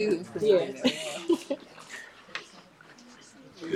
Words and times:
Good 0.00 0.24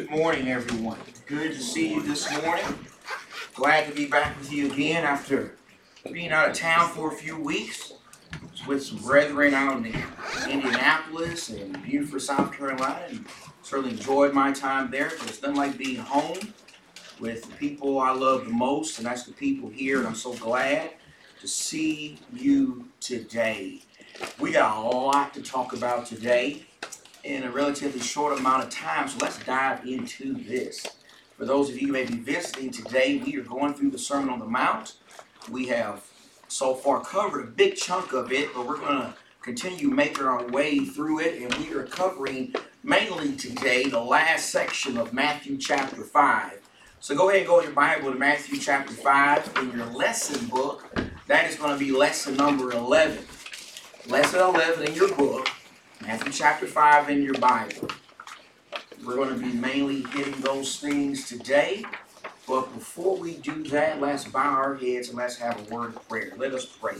morning, 0.08 0.46
everyone. 0.46 1.00
Good 1.26 1.52
to 1.52 1.60
see 1.60 1.94
you 1.94 2.00
this 2.00 2.30
morning. 2.30 2.78
Glad 3.56 3.88
to 3.88 3.92
be 3.92 4.06
back 4.06 4.38
with 4.38 4.52
you 4.52 4.70
again 4.70 5.02
after 5.02 5.56
being 6.12 6.30
out 6.30 6.50
of 6.50 6.56
town 6.56 6.90
for 6.90 7.12
a 7.12 7.16
few 7.16 7.36
weeks 7.36 7.94
with 8.68 8.84
some 8.84 8.98
brethren 8.98 9.52
out 9.52 9.78
in 9.78 9.92
Indianapolis 10.48 11.48
and 11.48 11.82
Beaufort, 11.82 12.22
South 12.22 12.52
Carolina. 12.52 13.04
And 13.08 13.26
certainly 13.62 13.90
enjoyed 13.90 14.32
my 14.32 14.52
time 14.52 14.92
there, 14.92 15.10
but 15.18 15.28
it's 15.28 15.42
nothing 15.42 15.56
like 15.56 15.76
being 15.76 15.96
home 15.96 16.54
with 17.18 17.50
the 17.50 17.56
people 17.56 17.98
I 17.98 18.12
love 18.12 18.44
the 18.44 18.52
most, 18.52 18.98
and 18.98 19.06
that's 19.08 19.24
the 19.24 19.32
people 19.32 19.70
here. 19.70 19.98
And 19.98 20.06
I'm 20.06 20.14
so 20.14 20.34
glad 20.34 20.92
to 21.40 21.48
see 21.48 22.20
you 22.32 22.88
today. 23.00 23.82
We 24.38 24.52
got 24.52 24.76
a 24.76 24.80
lot 24.80 25.32
to 25.34 25.42
talk 25.42 25.72
about 25.72 26.06
today 26.06 26.66
in 27.24 27.44
a 27.44 27.50
relatively 27.50 28.00
short 28.00 28.38
amount 28.38 28.64
of 28.64 28.70
time, 28.70 29.08
so 29.08 29.18
let's 29.20 29.38
dive 29.44 29.86
into 29.86 30.34
this. 30.34 30.86
For 31.36 31.46
those 31.46 31.70
of 31.70 31.80
you 31.80 31.86
who 31.86 31.92
may 31.92 32.04
be 32.04 32.16
visiting 32.16 32.70
today, 32.70 33.22
we 33.24 33.36
are 33.36 33.42
going 33.42 33.74
through 33.74 33.90
the 33.90 33.98
Sermon 33.98 34.30
on 34.30 34.38
the 34.38 34.46
Mount. 34.46 34.96
We 35.50 35.66
have 35.68 36.04
so 36.48 36.74
far 36.74 37.00
covered 37.00 37.44
a 37.44 37.50
big 37.50 37.76
chunk 37.76 38.12
of 38.12 38.32
it, 38.32 38.52
but 38.54 38.66
we're 38.66 38.78
going 38.78 39.00
to 39.00 39.14
continue 39.40 39.88
making 39.88 40.24
our 40.24 40.46
way 40.48 40.84
through 40.84 41.20
it, 41.20 41.40
and 41.42 41.54
we 41.54 41.72
are 41.74 41.84
covering 41.84 42.54
mainly 42.82 43.34
today 43.36 43.84
the 43.84 44.00
last 44.00 44.50
section 44.50 44.98
of 44.98 45.12
Matthew 45.12 45.56
chapter 45.56 46.02
5. 46.02 46.60
So 47.00 47.16
go 47.16 47.30
ahead 47.30 47.40
and 47.40 47.48
go 47.48 47.58
in 47.60 47.64
your 47.64 47.74
Bible 47.74 48.12
to 48.12 48.18
Matthew 48.18 48.58
chapter 48.58 48.92
5 48.92 49.52
in 49.58 49.72
your 49.72 49.86
lesson 49.86 50.46
book. 50.46 50.84
That 51.26 51.48
is 51.48 51.56
going 51.56 51.72
to 51.72 51.78
be 51.84 51.92
lesson 51.92 52.36
number 52.36 52.72
11 52.72 53.24
lesson 54.08 54.40
11 54.40 54.88
in 54.88 54.94
your 54.94 55.14
book, 55.14 55.48
Matthew 56.00 56.32
chapter 56.32 56.66
5 56.66 57.08
in 57.10 57.22
your 57.22 57.38
Bible. 57.38 57.88
We're 59.04 59.14
going 59.14 59.28
to 59.28 59.40
be 59.40 59.52
mainly 59.52 60.02
hitting 60.02 60.40
those 60.40 60.80
things 60.80 61.28
today. 61.28 61.84
But 62.48 62.74
before 62.74 63.16
we 63.16 63.36
do 63.36 63.62
that, 63.64 64.00
let's 64.00 64.24
bow 64.24 64.54
our 64.54 64.74
heads 64.74 65.08
and 65.08 65.16
let's 65.18 65.36
have 65.36 65.60
a 65.60 65.74
word 65.74 65.94
of 65.94 66.08
prayer. 66.08 66.32
Let 66.36 66.52
us 66.52 66.66
pray. 66.66 66.96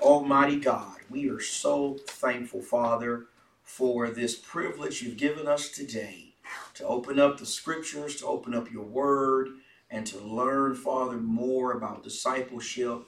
Almighty 0.00 0.58
God, 0.58 0.96
we 1.08 1.30
are 1.30 1.40
so 1.40 1.98
thankful, 2.08 2.60
Father, 2.60 3.26
for 3.62 4.10
this 4.10 4.34
privilege 4.34 5.00
you've 5.00 5.16
given 5.16 5.46
us 5.46 5.68
today 5.68 6.34
to 6.74 6.84
open 6.84 7.20
up 7.20 7.38
the 7.38 7.46
scriptures, 7.46 8.16
to 8.16 8.26
open 8.26 8.52
up 8.52 8.70
your 8.70 8.84
word, 8.84 9.48
and 9.90 10.04
to 10.08 10.18
learn, 10.18 10.74
Father, 10.74 11.18
more 11.18 11.72
about 11.72 12.02
discipleship 12.02 13.04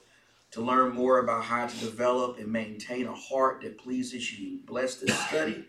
to 0.55 0.61
learn 0.61 0.93
more 0.95 1.19
about 1.19 1.43
how 1.43 1.67
to 1.67 1.77
develop 1.79 2.39
and 2.39 2.47
maintain 2.47 3.05
a 3.07 3.13
heart 3.13 3.59
that 3.61 3.77
pleases 3.77 4.39
you. 4.39 4.57
Bless 4.65 4.95
this 4.95 5.13
study. 5.27 5.65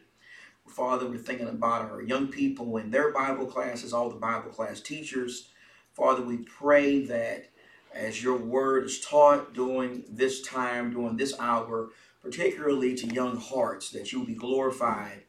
Father, 0.68 1.08
we're 1.08 1.18
thinking 1.18 1.48
about 1.48 1.90
our 1.90 2.02
young 2.02 2.28
people 2.28 2.76
and 2.76 2.94
their 2.94 3.12
Bible 3.12 3.46
classes, 3.46 3.92
all 3.92 4.08
the 4.08 4.14
Bible 4.14 4.50
class 4.50 4.80
teachers. 4.80 5.48
Father, 5.92 6.22
we 6.22 6.36
pray 6.36 7.04
that 7.04 7.48
as 7.92 8.22
your 8.22 8.36
word 8.36 8.84
is 8.84 9.00
taught 9.00 9.52
during 9.54 10.04
this 10.08 10.40
time, 10.42 10.92
during 10.92 11.16
this 11.16 11.34
hour, 11.40 11.88
particularly 12.22 12.94
to 12.94 13.08
young 13.08 13.38
hearts, 13.38 13.90
that 13.90 14.12
you 14.12 14.20
will 14.20 14.26
be 14.26 14.34
glorified 14.34 15.24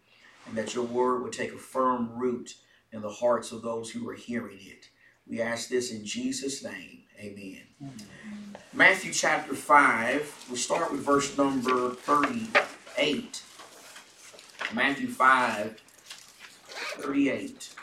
and 0.45 0.55
that 0.55 0.75
your 0.75 0.85
word 0.85 1.23
would 1.23 1.33
take 1.33 1.53
a 1.53 1.57
firm 1.57 2.11
root 2.15 2.53
in 2.91 3.01
the 3.01 3.09
hearts 3.09 3.51
of 3.51 3.63
those 3.63 3.89
who 3.89 4.07
are 4.07 4.13
hearing 4.13 4.59
it. 4.61 4.89
We 5.25 5.41
ask 5.41 5.67
this 5.67 5.91
in 5.91 6.05
Jesus' 6.05 6.63
name. 6.63 7.05
Amen. 7.19 7.61
Matthew 8.73 9.11
chapter 9.11 9.55
5, 9.55 10.45
we 10.51 10.57
start 10.57 10.91
with 10.91 11.01
verse 11.01 11.35
number 11.35 11.89
38. 11.91 13.41
Matthew 14.73 15.07
5, 15.07 15.81
38. 16.67 17.75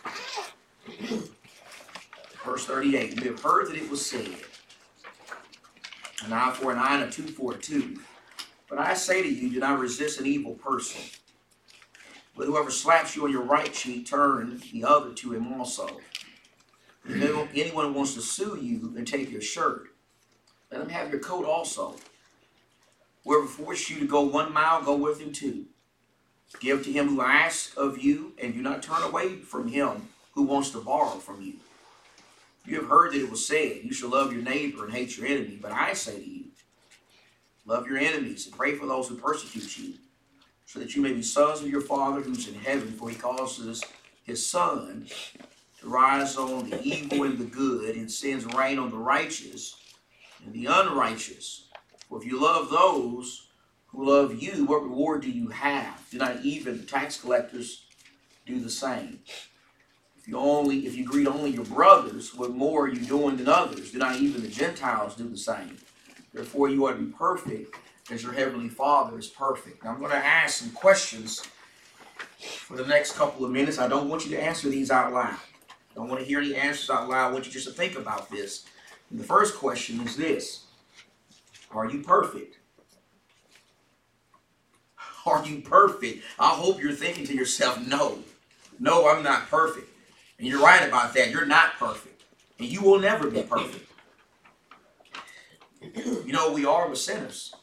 Verse 2.44 2.64
38. 2.66 3.20
You 3.20 3.32
have 3.32 3.42
heard 3.42 3.68
that 3.68 3.76
it 3.76 3.90
was 3.90 4.06
said, 4.06 4.28
an 6.24 6.32
eye 6.32 6.52
for 6.52 6.70
an 6.70 6.78
eye 6.78 7.00
and 7.00 7.04
a 7.04 7.10
tooth 7.10 7.30
for 7.30 7.54
a 7.54 7.58
tooth. 7.58 8.06
But 8.68 8.78
I 8.78 8.94
say 8.94 9.20
to 9.20 9.28
you, 9.28 9.50
do 9.50 9.58
not 9.58 9.80
resist 9.80 10.20
an 10.20 10.26
evil 10.26 10.54
person. 10.54 11.00
But 12.36 12.46
whoever 12.46 12.70
slaps 12.70 13.16
you 13.16 13.24
on 13.24 13.32
your 13.32 13.42
right 13.42 13.72
cheek, 13.72 14.06
turn 14.06 14.62
the 14.72 14.84
other 14.84 15.12
to 15.12 15.32
him 15.32 15.52
also. 15.54 15.88
If 17.06 17.50
anyone 17.54 17.94
wants 17.94 18.14
to 18.14 18.22
sue 18.22 18.58
you 18.60 18.94
and 18.96 19.06
take 19.06 19.30
your 19.30 19.42
shirt, 19.42 19.88
let 20.70 20.80
him 20.80 20.88
have 20.88 21.10
your 21.10 21.20
coat 21.20 21.44
also. 21.44 21.96
Whoever 23.24 23.46
forces 23.46 23.90
you 23.90 24.00
to 24.00 24.06
go 24.06 24.22
one 24.22 24.52
mile, 24.52 24.82
go 24.82 24.96
with 24.96 25.20
him 25.20 25.32
two. 25.32 25.66
Give 26.60 26.82
to 26.84 26.92
him 26.92 27.08
who 27.08 27.20
asks 27.20 27.74
of 27.76 27.98
you, 27.98 28.32
and 28.40 28.54
do 28.54 28.62
not 28.62 28.82
turn 28.82 29.02
away 29.02 29.36
from 29.36 29.68
him 29.68 30.08
who 30.32 30.42
wants 30.42 30.70
to 30.70 30.80
borrow 30.80 31.18
from 31.18 31.42
you. 31.42 31.54
You 32.64 32.76
have 32.76 32.88
heard 32.88 33.12
that 33.12 33.20
it 33.20 33.30
was 33.30 33.46
said, 33.46 33.80
You 33.82 33.92
shall 33.92 34.10
love 34.10 34.32
your 34.32 34.42
neighbor 34.42 34.84
and 34.84 34.92
hate 34.92 35.16
your 35.16 35.26
enemy. 35.26 35.58
But 35.60 35.72
I 35.72 35.92
say 35.92 36.18
to 36.18 36.30
you, 36.30 36.44
Love 37.66 37.86
your 37.86 37.98
enemies 37.98 38.46
and 38.46 38.56
pray 38.56 38.74
for 38.74 38.86
those 38.86 39.08
who 39.08 39.16
persecute 39.16 39.78
you, 39.78 39.94
so 40.66 40.78
that 40.78 40.94
you 40.94 41.02
may 41.02 41.12
be 41.12 41.22
sons 41.22 41.60
of 41.60 41.68
your 41.68 41.80
Father 41.80 42.20
who's 42.20 42.46
in 42.48 42.54
heaven, 42.54 42.92
for 42.92 43.08
he 43.08 43.16
causes 43.16 43.82
his 44.24 44.46
Son 44.46 45.06
rise 45.86 46.36
on 46.36 46.68
the 46.68 46.82
evil 46.82 47.24
and 47.24 47.38
the 47.38 47.44
good, 47.44 47.96
and 47.96 48.10
sends 48.10 48.44
rain 48.54 48.78
on 48.78 48.90
the 48.90 48.96
righteous 48.96 49.76
and 50.44 50.52
the 50.52 50.66
unrighteous. 50.66 51.68
For 52.08 52.18
if 52.18 52.26
you 52.26 52.40
love 52.40 52.70
those 52.70 53.48
who 53.86 54.08
love 54.08 54.42
you, 54.42 54.64
what 54.66 54.82
reward 54.82 55.22
do 55.22 55.30
you 55.30 55.48
have? 55.48 56.06
Do 56.10 56.18
not 56.18 56.44
even 56.44 56.78
the 56.78 56.84
tax 56.84 57.20
collectors 57.20 57.86
do 58.46 58.60
the 58.60 58.70
same? 58.70 59.20
If 60.16 60.28
you 60.28 60.38
only 60.38 60.86
if 60.86 60.96
you 60.96 61.04
greet 61.04 61.26
only 61.26 61.50
your 61.50 61.64
brothers, 61.64 62.34
what 62.34 62.50
more 62.50 62.84
are 62.84 62.88
you 62.88 63.04
doing 63.04 63.36
than 63.36 63.48
others? 63.48 63.92
Do 63.92 63.98
not 63.98 64.16
even 64.16 64.42
the 64.42 64.48
Gentiles 64.48 65.16
do 65.16 65.28
the 65.28 65.36
same? 65.36 65.76
Therefore 66.32 66.68
you 66.68 66.86
are 66.86 66.94
to 66.94 67.00
be 67.00 67.12
perfect 67.12 67.76
as 68.10 68.22
your 68.22 68.32
heavenly 68.32 68.68
Father 68.68 69.18
is 69.18 69.28
perfect. 69.28 69.84
Now 69.84 69.90
I'm 69.90 69.98
going 69.98 70.10
to 70.10 70.16
ask 70.16 70.58
some 70.58 70.70
questions 70.70 71.46
for 72.38 72.76
the 72.76 72.86
next 72.86 73.12
couple 73.12 73.44
of 73.44 73.50
minutes. 73.50 73.78
I 73.78 73.88
don't 73.88 74.08
want 74.08 74.24
you 74.24 74.30
to 74.36 74.42
answer 74.42 74.68
these 74.68 74.90
out 74.90 75.12
loud. 75.12 75.36
I 75.94 76.00
don't 76.00 76.08
want 76.08 76.20
to 76.20 76.26
hear 76.26 76.40
any 76.40 76.56
answers 76.56 76.90
out 76.90 77.08
loud. 77.08 77.28
I 77.28 77.32
want 77.32 77.46
you 77.46 77.52
just 77.52 77.68
to 77.68 77.72
think 77.72 77.96
about 77.96 78.28
this. 78.28 78.64
And 79.10 79.20
the 79.20 79.24
first 79.24 79.56
question 79.56 80.00
is 80.00 80.16
this 80.16 80.64
Are 81.70 81.88
you 81.88 82.02
perfect? 82.02 82.58
Are 85.26 85.46
you 85.46 85.60
perfect? 85.60 86.24
I 86.38 86.50
hope 86.50 86.82
you're 86.82 86.92
thinking 86.92 87.24
to 87.26 87.34
yourself, 87.34 87.86
no, 87.86 88.18
no, 88.80 89.08
I'm 89.08 89.22
not 89.22 89.48
perfect. 89.48 89.88
And 90.38 90.48
you're 90.48 90.60
right 90.60 90.86
about 90.86 91.14
that. 91.14 91.30
You're 91.30 91.46
not 91.46 91.74
perfect. 91.78 92.24
And 92.58 92.68
you 92.68 92.82
will 92.82 92.98
never 92.98 93.30
be 93.30 93.42
perfect. 93.42 93.88
You 95.80 96.32
know, 96.32 96.52
we 96.52 96.64
are 96.64 96.88
with 96.88 96.98
sinners. 96.98 97.54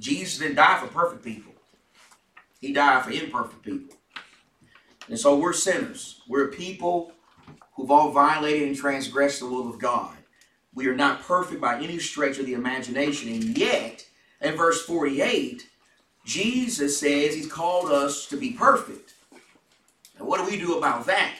Jesus 0.00 0.38
didn't 0.38 0.56
die 0.56 0.80
for 0.80 0.86
perfect 0.86 1.22
people, 1.22 1.52
He 2.60 2.72
died 2.72 3.04
for 3.04 3.10
imperfect 3.10 3.62
people. 3.62 3.96
And 5.08 5.18
so 5.18 5.36
we're 5.36 5.52
sinners. 5.52 6.20
We're 6.28 6.46
a 6.48 6.52
people 6.52 7.12
who've 7.74 7.90
all 7.90 8.10
violated 8.10 8.68
and 8.68 8.76
transgressed 8.76 9.40
the 9.40 9.46
will 9.46 9.68
of 9.68 9.78
God. 9.78 10.16
We 10.74 10.86
are 10.86 10.94
not 10.94 11.22
perfect 11.22 11.60
by 11.60 11.80
any 11.80 11.98
stretch 11.98 12.38
of 12.38 12.46
the 12.46 12.54
imagination. 12.54 13.30
And 13.32 13.56
yet, 13.56 14.06
in 14.40 14.56
verse 14.56 14.84
48, 14.86 15.68
Jesus 16.24 16.98
says 16.98 17.34
he's 17.34 17.50
called 17.50 17.90
us 17.90 18.26
to 18.26 18.36
be 18.36 18.52
perfect. 18.52 19.14
And 20.18 20.26
what 20.26 20.38
do 20.38 20.50
we 20.50 20.58
do 20.58 20.78
about 20.78 21.06
that? 21.06 21.34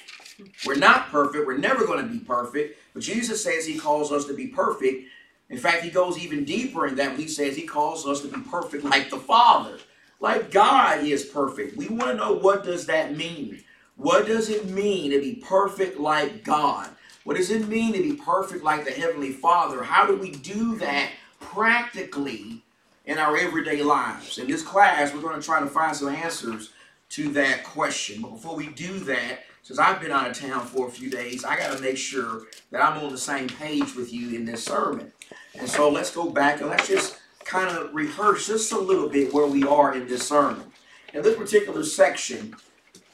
We're 0.66 0.74
not 0.74 1.08
perfect. 1.08 1.46
We're 1.46 1.58
never 1.58 1.86
going 1.86 2.04
to 2.04 2.12
be 2.12 2.18
perfect. 2.18 2.78
But 2.94 3.02
Jesus 3.02 3.42
says 3.42 3.64
he 3.64 3.78
calls 3.78 4.12
us 4.12 4.24
to 4.26 4.34
be 4.34 4.48
perfect. 4.48 5.04
In 5.50 5.58
fact, 5.58 5.84
he 5.84 5.90
goes 5.90 6.18
even 6.18 6.44
deeper 6.44 6.86
in 6.86 6.96
that 6.96 7.18
he 7.18 7.28
says 7.28 7.56
he 7.56 7.66
calls 7.66 8.06
us 8.06 8.22
to 8.22 8.28
be 8.28 8.40
perfect 8.40 8.84
like 8.84 9.10
the 9.10 9.18
Father. 9.18 9.78
Like 10.22 10.52
God 10.52 11.04
is 11.04 11.24
perfect. 11.24 11.76
We 11.76 11.88
want 11.88 12.12
to 12.12 12.16
know 12.16 12.32
what 12.32 12.62
does 12.62 12.86
that 12.86 13.16
mean? 13.16 13.64
What 13.96 14.24
does 14.24 14.48
it 14.48 14.70
mean 14.70 15.10
to 15.10 15.20
be 15.20 15.34
perfect 15.34 15.98
like 15.98 16.44
God? 16.44 16.90
What 17.24 17.36
does 17.36 17.50
it 17.50 17.66
mean 17.66 17.92
to 17.92 18.00
be 18.00 18.14
perfect 18.14 18.62
like 18.62 18.84
the 18.84 18.92
Heavenly 18.92 19.32
Father? 19.32 19.82
How 19.82 20.06
do 20.06 20.16
we 20.16 20.30
do 20.30 20.76
that 20.76 21.10
practically 21.40 22.62
in 23.04 23.19
our 23.19 23.36
everyday 23.36 23.82
lives? 23.82 24.38
In 24.38 24.46
this 24.46 24.62
class, 24.62 25.12
we're 25.12 25.20
going 25.20 25.40
to 25.40 25.44
try 25.44 25.58
to 25.58 25.66
find 25.66 25.94
some 25.94 26.08
answers 26.08 26.70
to 27.10 27.28
that 27.30 27.64
question. 27.64 28.22
But 28.22 28.30
before 28.30 28.54
we 28.54 28.68
do 28.68 29.00
that, 29.00 29.40
since 29.64 29.80
I've 29.80 30.00
been 30.00 30.12
out 30.12 30.30
of 30.30 30.38
town 30.38 30.64
for 30.66 30.86
a 30.86 30.90
few 30.90 31.10
days, 31.10 31.44
I 31.44 31.56
got 31.56 31.76
to 31.76 31.82
make 31.82 31.96
sure 31.96 32.42
that 32.70 32.80
I'm 32.80 33.02
on 33.02 33.10
the 33.10 33.18
same 33.18 33.48
page 33.48 33.96
with 33.96 34.12
you 34.12 34.36
in 34.36 34.44
this 34.44 34.64
sermon. 34.64 35.12
And 35.58 35.68
so 35.68 35.90
let's 35.90 36.14
go 36.14 36.30
back 36.30 36.60
and 36.60 36.70
let's 36.70 36.86
just 36.86 37.18
kind 37.44 37.76
of 37.76 37.94
rehearse 37.94 38.46
just 38.46 38.72
a 38.72 38.78
little 38.78 39.08
bit 39.08 39.32
where 39.32 39.46
we 39.46 39.64
are 39.64 39.94
in 39.94 40.08
this 40.08 40.26
sermon. 40.26 40.72
In 41.14 41.22
this 41.22 41.36
particular 41.36 41.84
section 41.84 42.54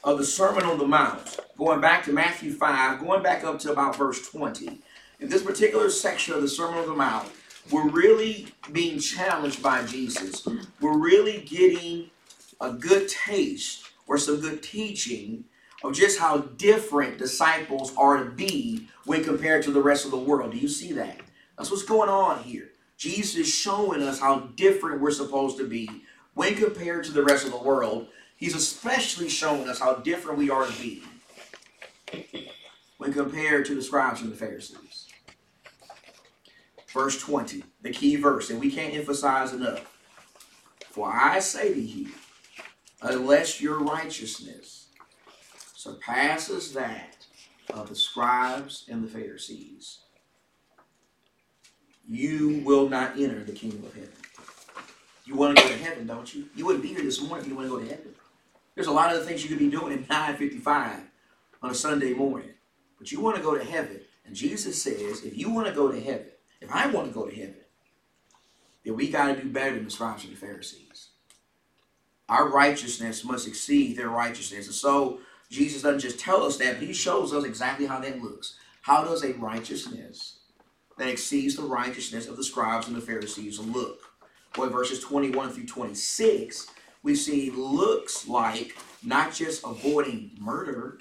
of 0.03 0.17
the 0.17 0.25
Sermon 0.25 0.63
on 0.63 0.77
the 0.77 0.87
Mount, 0.87 1.39
going 1.57 1.81
back 1.81 2.03
to 2.05 2.13
Matthew 2.13 2.53
5, 2.53 3.01
going 3.01 3.21
back 3.21 3.43
up 3.43 3.59
to 3.59 3.71
about 3.71 3.95
verse 3.95 4.29
20, 4.29 4.79
in 5.19 5.29
this 5.29 5.43
particular 5.43 5.89
section 5.89 6.33
of 6.33 6.41
the 6.41 6.47
Sermon 6.47 6.79
on 6.79 6.87
the 6.87 6.95
Mount, 6.95 7.29
we're 7.71 7.89
really 7.89 8.47
being 8.71 8.99
challenged 8.99 9.61
by 9.61 9.83
Jesus. 9.85 10.47
We're 10.79 10.97
really 10.97 11.41
getting 11.41 12.09
a 12.61 12.71
good 12.71 13.09
taste 13.09 13.85
or 14.07 14.17
some 14.17 14.39
good 14.39 14.63
teaching 14.63 15.43
of 15.83 15.93
just 15.93 16.19
how 16.19 16.37
different 16.37 17.17
disciples 17.17 17.93
are 17.95 18.23
to 18.23 18.29
be 18.29 18.87
when 19.05 19.23
compared 19.23 19.63
to 19.63 19.71
the 19.71 19.81
rest 19.81 20.05
of 20.05 20.11
the 20.11 20.17
world. 20.17 20.51
Do 20.51 20.57
you 20.57 20.67
see 20.67 20.93
that? 20.93 21.19
That's 21.57 21.69
what's 21.69 21.83
going 21.83 22.09
on 22.09 22.43
here. 22.43 22.71
Jesus 22.99 23.37
is 23.37 23.47
showing 23.47 24.03
us 24.03 24.19
how 24.19 24.39
different 24.57 24.99
we're 24.99 25.11
supposed 25.11 25.57
to 25.57 25.65
be 25.65 25.89
when 26.33 26.55
compared 26.55 27.05
to 27.05 27.13
the 27.13 27.23
rest 27.23 27.45
of 27.45 27.51
the 27.51 27.57
world. 27.57 28.07
He's 28.35 28.53
especially 28.53 29.29
showing 29.29 29.69
us 29.69 29.79
how 29.79 29.95
different 29.95 30.37
we 30.37 30.49
are 30.49 30.67
to 30.67 30.81
be 30.81 31.01
when 32.97 33.13
compared 33.13 33.65
to 33.67 33.75
the 33.75 33.81
scribes 33.81 34.21
and 34.21 34.29
the 34.29 34.35
Pharisees. 34.35 35.07
Verse 36.93 37.17
20, 37.21 37.63
the 37.81 37.91
key 37.91 38.17
verse, 38.17 38.49
and 38.49 38.59
we 38.59 38.69
can't 38.69 38.93
emphasize 38.93 39.53
enough. 39.53 39.97
For 40.89 41.09
I 41.09 41.39
say 41.39 41.73
to 41.73 41.79
you, 41.79 42.09
unless 43.01 43.61
your 43.61 43.79
righteousness 43.79 44.87
surpasses 45.73 46.73
that 46.73 47.15
of 47.69 47.87
the 47.87 47.95
scribes 47.95 48.85
and 48.91 49.01
the 49.01 49.07
Pharisees, 49.07 49.99
you 52.09 52.61
will 52.65 52.89
not 52.89 53.19
enter 53.19 53.43
the 53.43 53.51
kingdom 53.51 53.83
of 53.85 53.93
heaven. 53.93 54.09
You 55.25 55.35
want 55.35 55.55
to 55.55 55.63
go 55.63 55.69
to 55.69 55.77
heaven, 55.77 56.07
don't 56.07 56.33
you? 56.33 56.49
You 56.55 56.65
wouldn't 56.65 56.83
be 56.83 56.89
here 56.89 57.03
this 57.03 57.21
morning 57.21 57.45
if 57.45 57.49
you 57.49 57.55
want 57.55 57.67
to 57.67 57.75
go 57.75 57.79
to 57.79 57.87
heaven. 57.87 58.15
There's 58.73 58.87
a 58.87 58.91
lot 58.91 59.13
of 59.13 59.19
the 59.19 59.25
things 59.25 59.43
you 59.43 59.49
could 59.49 59.59
be 59.59 59.69
doing 59.69 59.93
at 59.93 60.07
9:55 60.39 61.01
on 61.61 61.69
a 61.69 61.75
Sunday 61.75 62.13
morning, 62.13 62.49
but 62.97 63.11
you 63.11 63.21
want 63.21 63.37
to 63.37 63.43
go 63.43 63.55
to 63.55 63.63
heaven. 63.63 64.01
And 64.25 64.35
Jesus 64.35 64.81
says, 64.81 65.23
if 65.23 65.37
you 65.37 65.51
want 65.51 65.67
to 65.67 65.73
go 65.73 65.91
to 65.91 65.99
heaven, 65.99 66.27
if 66.61 66.71
I 66.71 66.87
want 66.87 67.07
to 67.07 67.13
go 67.13 67.25
to 67.25 67.35
heaven, 67.35 67.55
then 68.83 68.95
we 68.95 69.09
got 69.09 69.35
to 69.35 69.41
do 69.41 69.49
better 69.49 69.75
than 69.75 69.85
the 69.85 69.91
scribes 69.91 70.23
and 70.23 70.33
the 70.33 70.37
Pharisees. 70.37 71.09
Our 72.27 72.49
righteousness 72.49 73.23
must 73.23 73.47
exceed 73.47 73.97
their 73.97 74.09
righteousness. 74.09 74.67
And 74.67 74.75
so 74.75 75.19
Jesus 75.49 75.81
doesn't 75.81 75.99
just 75.99 76.19
tell 76.19 76.43
us 76.43 76.57
that, 76.57 76.77
but 76.77 76.87
he 76.87 76.93
shows 76.93 77.33
us 77.33 77.43
exactly 77.43 77.87
how 77.87 77.99
that 77.99 78.21
looks. 78.21 78.55
How 78.81 79.03
does 79.03 79.23
a 79.23 79.33
righteousness 79.33 80.38
that 80.99 81.07
exceeds 81.07 81.55
the 81.55 81.63
righteousness 81.63 82.27
of 82.27 82.37
the 82.37 82.43
scribes 82.43 82.87
and 82.87 82.95
the 82.95 83.01
Pharisees 83.01 83.57
look? 83.57 84.01
Well, 84.57 84.69
verses 84.69 84.99
21 84.99 85.51
through 85.51 85.65
26, 85.65 86.67
we 87.01 87.15
see 87.15 87.49
looks 87.49 88.27
like 88.27 88.77
not 89.01 89.33
just 89.33 89.63
avoiding 89.65 90.31
murder, 90.39 90.99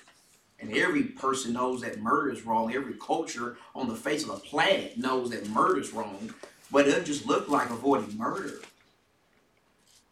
and 0.61 0.73
every 0.73 1.03
person 1.03 1.53
knows 1.53 1.81
that 1.81 2.01
murder 2.01 2.31
is 2.31 2.47
wrong. 2.47 2.73
Every 2.73 2.95
culture 2.95 3.57
on 3.75 3.89
the 3.89 3.95
face 3.95 4.23
of 4.23 4.29
the 4.29 4.37
planet 4.37 4.97
knows 4.97 5.31
that 5.31 5.49
murder 5.49 5.81
is 5.81 5.93
wrong. 5.93 6.33
But 6.71 6.87
it 6.87 6.91
doesn't 6.91 7.07
just 7.07 7.27
look 7.27 7.49
like 7.49 7.71
avoiding 7.71 8.17
murder. 8.17 8.61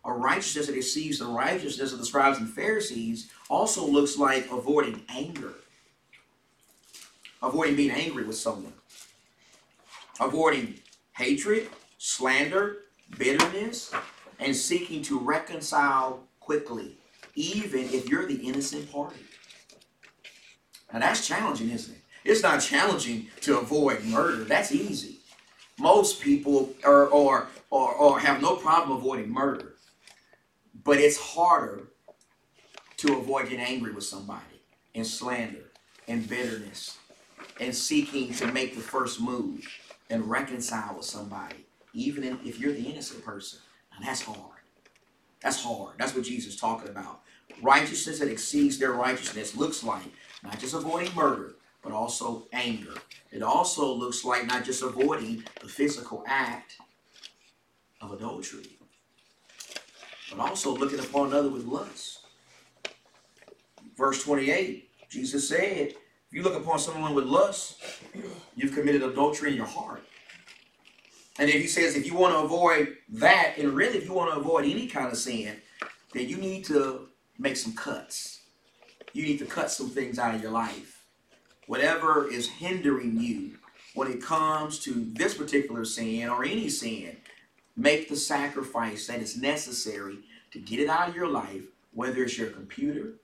A 0.05 0.13
righteousness 0.13 0.67
that 0.67 0.77
exceeds 0.77 1.19
the 1.19 1.27
righteousness 1.27 1.93
of 1.93 1.99
the 1.99 2.07
scribes 2.07 2.39
and 2.39 2.49
Pharisees 2.49 3.31
also 3.51 3.87
looks 3.87 4.17
like 4.17 4.51
avoiding 4.51 5.03
anger. 5.09 5.55
Avoiding 7.43 7.77
being 7.77 7.91
angry 7.91 8.25
with 8.25 8.37
someone. 8.37 8.73
Avoiding 10.21 10.81
hatred, 11.13 11.69
slander, 11.99 12.79
bitterness, 13.19 13.93
and 14.39 14.55
seeking 14.55 15.03
to 15.03 15.19
reconcile 15.19 16.25
quickly, 16.41 16.97
even 17.35 17.85
if 17.91 18.09
you're 18.09 18.27
the 18.27 18.37
innocent 18.37 18.91
party. 18.91 19.21
Now 20.93 21.01
that's 21.01 21.27
challenging, 21.27 21.71
isn't 21.71 21.95
it? 21.95 22.01
It's 22.25 22.43
not 22.43 22.61
challenging 22.61 23.29
to 23.43 23.59
avoid 23.59 24.05
murder. 24.05 24.45
That's 24.45 24.73
easy. 24.73 25.19
Most 25.79 26.21
people 26.23 26.75
are 26.85 27.07
or 27.07 27.49
or, 27.71 27.93
or 27.95 28.21
have 28.21 28.41
no 28.41 28.57
problem 28.57 28.97
avoiding 28.97 29.31
murder. 29.31 29.75
But 30.85 30.99
it's 30.99 31.19
harder 31.19 31.89
to 32.99 33.19
avoid 33.19 33.51
getting 33.51 33.61
angry 33.61 33.93
with 33.93 34.05
somebody 34.05 34.63
and 34.95 35.07
slander 35.07 35.73
and 36.09 36.27
bitterness 36.29 36.97
and 37.61 37.75
seeking 37.75 38.33
to 38.35 38.47
make 38.47 38.75
the 38.75 38.81
first 38.81 39.21
move 39.21 39.67
and 40.11 40.29
reconcile 40.29 40.95
with 40.97 41.05
somebody, 41.05 41.67
even 41.93 42.25
if 42.45 42.61
you're 42.61 42.73
the 42.73 42.91
innocent 42.91 43.25
person. 43.25 43.61
And 43.97 44.07
that's 44.07 44.23
hard. 44.23 44.61
That's 45.41 45.63
hard. 45.63 45.95
That's 45.99 46.15
what 46.15 46.25
Jesus 46.25 46.55
is 46.55 46.61
talking 46.61 46.89
about. 46.89 47.21
Righteousness 47.63 48.19
that 48.19 48.29
exceeds 48.29 48.79
their 48.79 48.93
righteousness 48.93 49.57
looks 49.57 49.83
like 49.83 50.03
not 50.43 50.59
just 50.59 50.75
avoiding 50.75 51.15
murder, 51.15 51.55
but 51.83 51.93
also 51.93 52.47
anger. 52.53 52.95
It 53.31 53.43
also 53.43 53.93
looks 53.93 54.25
like 54.25 54.47
not 54.47 54.65
just 54.65 54.83
avoiding 54.83 55.45
the 55.61 55.69
physical 55.69 56.25
act 56.27 56.77
of 58.01 58.13
adultery, 58.13 58.67
but 60.31 60.41
also 60.41 60.77
looking 60.77 60.99
upon 60.99 61.29
another 61.29 61.49
with 61.49 61.65
lust. 61.65 62.27
Verse 63.97 64.23
28, 64.25 64.89
Jesus 65.09 65.49
said, 65.49 65.95
you 66.37 66.43
look 66.43 66.55
upon 66.55 66.79
someone 66.79 67.15
with 67.15 67.25
lust, 67.25 67.83
you've 68.57 68.75
committed 68.75 69.03
adultery 69.03 69.53
in 69.53 69.57
your 69.57 69.65
heart. 69.65 70.07
And 71.39 71.49
then 71.49 71.59
he 71.59 71.67
says, 71.67 71.97
if 71.97 72.05
you 72.07 72.15
want 72.15 72.35
to 72.35 72.41
avoid 72.41 72.95
that, 73.15 73.55
and 73.57 73.73
really 73.73 73.97
if 73.97 74.05
you 74.05 74.13
want 74.13 74.35
to 74.35 74.39
avoid 74.39 74.67
any 74.67 74.87
kind 74.87 75.11
of 75.11 75.17
sin, 75.17 75.57
then 76.13 76.29
you 76.29 76.37
need 76.37 76.67
to 76.67 77.09
make 77.39 77.57
some 77.57 77.73
cuts. 77.73 78.43
You 79.15 79.23
need 79.23 79.39
to 79.39 79.47
cut 79.47 79.71
some 79.71 79.89
things 79.89 80.19
out 80.19 80.35
of 80.35 80.43
your 80.43 80.51
life. 80.51 81.07
Whatever 81.69 82.31
is 82.31 82.51
hindering 82.51 83.19
you 83.19 83.53
when 83.95 84.13
it 84.13 84.21
comes 84.21 84.79
to 84.81 85.07
this 85.15 85.33
particular 85.33 85.87
sin 85.87 86.29
or 86.29 86.45
any 86.45 86.69
sin, 86.69 87.17
make 87.79 88.11
the 88.11 88.17
sacrifice 88.17 89.07
that 89.07 89.21
is 89.21 89.41
necessary 89.41 90.19
to 90.53 90.59
get 90.59 90.81
it 90.81 90.91
out 90.91 91.09
of 91.09 91.17
your 91.17 91.29
life, 91.29 91.63
whether 91.95 92.23
it's 92.23 92.37
your 92.37 92.51
computer, 92.51 93.15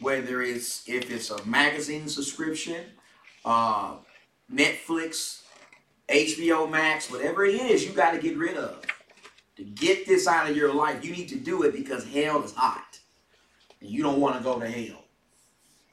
whether 0.00 0.42
it's 0.42 0.88
if 0.88 1.10
it's 1.10 1.30
a 1.30 1.44
magazine 1.44 2.08
subscription, 2.08 2.84
uh, 3.44 3.96
Netflix, 4.52 5.42
HBO 6.08 6.70
Max, 6.70 7.10
whatever 7.10 7.44
it 7.44 7.54
is, 7.54 7.84
you 7.84 7.92
got 7.92 8.12
to 8.12 8.18
get 8.18 8.36
rid 8.36 8.56
of. 8.56 8.82
To 9.56 9.64
get 9.64 10.06
this 10.06 10.26
out 10.26 10.48
of 10.48 10.56
your 10.56 10.72
life, 10.72 11.04
you 11.04 11.12
need 11.12 11.28
to 11.30 11.36
do 11.36 11.64
it 11.64 11.72
because 11.72 12.06
hell 12.06 12.42
is 12.42 12.54
hot. 12.54 12.98
And 13.80 13.90
you 13.90 14.02
don't 14.02 14.20
want 14.20 14.36
to 14.36 14.42
go 14.42 14.58
to 14.58 14.68
hell. 14.68 15.04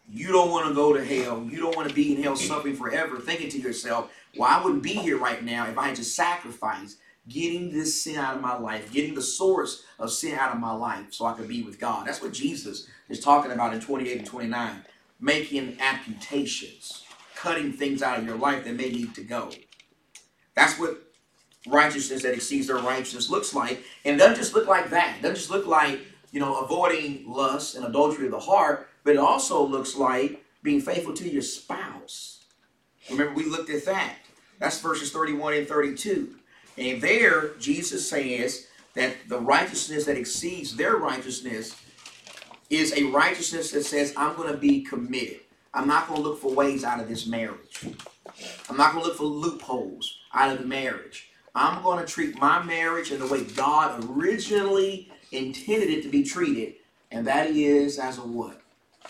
You 0.08 0.28
don't 0.28 0.52
want 0.52 0.68
to 0.68 0.74
go 0.76 0.94
to 0.94 1.04
hell. 1.04 1.44
You 1.50 1.60
don't 1.60 1.76
want 1.76 1.90
to 1.90 1.96
be 1.96 2.16
in 2.16 2.22
hell 2.22 2.36
suffering 2.36 2.76
forever, 2.76 3.18
thinking 3.20 3.50
to 3.50 3.60
yourself, 3.60 4.12
well, 4.38 4.50
I 4.50 4.64
wouldn't 4.64 4.84
be 4.84 4.94
here 4.94 5.18
right 5.18 5.44
now 5.44 5.68
if 5.68 5.78
I 5.78 5.88
had 5.88 5.96
to 5.96 6.04
sacrifice 6.04 6.98
getting 7.28 7.72
this 7.72 8.04
sin 8.04 8.18
out 8.18 8.36
of 8.36 8.42
my 8.42 8.58
life, 8.58 8.92
getting 8.92 9.16
the 9.16 9.22
source 9.22 9.84
of 9.98 10.12
sin 10.12 10.38
out 10.38 10.54
of 10.54 10.60
my 10.60 10.74
life 10.74 11.08
so 11.12 11.26
I 11.26 11.34
could 11.34 11.48
be 11.48 11.64
with 11.64 11.80
God. 11.80 12.08
That's 12.08 12.22
what 12.22 12.34
Jesus 12.34 12.88
is 13.10 13.20
talking 13.20 13.52
about 13.52 13.74
in 13.74 13.80
28 13.80 14.18
and 14.18 14.28
29. 14.28 14.86
Making 15.20 15.78
amputations, 15.80 17.04
cutting 17.36 17.72
things 17.72 18.02
out 18.02 18.20
of 18.20 18.26
your 18.26 18.38
life 18.38 18.66
that 18.66 18.76
may 18.76 18.90
need 18.90 19.16
to 19.16 19.24
go. 19.24 19.50
That's 20.56 20.78
what 20.78 21.02
righteousness 21.68 22.22
that 22.24 22.34
exceeds 22.34 22.68
their 22.68 22.78
righteousness 22.78 23.30
looks 23.30 23.54
like. 23.54 23.84
And 24.04 24.16
it 24.16 24.20
doesn't 24.20 24.36
just 24.36 24.54
look 24.54 24.68
like 24.68 24.90
that. 24.92 25.16
It 25.18 25.22
doesn't 25.22 25.36
just 25.36 25.50
look 25.50 25.66
like, 25.66 26.00
you 26.32 26.40
know, 26.40 26.60
avoiding 26.60 27.24
lust 27.28 27.76
and 27.76 27.86
adultery 27.86 28.26
of 28.26 28.32
the 28.32 28.40
heart, 28.40 28.90
but 29.04 29.14
it 29.14 29.20
also 29.20 29.66
looks 29.66 29.96
like 29.96 30.44
being 30.62 30.82
faithful 30.82 31.14
to 31.14 31.30
your 31.30 31.42
spouse. 31.42 32.44
Remember, 33.10 33.34
we 33.34 33.46
looked 33.46 33.70
at 33.70 33.86
that. 33.86 34.16
That's 34.60 34.80
verses 34.80 35.12
31 35.12 35.54
and 35.54 35.68
32. 35.68 36.36
And 36.78 37.02
there, 37.02 37.56
Jesus 37.56 38.10
says 38.10 38.68
that 38.94 39.16
the 39.28 39.40
righteousness 39.40 40.06
that 40.06 40.18
exceeds 40.18 40.76
their 40.76 40.98
righteousness 40.98 41.76
is 42.70 42.94
a 42.98 43.04
righteousness 43.04 43.72
that 43.72 43.86
says, 43.86 44.14
I'm 44.18 44.36
going 44.36 44.52
to 44.52 44.58
be 44.58 44.82
committed. 44.82 45.42
I'm 45.74 45.88
not 45.88 46.08
going 46.08 46.22
to 46.22 46.28
look 46.28 46.40
for 46.40 46.54
ways 46.54 46.84
out 46.84 47.00
of 47.00 47.08
this 47.08 47.28
marriage. 47.28 47.86
I'm 48.70 48.78
not 48.78 48.94
going 48.94 49.04
to 49.04 49.10
look 49.10 49.18
for 49.18 49.26
loopholes 49.26 50.20
out 50.34 50.52
of 50.52 50.60
the 50.60 50.66
marriage. 50.66 51.30
I'm 51.54 51.84
going 51.84 52.00
to 52.04 52.12
treat 52.12 52.38
my 52.40 52.62
marriage 52.64 53.12
in 53.12 53.20
the 53.20 53.28
way 53.28 53.44
God 53.44 54.04
originally 54.10 55.12
intended 55.32 55.90
it 55.90 56.02
to 56.04 56.10
be 56.10 56.24
treated, 56.24 56.76
and 57.12 57.26
that 57.28 57.52
is 57.52 58.00
as 58.00 58.18
a 58.18 58.22
what? 58.22 58.62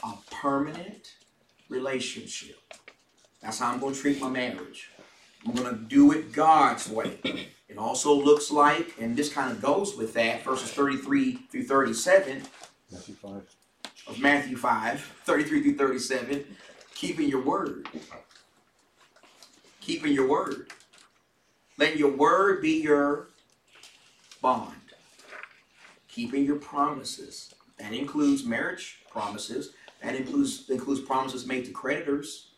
A 0.04 0.14
permanent 0.32 1.14
relationship. 1.70 2.60
That's 3.42 3.60
how 3.60 3.72
I'm 3.72 3.80
going 3.80 3.94
to 3.94 4.00
treat 4.00 4.20
my 4.20 4.30
marriage. 4.30 4.90
I'm 5.46 5.54
going 5.54 5.76
to 5.76 5.82
do 5.82 6.12
it 6.12 6.32
God's 6.34 6.90
way. 6.90 7.50
It 7.68 7.78
also 7.78 8.14
looks 8.14 8.52
like, 8.52 8.94
and 9.00 9.16
this 9.18 9.32
kind 9.32 9.52
of 9.52 9.62
goes 9.62 9.96
with 9.96 10.14
that, 10.14 10.44
verses 10.44 10.72
33 10.72 11.34
through 11.52 11.64
37 11.64 12.44
Matthew 12.92 13.16
5. 13.16 13.56
of 14.08 14.20
Matthew 14.20 14.56
5, 14.56 15.02
33 15.26 15.64
through 15.64 15.76
37, 15.76 16.46
keeping 16.94 17.28
your 17.28 17.42
word. 17.42 17.88
Keeping 19.82 20.14
your 20.14 20.28
word. 20.28 20.72
Let 21.78 21.98
your 21.98 22.12
word 22.12 22.62
be 22.62 22.82
your 22.82 23.28
bond. 24.42 24.74
Keeping 26.08 26.46
your 26.46 26.56
promises. 26.56 27.54
That 27.78 27.94
includes 27.94 28.44
marriage 28.44 29.00
promises. 29.12 29.74
That 30.02 30.16
includes 30.16 30.70
includes 30.70 31.02
promises 31.02 31.46
made 31.46 31.66
to 31.66 31.72
creditors. 31.72 32.52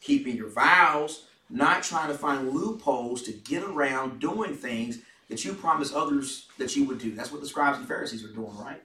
Keeping 0.00 0.36
your 0.36 0.50
vows. 0.50 1.26
Not 1.48 1.82
trying 1.82 2.08
to 2.08 2.18
find 2.18 2.50
loopholes 2.50 3.22
to 3.22 3.32
get 3.32 3.62
around 3.62 4.18
doing 4.20 4.54
things 4.54 4.98
that 5.28 5.44
you 5.44 5.54
promised 5.54 5.94
others 5.94 6.48
that 6.58 6.76
you 6.76 6.84
would 6.84 6.98
do. 6.98 7.14
That's 7.14 7.32
what 7.32 7.40
the 7.40 7.46
scribes 7.46 7.78
and 7.78 7.86
Pharisees 7.86 8.22
were 8.22 8.34
doing, 8.34 8.56
right? 8.58 8.82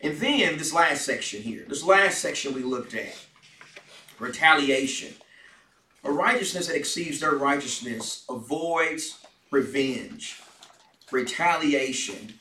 And 0.00 0.16
then 0.18 0.56
this 0.56 0.72
last 0.72 1.04
section 1.04 1.42
here, 1.42 1.64
this 1.68 1.84
last 1.84 2.18
section 2.18 2.54
we 2.54 2.62
looked 2.62 2.94
at 2.94 3.14
retaliation. 4.18 5.14
A 6.04 6.10
righteousness 6.10 6.68
that 6.68 6.76
exceeds 6.76 7.20
their 7.20 7.32
righteousness 7.32 8.24
avoids 8.28 9.18
revenge, 9.50 10.40
retaliation, 11.10 12.34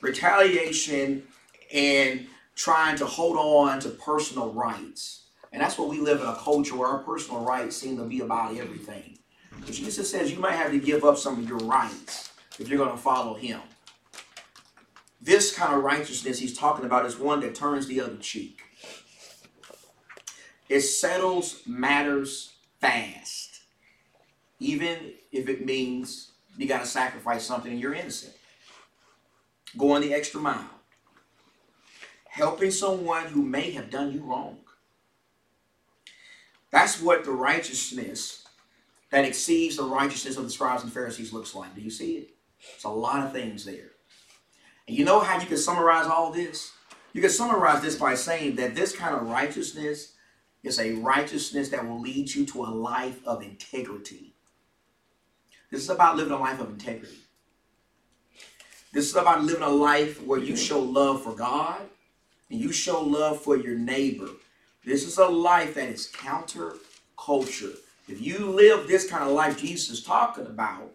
retaliation, 0.00 1.26
and 1.74 2.26
trying 2.54 2.96
to 2.96 3.06
hold 3.06 3.36
on 3.36 3.80
to 3.80 3.90
personal 3.90 4.52
rights. 4.52 5.25
And 5.56 5.64
that's 5.64 5.78
what 5.78 5.88
we 5.88 6.00
live 6.00 6.20
in 6.20 6.26
a 6.26 6.34
culture 6.34 6.76
where 6.76 6.86
our 6.86 6.98
personal 6.98 7.40
rights 7.40 7.74
seem 7.74 7.96
to 7.96 8.04
be 8.04 8.20
about 8.20 8.54
everything. 8.58 9.16
But 9.58 9.72
Jesus 9.72 10.10
says 10.10 10.30
you 10.30 10.38
might 10.38 10.52
have 10.52 10.70
to 10.70 10.78
give 10.78 11.02
up 11.02 11.16
some 11.16 11.38
of 11.38 11.48
your 11.48 11.56
rights 11.60 12.30
if 12.58 12.68
you're 12.68 12.76
going 12.76 12.90
to 12.90 13.02
follow 13.02 13.32
him. 13.32 13.62
This 15.18 15.56
kind 15.56 15.72
of 15.72 15.82
righteousness 15.82 16.38
he's 16.38 16.54
talking 16.58 16.84
about 16.84 17.06
is 17.06 17.16
one 17.16 17.40
that 17.40 17.54
turns 17.54 17.86
the 17.86 18.02
other 18.02 18.18
cheek. 18.18 18.60
It 20.68 20.82
settles 20.82 21.62
matters 21.66 22.52
fast, 22.78 23.60
even 24.60 25.14
if 25.32 25.48
it 25.48 25.64
means 25.64 26.32
you 26.58 26.68
got 26.68 26.80
to 26.80 26.86
sacrifice 26.86 27.46
something 27.46 27.72
and 27.72 27.80
you're 27.80 27.94
innocent. 27.94 28.34
Going 29.78 30.02
the 30.02 30.12
extra 30.12 30.38
mile. 30.38 30.68
Helping 32.28 32.70
someone 32.70 33.24
who 33.28 33.40
may 33.40 33.70
have 33.70 33.88
done 33.88 34.12
you 34.12 34.20
wrong. 34.20 34.58
That's 36.76 37.00
what 37.00 37.24
the 37.24 37.30
righteousness 37.30 38.44
that 39.08 39.24
exceeds 39.24 39.78
the 39.78 39.84
righteousness 39.84 40.36
of 40.36 40.44
the 40.44 40.50
scribes 40.50 40.82
and 40.82 40.92
Pharisees 40.92 41.32
looks 41.32 41.54
like. 41.54 41.74
Do 41.74 41.80
you 41.80 41.88
see 41.88 42.16
it? 42.18 42.34
It's 42.74 42.84
a 42.84 42.90
lot 42.90 43.24
of 43.24 43.32
things 43.32 43.64
there. 43.64 43.92
And 44.86 44.94
you 44.94 45.06
know 45.06 45.20
how 45.20 45.40
you 45.40 45.46
can 45.46 45.56
summarize 45.56 46.04
all 46.04 46.30
this? 46.30 46.72
You 47.14 47.22
can 47.22 47.30
summarize 47.30 47.80
this 47.80 47.96
by 47.96 48.14
saying 48.14 48.56
that 48.56 48.74
this 48.74 48.94
kind 48.94 49.14
of 49.14 49.30
righteousness 49.30 50.12
is 50.62 50.78
a 50.78 50.92
righteousness 50.96 51.70
that 51.70 51.88
will 51.88 51.98
lead 51.98 52.34
you 52.34 52.44
to 52.44 52.64
a 52.64 52.68
life 52.68 53.26
of 53.26 53.42
integrity. 53.42 54.34
This 55.70 55.80
is 55.80 55.88
about 55.88 56.18
living 56.18 56.34
a 56.34 56.38
life 56.38 56.60
of 56.60 56.68
integrity. 56.68 57.20
This 58.92 59.06
is 59.06 59.16
about 59.16 59.44
living 59.44 59.62
a 59.62 59.70
life 59.70 60.22
where 60.22 60.40
you 60.40 60.54
show 60.58 60.80
love 60.80 61.22
for 61.22 61.34
God 61.34 61.80
and 62.50 62.60
you 62.60 62.70
show 62.70 63.00
love 63.02 63.40
for 63.40 63.56
your 63.56 63.78
neighbor. 63.78 64.28
This 64.86 65.04
is 65.04 65.18
a 65.18 65.26
life 65.26 65.74
that 65.74 65.88
is 65.88 66.06
counter 66.06 66.74
culture. 67.18 67.72
If 68.06 68.22
you 68.22 68.38
live 68.38 68.86
this 68.86 69.10
kind 69.10 69.24
of 69.24 69.30
life 69.30 69.60
Jesus 69.60 69.90
is 69.90 70.04
talking 70.04 70.46
about, 70.46 70.92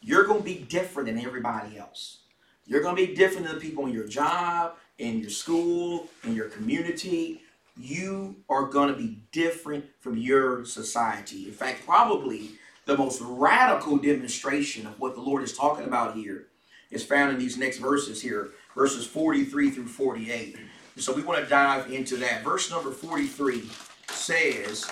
you're 0.00 0.26
going 0.26 0.38
to 0.38 0.44
be 0.44 0.64
different 0.68 1.08
than 1.08 1.18
everybody 1.18 1.76
else. 1.76 2.18
You're 2.66 2.82
going 2.82 2.94
to 2.94 3.04
be 3.04 3.16
different 3.16 3.48
than 3.48 3.56
the 3.56 3.60
people 3.60 3.84
in 3.86 3.92
your 3.92 4.06
job, 4.06 4.76
in 4.98 5.18
your 5.18 5.30
school, 5.30 6.06
in 6.22 6.36
your 6.36 6.50
community. 6.50 7.42
You 7.76 8.36
are 8.48 8.66
going 8.66 8.94
to 8.94 8.96
be 8.96 9.24
different 9.32 9.86
from 9.98 10.16
your 10.16 10.64
society. 10.64 11.46
In 11.46 11.52
fact, 11.52 11.84
probably 11.84 12.50
the 12.86 12.96
most 12.96 13.20
radical 13.22 13.96
demonstration 13.96 14.86
of 14.86 15.00
what 15.00 15.16
the 15.16 15.20
Lord 15.20 15.42
is 15.42 15.58
talking 15.58 15.86
about 15.86 16.14
here 16.14 16.46
is 16.92 17.02
found 17.04 17.32
in 17.32 17.40
these 17.40 17.58
next 17.58 17.78
verses 17.78 18.22
here, 18.22 18.50
verses 18.76 19.04
43 19.04 19.70
through 19.72 19.88
48. 19.88 20.58
So 20.96 21.12
we 21.14 21.22
want 21.22 21.42
to 21.42 21.48
dive 21.48 21.90
into 21.90 22.16
that. 22.18 22.44
Verse 22.44 22.70
number 22.70 22.90
43 22.90 23.68
says, 24.08 24.88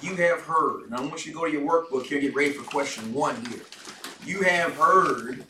You 0.00 0.16
have 0.16 0.40
heard. 0.42 0.90
Now 0.90 0.98
I 0.98 1.00
want 1.02 1.26
you 1.26 1.32
to 1.32 1.38
go 1.38 1.44
to 1.44 1.52
your 1.52 1.62
workbook 1.62 2.04
here 2.06 2.18
and 2.18 2.26
get 2.26 2.34
ready 2.34 2.52
for 2.52 2.64
question 2.64 3.12
one 3.12 3.36
here. 3.46 3.60
You 4.24 4.42
have 4.42 4.74
heard 4.76 5.46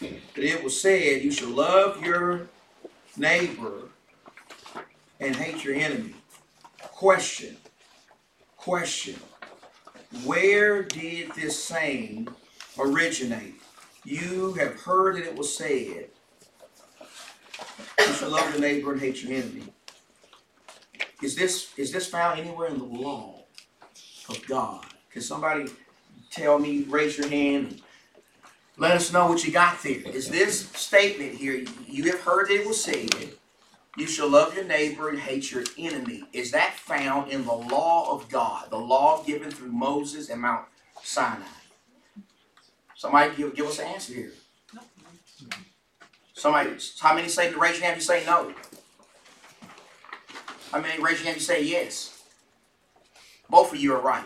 that 0.00 0.38
it 0.38 0.62
was 0.62 0.80
said, 0.80 1.22
You 1.22 1.32
shall 1.32 1.48
love 1.48 2.04
your 2.04 2.48
neighbor 3.16 3.88
and 5.18 5.34
hate 5.34 5.64
your 5.64 5.74
enemy. 5.74 6.14
Question. 6.80 7.56
Question. 8.56 9.16
Where 10.24 10.82
did 10.82 11.32
this 11.34 11.62
saying 11.62 12.28
originate? 12.78 13.54
You 14.04 14.52
have 14.54 14.80
heard 14.80 15.16
that 15.16 15.24
it 15.24 15.36
was 15.36 15.56
said, 15.56 16.10
You 17.98 18.12
shall 18.14 18.30
love 18.30 18.50
your 18.50 18.60
neighbor 18.60 18.92
and 18.92 19.00
hate 19.00 19.22
your 19.22 19.32
enemy. 19.32 19.64
Is 21.22 21.36
this 21.36 21.72
is 21.76 21.92
this 21.92 22.06
found 22.06 22.40
anywhere 22.40 22.68
in 22.68 22.78
the 22.78 22.84
law 22.84 23.44
of 24.28 24.46
God? 24.46 24.84
Can 25.10 25.22
somebody 25.22 25.66
tell 26.30 26.58
me, 26.58 26.84
raise 26.88 27.18
your 27.18 27.28
hand, 27.28 27.82
let 28.78 28.92
us 28.92 29.12
know 29.12 29.26
what 29.26 29.44
you 29.44 29.52
got 29.52 29.82
there. 29.82 30.00
Is 30.06 30.28
this 30.28 30.68
statement 30.70 31.34
here, 31.34 31.64
you 31.86 32.10
have 32.10 32.20
heard 32.20 32.50
it 32.50 32.66
was 32.66 32.82
said, 32.82 33.10
you 33.96 34.06
shall 34.06 34.30
love 34.30 34.54
your 34.54 34.64
neighbor 34.64 35.10
and 35.10 35.18
hate 35.18 35.52
your 35.52 35.64
enemy. 35.78 36.24
Is 36.32 36.50
that 36.52 36.74
found 36.74 37.30
in 37.30 37.44
the 37.44 37.52
law 37.52 38.10
of 38.10 38.28
God, 38.30 38.70
the 38.70 38.78
law 38.78 39.22
given 39.22 39.50
through 39.50 39.72
Moses 39.72 40.30
and 40.30 40.40
Mount 40.40 40.64
Sinai? 41.02 41.44
Somebody 42.96 43.36
give, 43.36 43.54
give 43.54 43.66
us 43.66 43.78
an 43.78 43.88
answer 43.88 44.14
here. 44.14 44.32
Somebody, 46.42 46.70
how 46.98 47.14
many 47.14 47.28
say, 47.28 47.54
raise 47.54 47.78
your 47.78 47.84
hand 47.86 47.92
if 47.92 47.98
you 47.98 48.00
say 48.00 48.26
no? 48.26 48.52
How 50.72 50.80
many 50.80 51.00
raise 51.00 51.18
your 51.18 51.26
hand 51.26 51.36
if 51.36 51.42
you 51.42 51.54
say 51.54 51.62
yes? 51.62 52.20
Both 53.48 53.72
of 53.72 53.78
you 53.78 53.94
are 53.94 54.00
right. 54.00 54.24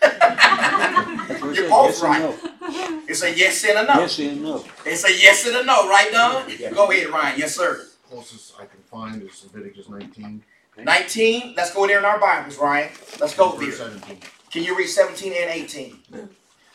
You're 0.00 1.68
both 1.68 1.88
yes 1.88 2.00
right. 2.00 2.20
no. 2.20 3.02
It's 3.08 3.24
a 3.24 3.36
yes 3.36 3.64
and 3.64 3.76
a 3.76 3.92
no. 3.92 4.00
Yes 4.02 4.18
and 4.20 4.40
no. 4.40 4.64
It's 4.86 5.04
a 5.04 5.10
yes 5.10 5.48
and 5.48 5.56
a 5.56 5.64
no, 5.64 5.88
right, 5.88 6.08
Don? 6.12 6.48
Yeah. 6.60 6.70
Go 6.70 6.92
ahead, 6.92 7.08
Ryan. 7.08 7.36
Yes, 7.36 7.56
sir. 7.56 7.88
Closest 8.08 8.54
I 8.56 8.66
can 8.66 8.78
find 8.88 9.20
is 9.20 9.44
Leviticus 9.52 9.88
nineteen. 9.88 10.44
19. 10.76 11.54
Let's 11.56 11.74
go 11.74 11.88
there 11.88 11.98
in 11.98 12.04
our 12.04 12.20
Bibles, 12.20 12.56
Ryan. 12.56 12.92
Let's 13.18 13.34
go 13.34 13.50
verse 13.50 13.78
there. 13.78 13.88
Seventeen. 13.88 14.20
Can 14.52 14.62
you 14.62 14.78
read 14.78 14.86
17 14.86 15.32
and 15.32 15.50
18? 15.50 15.98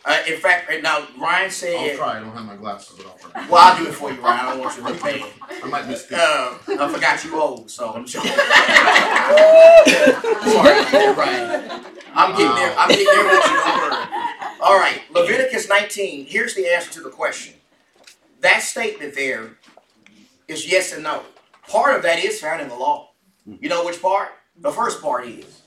Uh, 0.05 0.21
in 0.27 0.37
fact, 0.37 0.67
right 0.67 0.81
now 0.83 1.07
Ryan 1.17 1.49
said. 1.49 1.75
I'll 1.91 1.95
try, 1.97 2.17
I 2.17 2.19
don't 2.19 2.33
have 2.33 2.45
my 2.45 2.55
glasses, 2.57 2.97
but 2.97 3.05
I'll 3.07 3.17
try. 3.17 3.47
"Well, 3.49 3.61
I'll 3.63 3.77
do 3.81 3.89
it 3.89 3.93
for 3.93 4.11
you, 4.11 4.19
Ryan. 4.21 4.39
I 4.45 4.49
don't 4.51 4.59
want 4.59 4.75
you 4.77 4.83
to 4.83 4.89
look 4.89 5.01
bad." 5.01 5.23
I 5.63 5.67
might 5.67 5.87
miss 5.87 6.05
it. 6.11 6.17
Uh, 6.19 6.57
I 6.67 6.89
forgot 6.91 7.23
you 7.23 7.39
old, 7.39 7.71
so 7.71 7.93
I'm 7.93 8.05
joking. 8.05 8.31
Sorry, 10.51 11.13
Ryan. 11.13 11.85
I'm 12.15 12.31
getting 12.37 12.55
there. 12.55 12.75
I'm 12.77 12.89
getting 12.89 13.05
there 13.05 13.25
with 13.25 13.45
you. 13.45 13.57
Don't 13.57 13.81
worry. 13.81 14.07
All 14.61 14.77
right, 14.77 15.01
Leviticus 15.11 15.67
19. 15.69 16.25
Here's 16.25 16.53
the 16.53 16.67
answer 16.67 16.91
to 16.93 17.01
the 17.01 17.09
question. 17.09 17.53
That 18.41 18.61
statement 18.61 19.15
there 19.15 19.57
is 20.47 20.69
yes 20.69 20.93
and 20.93 21.03
no. 21.03 21.23
Part 21.67 21.95
of 21.95 22.03
that 22.03 22.19
is 22.19 22.39
found 22.41 22.61
in 22.61 22.67
the 22.67 22.75
law. 22.75 23.11
You 23.45 23.69
know 23.69 23.85
which 23.85 24.01
part? 24.01 24.29
The 24.57 24.71
first 24.71 25.01
part 25.01 25.25
is. 25.27 25.61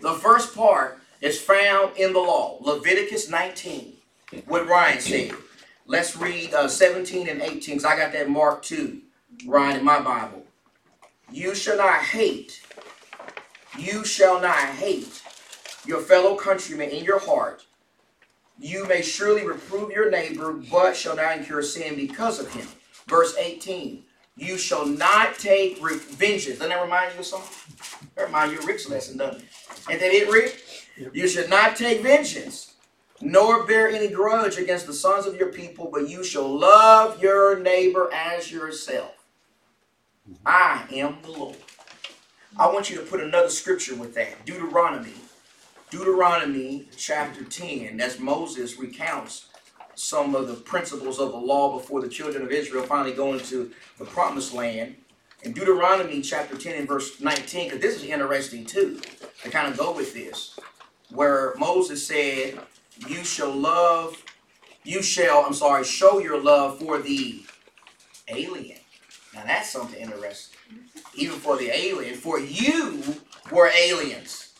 The 0.00 0.12
first 0.14 0.54
part 0.54 1.00
is 1.24 1.40
found 1.40 1.96
in 1.96 2.12
the 2.12 2.20
law. 2.20 2.58
Leviticus 2.60 3.30
19. 3.30 3.94
What 4.46 4.68
Ryan 4.68 5.00
said. 5.00 5.32
Let's 5.86 6.16
read 6.16 6.52
uh, 6.52 6.68
17 6.68 7.28
and 7.28 7.40
18. 7.40 7.78
Cause 7.78 7.84
I 7.84 7.96
got 7.96 8.12
that 8.12 8.28
mark 8.28 8.62
too, 8.62 9.00
Ryan, 9.46 9.78
in 9.78 9.84
my 9.84 10.00
Bible. 10.00 10.44
You 11.32 11.54
shall 11.54 11.78
not 11.78 12.00
hate. 12.00 12.62
You 13.78 14.04
shall 14.04 14.40
not 14.40 14.58
hate 14.58 15.22
your 15.86 16.00
fellow 16.00 16.36
countrymen 16.36 16.90
in 16.90 17.04
your 17.04 17.18
heart. 17.18 17.64
You 18.58 18.86
may 18.86 19.02
surely 19.02 19.46
reprove 19.46 19.90
your 19.90 20.10
neighbor, 20.10 20.52
but 20.52 20.94
shall 20.94 21.16
not 21.16 21.38
incur 21.38 21.62
sin 21.62 21.96
because 21.96 22.38
of 22.38 22.52
him. 22.52 22.66
Verse 23.08 23.34
18. 23.36 24.04
You 24.36 24.58
shall 24.58 24.84
not 24.84 25.38
take 25.38 25.82
re- 25.82 25.96
vengeance. 25.96 26.58
Doesn't 26.58 26.70
that 26.70 26.82
remind 26.82 27.14
you 27.14 27.20
of 27.20 27.26
something? 27.26 28.10
That 28.14 28.26
remind 28.26 28.52
you 28.52 28.58
of 28.58 28.66
Rick's 28.66 28.88
lesson, 28.88 29.16
doesn't 29.16 29.42
it? 29.42 29.48
And 29.90 30.00
that 30.00 30.12
it, 30.12 30.30
Rick? 30.30 30.60
You 30.96 31.28
should 31.28 31.50
not 31.50 31.76
take 31.76 32.02
vengeance, 32.02 32.74
nor 33.20 33.66
bear 33.66 33.88
any 33.88 34.08
grudge 34.08 34.58
against 34.58 34.86
the 34.86 34.94
sons 34.94 35.26
of 35.26 35.36
your 35.36 35.48
people, 35.48 35.88
but 35.92 36.08
you 36.08 36.22
shall 36.22 36.48
love 36.48 37.22
your 37.22 37.58
neighbor 37.58 38.10
as 38.12 38.50
yourself. 38.50 39.26
Mm-hmm. 40.28 40.42
I 40.46 40.84
am 40.92 41.18
the 41.22 41.32
Lord. 41.32 41.56
I 42.56 42.72
want 42.72 42.88
you 42.88 42.96
to 42.96 43.02
put 43.02 43.20
another 43.20 43.48
scripture 43.48 43.96
with 43.96 44.14
that. 44.14 44.46
Deuteronomy. 44.46 45.14
Deuteronomy 45.90 46.88
chapter 46.96 47.44
10. 47.44 47.96
That's 47.96 48.18
Moses 48.18 48.78
recounts 48.78 49.48
some 49.96 50.34
of 50.34 50.48
the 50.48 50.54
principles 50.54 51.18
of 51.18 51.32
the 51.32 51.38
law 51.38 51.78
before 51.78 52.00
the 52.00 52.08
children 52.08 52.44
of 52.44 52.50
Israel 52.50 52.84
finally 52.84 53.12
go 53.12 53.32
into 53.32 53.72
the 53.98 54.04
promised 54.04 54.54
land. 54.54 54.96
In 55.42 55.52
Deuteronomy 55.52 56.22
chapter 56.22 56.56
10 56.56 56.74
and 56.74 56.88
verse 56.88 57.20
19, 57.20 57.66
because 57.66 57.80
this 57.80 57.96
is 57.96 58.04
interesting 58.04 58.64
too, 58.64 59.00
to 59.42 59.50
kind 59.50 59.68
of 59.68 59.76
go 59.76 59.92
with 59.92 60.14
this, 60.14 60.58
where 61.14 61.54
Moses 61.56 62.06
said, 62.06 62.58
You 63.06 63.24
shall 63.24 63.52
love, 63.52 64.22
you 64.82 65.02
shall, 65.02 65.44
I'm 65.46 65.54
sorry, 65.54 65.84
show 65.84 66.18
your 66.18 66.40
love 66.40 66.78
for 66.78 66.98
the 66.98 67.42
alien. 68.28 68.78
Now 69.34 69.44
that's 69.46 69.70
something 69.70 70.00
interesting. 70.00 70.58
Even 71.14 71.38
for 71.38 71.56
the 71.56 71.70
alien, 71.74 72.14
for 72.14 72.38
you 72.38 73.02
were 73.50 73.70
aliens 73.76 74.54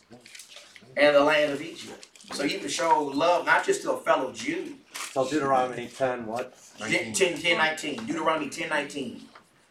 in 0.97 1.13
the 1.13 1.21
land 1.21 1.53
of 1.53 1.61
Egypt. 1.61 2.07
So 2.33 2.45
you 2.45 2.59
can 2.59 2.69
show 2.69 3.03
love 3.03 3.45
not 3.45 3.65
just 3.65 3.83
to 3.83 3.93
a 3.93 4.01
fellow 4.01 4.33
Jew, 4.33 4.77
So 5.13 5.29
Deuteronomy 5.29 5.89
ten, 5.89 6.27
what? 6.27 6.55
10, 6.79 7.13
10, 7.13 7.39
10, 7.39 7.59
19. 7.59 8.07
Deuteronomy 8.07 8.49
10, 8.49 8.69
19. 8.69 9.21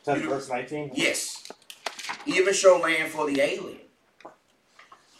10 0.05 0.27
verse 0.27 0.49
19? 0.49 0.91
Yes. 0.93 1.47
Even 2.25 2.53
show 2.53 2.77
land 2.77 3.11
for 3.11 3.25
the 3.29 3.41
alien. 3.41 3.79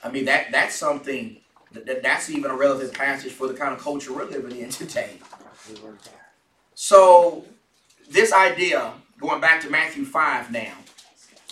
I 0.03 0.12
mean 0.12 0.25
that 0.25 0.51
that's 0.51 0.75
something 0.75 1.38
that, 1.74 1.86
that- 1.86 2.03
that's 2.03 2.30
even 2.30 2.51
a 2.51 2.56
relevant 2.56 2.94
passage 2.94 3.32
for 3.34 3.48
the 3.48 3.53
kind 3.53 3.74
of 3.74 3.80
culture 3.80 4.13
we're 4.13 4.25
living 4.25 4.58
in 4.60 4.70
today. 4.82 5.20
So 6.75 7.46
this 8.10 8.34
idea, 8.34 8.94
going 9.20 9.42
back 9.42 9.62
to 9.62 9.70
Matthew 9.70 10.06
5 10.06 10.51
now, 10.51 10.74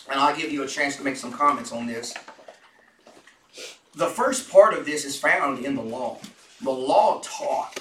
and 0.10 0.20
I'll 0.20 0.36
give 0.36 0.52
you 0.52 0.64
a 0.64 0.68
chance 0.68 0.96
to 0.98 1.04
make 1.04 1.16
some 1.16 1.32
comments 1.32 1.72
on 1.72 1.88
this. 1.88 2.14
The 3.96 4.08
first 4.08 4.50
part 4.50 4.74
of 4.74 4.86
this 4.86 5.06
is 5.06 5.18
found 5.18 5.66
in 5.66 5.76
the 5.76 5.82
law. 5.82 6.20
The 6.64 6.72
law 6.72 7.22
taught 7.24 7.80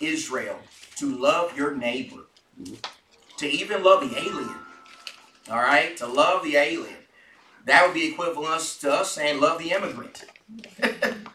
Israel 0.00 0.58
to 0.96 1.16
love 1.16 1.56
your 1.56 1.74
neighbor, 1.74 2.22
to 3.38 3.46
even 3.48 3.82
love 3.82 4.08
the 4.08 4.16
alien. 4.18 4.54
All 5.50 5.58
right, 5.58 5.96
to 5.98 6.06
love 6.06 6.42
the 6.44 6.56
alien. 6.56 6.96
That 7.64 7.84
would 7.86 7.94
be 7.94 8.08
equivalent 8.12 8.62
to 8.80 8.92
us 8.92 9.12
saying 9.12 9.40
love 9.40 9.58
the 9.58 9.72
immigrant. 9.72 10.24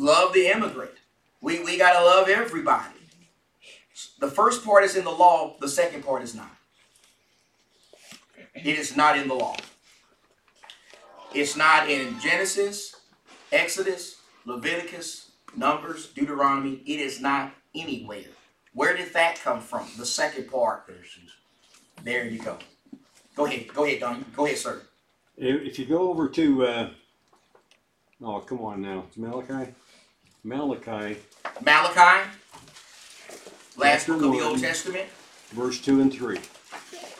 love 0.00 0.32
the 0.32 0.46
immigrant. 0.46 0.92
We, 1.40 1.62
we 1.62 1.76
got 1.78 1.98
to 1.98 2.04
love 2.04 2.28
everybody. 2.28 2.94
The 4.18 4.30
first 4.30 4.64
part 4.64 4.84
is 4.84 4.96
in 4.96 5.04
the 5.04 5.10
law, 5.10 5.56
the 5.60 5.68
second 5.68 6.04
part 6.04 6.22
is 6.22 6.34
not. 6.34 6.50
It 8.54 8.78
is 8.78 8.96
not 8.96 9.18
in 9.18 9.28
the 9.28 9.34
law. 9.34 9.56
It's 11.34 11.56
not 11.56 11.88
in 11.88 12.18
Genesis, 12.18 12.96
Exodus, 13.52 14.16
Leviticus, 14.46 15.30
Numbers, 15.56 16.08
Deuteronomy. 16.08 16.82
It 16.86 17.00
is 17.00 17.20
not 17.20 17.52
anywhere. 17.74 18.24
Where 18.72 18.96
did 18.96 19.12
that 19.12 19.40
come 19.42 19.60
from? 19.60 19.86
The 19.98 20.06
second 20.06 20.50
part. 20.50 20.90
There 22.02 22.26
you 22.26 22.38
go. 22.40 22.58
Go 23.36 23.46
ahead. 23.46 23.68
Go 23.72 23.84
ahead, 23.84 24.00
Don. 24.00 24.24
Go 24.34 24.46
ahead, 24.46 24.58
sir. 24.58 24.82
If 25.36 25.78
you 25.78 25.86
go 25.86 26.10
over 26.10 26.28
to, 26.28 26.66
uh, 26.66 26.90
oh, 28.22 28.40
come 28.40 28.60
on 28.60 28.82
now, 28.82 29.04
Malachi? 29.16 29.72
Malachi, 30.42 31.18
Malachi, 31.62 32.30
last 33.76 34.06
Chapter 34.06 34.12
book 34.14 34.22
of 34.22 34.32
the 34.32 34.40
Old 34.40 34.52
one. 34.52 34.60
Testament. 34.60 35.08
verse 35.52 35.80
2 35.80 36.00
and 36.00 36.12
3. 36.12 36.38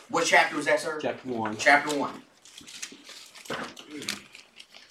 What 0.09 0.25
chapter 0.25 0.55
was 0.55 0.65
that, 0.65 0.79
sir? 0.79 0.97
Chapter 1.01 1.29
1, 1.29 1.57
Chapter 1.57 1.95
1. 1.97 2.23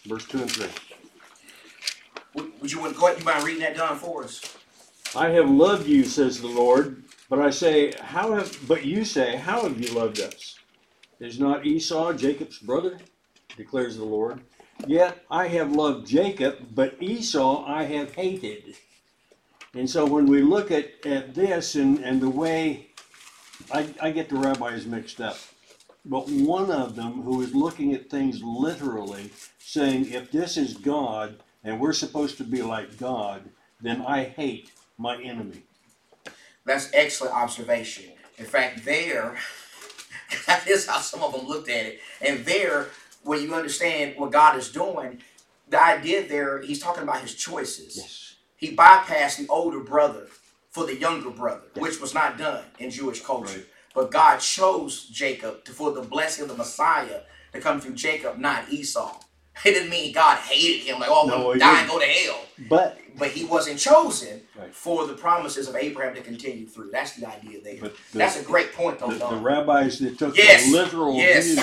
verse 0.06 0.24
2 0.26 0.42
and 0.42 0.50
3. 0.50 0.66
Would, 2.34 2.60
would 2.60 2.70
you 2.72 2.80
want 2.80 2.94
to 2.94 3.00
go 3.00 3.06
ahead? 3.08 3.18
You 3.18 3.24
mind 3.24 3.44
reading 3.44 3.62
that, 3.62 3.76
Don, 3.76 3.96
for 3.98 4.22
us? 4.24 4.40
I 5.16 5.30
have 5.30 5.50
loved 5.50 5.88
you, 5.88 6.04
says 6.04 6.40
the 6.40 6.46
Lord, 6.46 7.02
but 7.28 7.40
I 7.40 7.50
say, 7.50 7.92
how 8.00 8.32
have, 8.34 8.56
but 8.68 8.84
you 8.84 9.04
say, 9.04 9.36
how 9.36 9.62
have 9.62 9.80
you 9.80 9.92
loved 9.92 10.20
us? 10.20 10.56
Is 11.18 11.40
not 11.40 11.66
Esau 11.66 12.12
Jacob's 12.12 12.58
brother? 12.58 12.98
declares 13.56 13.96
the 13.96 14.04
Lord. 14.04 14.40
Yet 14.86 15.24
I 15.30 15.48
have 15.48 15.72
loved 15.72 16.06
Jacob, 16.06 16.68
but 16.74 16.96
Esau 17.00 17.64
I 17.66 17.84
have 17.84 18.14
hated. 18.14 18.76
And 19.74 19.88
so 19.88 20.04
when 20.04 20.26
we 20.26 20.42
look 20.42 20.70
at, 20.70 21.06
at 21.06 21.34
this 21.34 21.76
and, 21.76 21.98
and 22.00 22.20
the 22.20 22.30
way 22.30 22.88
I, 23.72 23.94
I 24.00 24.10
get 24.10 24.28
the 24.28 24.36
rabbis 24.36 24.86
mixed 24.86 25.20
up, 25.20 25.38
but 26.04 26.28
one 26.28 26.70
of 26.70 26.96
them 26.96 27.22
who 27.22 27.42
is 27.42 27.54
looking 27.54 27.94
at 27.94 28.10
things 28.10 28.42
literally, 28.42 29.30
saying, 29.58 30.10
if 30.12 30.32
this 30.32 30.56
is 30.56 30.74
God 30.76 31.42
and 31.62 31.78
we're 31.80 31.92
supposed 31.92 32.38
to 32.38 32.44
be 32.44 32.62
like 32.62 32.98
God, 32.98 33.50
then 33.80 34.02
I 34.02 34.24
hate 34.24 34.72
my 34.98 35.22
enemy. 35.22 35.62
That's 36.64 36.90
excellent 36.92 37.34
observation. 37.34 38.12
In 38.38 38.46
fact, 38.46 38.84
there, 38.84 39.36
that 40.46 40.66
is 40.66 40.86
how 40.88 40.98
some 40.98 41.22
of 41.22 41.32
them 41.32 41.46
looked 41.46 41.68
at 41.68 41.86
it. 41.86 42.00
And 42.20 42.44
there, 42.44 42.88
when 43.22 43.42
you 43.42 43.54
understand 43.54 44.14
what 44.16 44.32
God 44.32 44.56
is 44.58 44.70
doing, 44.70 45.20
the 45.68 45.82
idea 45.82 46.26
there, 46.26 46.60
he's 46.62 46.80
talking 46.80 47.02
about 47.02 47.20
his 47.20 47.34
choices. 47.34 47.96
Yes. 47.96 48.34
He 48.56 48.74
bypassed 48.76 49.38
the 49.38 49.46
older 49.48 49.80
brother 49.80 50.26
for 50.70 50.86
the 50.86 50.96
younger 50.96 51.30
brother, 51.30 51.62
Yeah. 51.74 51.82
which 51.82 52.00
was 52.00 52.14
not 52.14 52.38
done 52.38 52.64
in 52.78 52.90
Jewish 52.90 53.20
culture. 53.22 53.58
Right. 53.58 53.66
But 53.94 54.10
God 54.10 54.38
chose 54.38 55.06
Jacob 55.06 55.64
to, 55.64 55.72
for 55.72 55.92
the 55.92 56.02
blessing 56.02 56.44
of 56.44 56.48
the 56.50 56.56
Messiah 56.56 57.22
to 57.52 57.60
come 57.60 57.80
through 57.80 57.94
Jacob, 57.94 58.38
not 58.38 58.70
Esau. 58.70 59.18
It 59.64 59.72
didn't 59.72 59.90
mean 59.90 60.12
God 60.14 60.38
hated 60.38 60.86
him, 60.86 61.00
like, 61.00 61.10
oh, 61.12 61.52
he 61.52 61.58
die 61.58 61.80
and 61.80 61.90
go 61.90 61.98
to 61.98 62.04
hell. 62.06 62.40
But 62.68 62.98
But 63.18 63.28
he 63.32 63.44
wasn't 63.44 63.78
chosen 63.78 64.42
Right. 64.58 64.74
for 64.74 65.06
the 65.06 65.12
promises 65.14 65.68
of 65.68 65.76
Abraham 65.76 66.14
to 66.14 66.22
continue 66.22 66.66
through. 66.66 66.90
That's 66.92 67.12
the 67.16 67.26
idea 67.28 67.60
there. 67.62 67.76
The- 67.80 67.92
That's 68.14 68.36
a 68.40 68.42
great 68.42 68.72
point, 68.72 69.00
though, 69.00 69.08
the, 69.12 69.28
the 69.28 69.36
rabbis 69.36 69.98
that 69.98 70.18
took 70.18 70.36
Yes. 70.36 70.64
the 70.66 70.72
literal 70.72 71.14
Yes. 71.16 71.44
view 71.46 71.56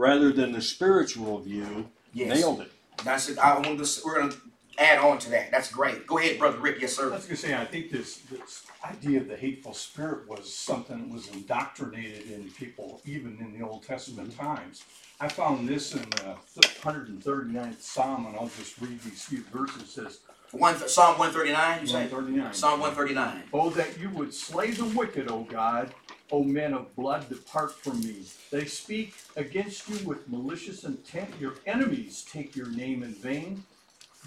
rather 0.00 0.32
than 0.32 0.52
the 0.52 0.62
spiritual 0.62 1.38
view 1.40 1.90
Yes. 2.12 2.40
nailed 2.40 2.60
it. 2.62 2.72
That's 3.04 3.28
it. 3.28 3.38
I 3.38 3.54
want 3.58 3.78
to, 3.84 4.00
we're 4.04 4.18
going 4.18 4.30
to 4.30 4.38
add 4.78 4.98
on 4.98 5.18
to 5.18 5.30
that. 5.30 5.50
That's 5.50 5.70
great. 5.70 6.06
Go 6.06 6.18
ahead, 6.18 6.38
Brother 6.38 6.58
Rick. 6.58 6.78
Yes, 6.80 6.96
sir. 6.96 7.10
I 7.12 7.16
was 7.16 7.26
gonna 7.26 7.36
say, 7.36 7.54
I 7.54 7.64
think 7.66 7.90
this, 7.90 8.16
this 8.30 8.64
idea 8.84 9.20
of 9.20 9.28
the 9.28 9.36
hateful 9.36 9.74
spirit 9.74 10.26
was 10.28 10.52
something 10.52 10.98
that 10.98 11.14
was 11.14 11.28
indoctrinated 11.28 12.30
in 12.30 12.50
people 12.52 13.00
even 13.04 13.36
in 13.40 13.56
the 13.58 13.64
Old 13.64 13.82
Testament 13.84 14.30
mm-hmm. 14.30 14.46
times. 14.56 14.84
I 15.20 15.28
found 15.28 15.68
this 15.68 15.94
in 15.94 16.08
the 16.10 16.34
hundred 16.82 17.08
and 17.08 17.22
thirty-ninth 17.22 17.82
Psalm, 17.82 18.26
and 18.26 18.34
I'll 18.36 18.50
just 18.58 18.80
read 18.80 19.00
these 19.02 19.22
few 19.24 19.42
verses, 19.52 19.82
It 19.82 19.88
says, 19.88 20.18
One, 20.52 20.76
Psalm 20.88 21.18
139, 21.18 21.80
you 21.82 21.86
say? 21.86 22.00
one 22.00 22.08
thirty-nine. 22.08 22.54
Psalm 22.54 22.80
139. 22.80 23.42
Oh, 23.52 23.68
that 23.70 23.98
you 24.00 24.08
would 24.10 24.32
slay 24.32 24.70
the 24.70 24.86
wicked, 24.86 25.30
O 25.30 25.42
God, 25.42 25.92
O 26.32 26.44
men 26.44 26.74
of 26.74 26.94
blood, 26.94 27.28
depart 27.28 27.72
from 27.72 28.00
me. 28.00 28.24
They 28.50 28.64
speak 28.64 29.14
against 29.36 29.88
you 29.88 30.06
with 30.06 30.28
malicious 30.28 30.84
intent, 30.84 31.30
your 31.40 31.54
enemies 31.66 32.24
take 32.30 32.54
your 32.54 32.70
name 32.70 33.02
in 33.02 33.14
vain. 33.14 33.64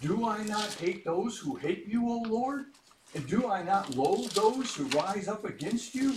Do 0.02 0.28
I 0.28 0.44
not 0.44 0.74
hate 0.74 1.06
those 1.06 1.38
who 1.38 1.56
hate 1.56 1.88
you, 1.88 2.10
O 2.10 2.24
Lord? 2.28 2.66
And 3.16 3.26
do 3.28 3.50
I 3.50 3.64
not 3.64 3.96
loathe 3.96 4.32
those 4.32 4.76
who 4.76 4.86
rise 4.86 5.28
up 5.28 5.46
against 5.46 5.96
you? 5.96 6.16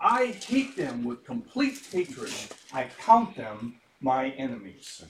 I 0.00 0.26
hate 0.26 0.76
them 0.76 1.04
with 1.04 1.24
complete 1.24 1.80
hatred. 1.92 2.32
I 2.72 2.88
count 2.98 3.36
them 3.36 3.76
my 4.00 4.30
enemies. 4.30 5.04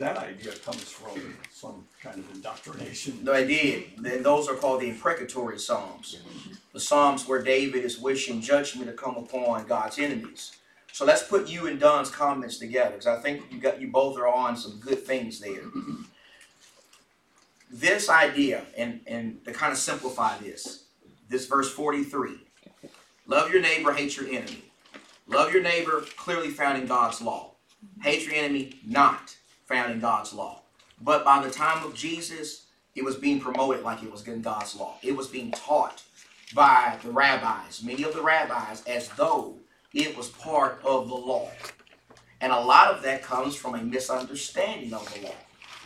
That 0.00 0.16
idea 0.16 0.52
comes 0.52 0.84
from 0.84 1.36
some 1.52 1.86
kind 2.02 2.18
of 2.18 2.34
indoctrination. 2.34 3.22
No, 3.22 3.34
I 3.34 3.44
did. 3.44 3.84
Then 3.98 4.22
those 4.22 4.48
are 4.48 4.54
called 4.54 4.80
the 4.80 4.88
imprecatory 4.88 5.58
Psalms. 5.58 6.22
The 6.72 6.80
Psalms 6.80 7.28
where 7.28 7.42
David 7.42 7.84
is 7.84 7.98
wishing 7.98 8.40
judgment 8.40 8.86
to 8.86 8.94
come 8.94 9.18
upon 9.18 9.66
God's 9.66 9.98
enemies. 9.98 10.56
So 10.90 11.04
let's 11.04 11.22
put 11.22 11.50
you 11.50 11.66
and 11.66 11.78
Don's 11.78 12.10
comments 12.10 12.56
together 12.56 12.92
because 12.92 13.08
I 13.08 13.20
think 13.20 13.42
you 13.50 13.60
got 13.60 13.78
you 13.78 13.88
both 13.88 14.16
are 14.16 14.26
on 14.26 14.56
some 14.56 14.80
good 14.80 15.04
things 15.04 15.38
there. 15.38 15.64
This 17.72 18.08
idea, 18.10 18.64
and, 18.76 18.98
and 19.06 19.44
to 19.44 19.52
kind 19.52 19.70
of 19.70 19.78
simplify 19.78 20.36
this, 20.38 20.86
this 21.28 21.46
verse 21.46 21.70
43. 21.70 22.32
Love 23.28 23.52
your 23.52 23.62
neighbor, 23.62 23.92
hate 23.92 24.16
your 24.16 24.26
enemy. 24.26 24.64
Love 25.28 25.52
your 25.52 25.62
neighbor, 25.62 26.02
clearly 26.16 26.48
found 26.48 26.82
in 26.82 26.88
God's 26.88 27.22
law. 27.22 27.52
Hate 28.02 28.26
your 28.26 28.34
enemy, 28.34 28.74
not 28.84 29.36
found 29.70 29.92
in 29.92 30.00
God's 30.00 30.34
law. 30.34 30.62
But 31.00 31.24
by 31.24 31.42
the 31.42 31.50
time 31.50 31.86
of 31.86 31.94
Jesus, 31.94 32.66
it 32.94 33.04
was 33.04 33.16
being 33.16 33.40
promoted 33.40 33.82
like 33.82 34.02
it 34.02 34.10
was 34.10 34.26
in 34.26 34.42
God's 34.42 34.74
law. 34.74 34.96
It 35.00 35.16
was 35.16 35.28
being 35.28 35.52
taught 35.52 36.02
by 36.54 36.98
the 37.02 37.10
rabbis, 37.10 37.82
many 37.82 38.02
of 38.02 38.12
the 38.12 38.20
rabbis, 38.20 38.82
as 38.86 39.08
though 39.10 39.54
it 39.94 40.16
was 40.16 40.28
part 40.28 40.80
of 40.84 41.08
the 41.08 41.14
law. 41.14 41.48
And 42.40 42.52
a 42.52 42.58
lot 42.58 42.88
of 42.88 43.02
that 43.02 43.22
comes 43.22 43.54
from 43.54 43.76
a 43.76 43.82
misunderstanding 43.82 44.92
of 44.92 45.12
the 45.14 45.22
law, 45.22 45.34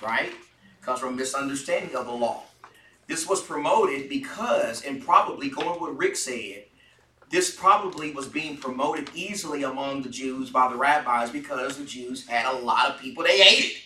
right? 0.03 0.33
Comes 0.81 1.01
from 1.01 1.15
a 1.15 1.17
misunderstanding 1.17 1.95
of 1.95 2.07
the 2.07 2.13
law. 2.13 2.43
This 3.07 3.29
was 3.29 3.43
promoted 3.43 4.09
because, 4.09 4.83
and 4.83 5.05
probably 5.05 5.51
going 5.51 5.69
with 5.69 5.81
what 5.81 5.99
Rick 5.99 6.17
said, 6.17 6.65
this 7.35 7.51
probably 7.51 8.13
was 8.13 8.29
being 8.29 8.57
promoted 8.57 9.11
easily 9.13 9.65
among 9.65 10.03
the 10.03 10.09
Jews 10.09 10.51
by 10.51 10.69
the 10.69 10.77
rabbis 10.77 11.31
because 11.31 11.77
the 11.77 11.85
Jews 11.85 12.25
had 12.29 12.47
a 12.47 12.57
lot 12.59 12.89
of 12.89 13.01
people 13.01 13.25
they 13.25 13.41
hated. 13.41 13.77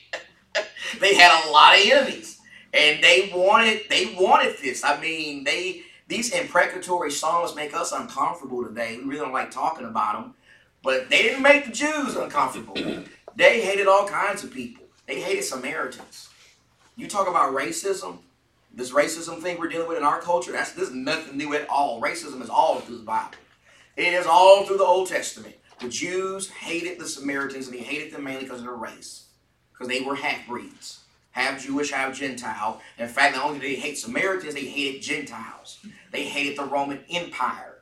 they 1.00 1.14
had 1.14 1.46
a 1.46 1.50
lot 1.50 1.74
of 1.74 1.80
enemies, 1.82 2.40
and 2.74 3.02
they 3.02 3.32
wanted 3.34 3.84
they 3.88 4.14
wanted 4.20 4.58
this. 4.60 4.84
I 4.84 5.00
mean, 5.00 5.44
they 5.44 5.80
these 6.08 6.30
imprecatory 6.32 7.10
songs 7.10 7.56
make 7.56 7.74
us 7.74 7.90
uncomfortable 7.90 8.64
today. 8.66 8.98
We 8.98 9.04
really 9.04 9.20
don't 9.20 9.32
like 9.32 9.50
talking 9.50 9.86
about 9.86 10.20
them, 10.20 10.34
but 10.82 11.08
they 11.08 11.22
didn't 11.22 11.42
make 11.42 11.64
the 11.64 11.72
Jews 11.72 12.16
uncomfortable. 12.16 12.74
they 13.34 13.62
hated 13.62 13.86
all 13.86 14.06
kinds 14.06 14.44
of 14.44 14.52
people. 14.52 14.84
They 15.06 15.22
hated 15.22 15.44
Samaritans. 15.44 16.28
You 16.96 17.08
talk 17.08 17.26
about 17.26 17.54
racism. 17.54 18.18
This 18.78 18.92
racism 18.92 19.42
thing 19.42 19.58
we're 19.58 19.66
dealing 19.66 19.88
with 19.88 19.98
in 19.98 20.04
our 20.04 20.20
culture, 20.20 20.52
that's 20.52 20.70
this 20.70 20.90
is 20.90 20.94
nothing 20.94 21.36
new 21.36 21.52
at 21.52 21.68
all. 21.68 22.00
Racism 22.00 22.40
is 22.40 22.48
all 22.48 22.78
through 22.78 22.98
the 22.98 23.02
Bible. 23.02 23.36
It 23.96 24.14
is 24.14 24.24
all 24.24 24.64
through 24.64 24.76
the 24.76 24.84
Old 24.84 25.08
Testament. 25.08 25.56
The 25.80 25.88
Jews 25.88 26.48
hated 26.48 26.96
the 26.96 27.08
Samaritans, 27.08 27.66
and 27.66 27.74
they 27.74 27.82
hated 27.82 28.12
them 28.12 28.22
mainly 28.22 28.44
because 28.44 28.60
of 28.60 28.66
their 28.66 28.76
race, 28.76 29.30
because 29.72 29.88
they 29.88 30.02
were 30.02 30.14
half 30.14 30.46
breeds, 30.46 31.00
half 31.32 31.60
Jewish, 31.60 31.90
half 31.90 32.16
Gentile. 32.16 32.80
In 32.98 33.08
fact, 33.08 33.34
not 33.34 33.46
only 33.46 33.58
did 33.58 33.68
they 33.68 33.80
hate 33.80 33.98
Samaritans, 33.98 34.54
they 34.54 34.66
hated 34.66 35.02
Gentiles. 35.02 35.84
They 36.12 36.26
hated 36.26 36.56
the 36.56 36.64
Roman 36.64 37.00
Empire. 37.10 37.78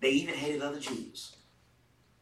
They 0.00 0.10
even 0.10 0.34
hated 0.34 0.60
other 0.60 0.78
Jews. 0.78 1.36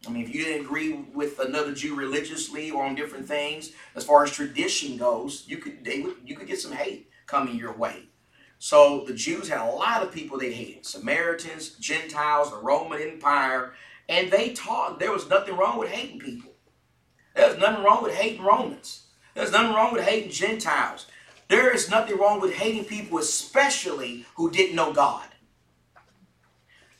I 0.06 0.10
mean, 0.10 0.22
if 0.22 0.32
you 0.32 0.44
didn't 0.44 0.64
agree 0.64 0.92
with 0.92 1.40
another 1.40 1.74
Jew 1.74 1.96
religiously 1.96 2.70
or 2.70 2.84
on 2.84 2.94
different 2.94 3.26
things, 3.26 3.72
as 3.96 4.04
far 4.04 4.22
as 4.22 4.30
tradition 4.30 4.96
goes, 4.96 5.42
you 5.48 5.56
could 5.56 5.84
they 5.84 6.02
would 6.02 6.14
you 6.24 6.36
could 6.36 6.46
get 6.46 6.60
some 6.60 6.70
hate 6.70 7.10
coming 7.26 7.56
your 7.56 7.72
way. 7.72 8.08
So 8.58 9.04
the 9.06 9.14
Jews 9.14 9.48
had 9.48 9.60
a 9.60 9.70
lot 9.70 10.02
of 10.02 10.12
people 10.12 10.38
they 10.38 10.52
hated: 10.52 10.86
Samaritans, 10.86 11.70
Gentiles, 11.70 12.50
the 12.50 12.56
Roman 12.56 13.00
Empire, 13.00 13.72
and 14.08 14.30
they 14.30 14.50
taught 14.50 14.98
there 14.98 15.12
was 15.12 15.28
nothing 15.28 15.56
wrong 15.56 15.78
with 15.78 15.90
hating 15.90 16.20
people. 16.20 16.52
There's 17.34 17.58
nothing 17.58 17.84
wrong 17.84 18.02
with 18.02 18.14
hating 18.14 18.42
Romans. 18.42 19.06
There's 19.34 19.52
nothing 19.52 19.74
wrong 19.74 19.92
with 19.92 20.04
hating 20.04 20.30
Gentiles. 20.30 21.06
There 21.48 21.72
is 21.72 21.90
nothing 21.90 22.18
wrong 22.18 22.40
with 22.40 22.54
hating 22.54 22.86
people, 22.86 23.18
especially 23.18 24.24
who 24.34 24.50
didn't 24.50 24.74
know 24.74 24.92
God. 24.92 25.28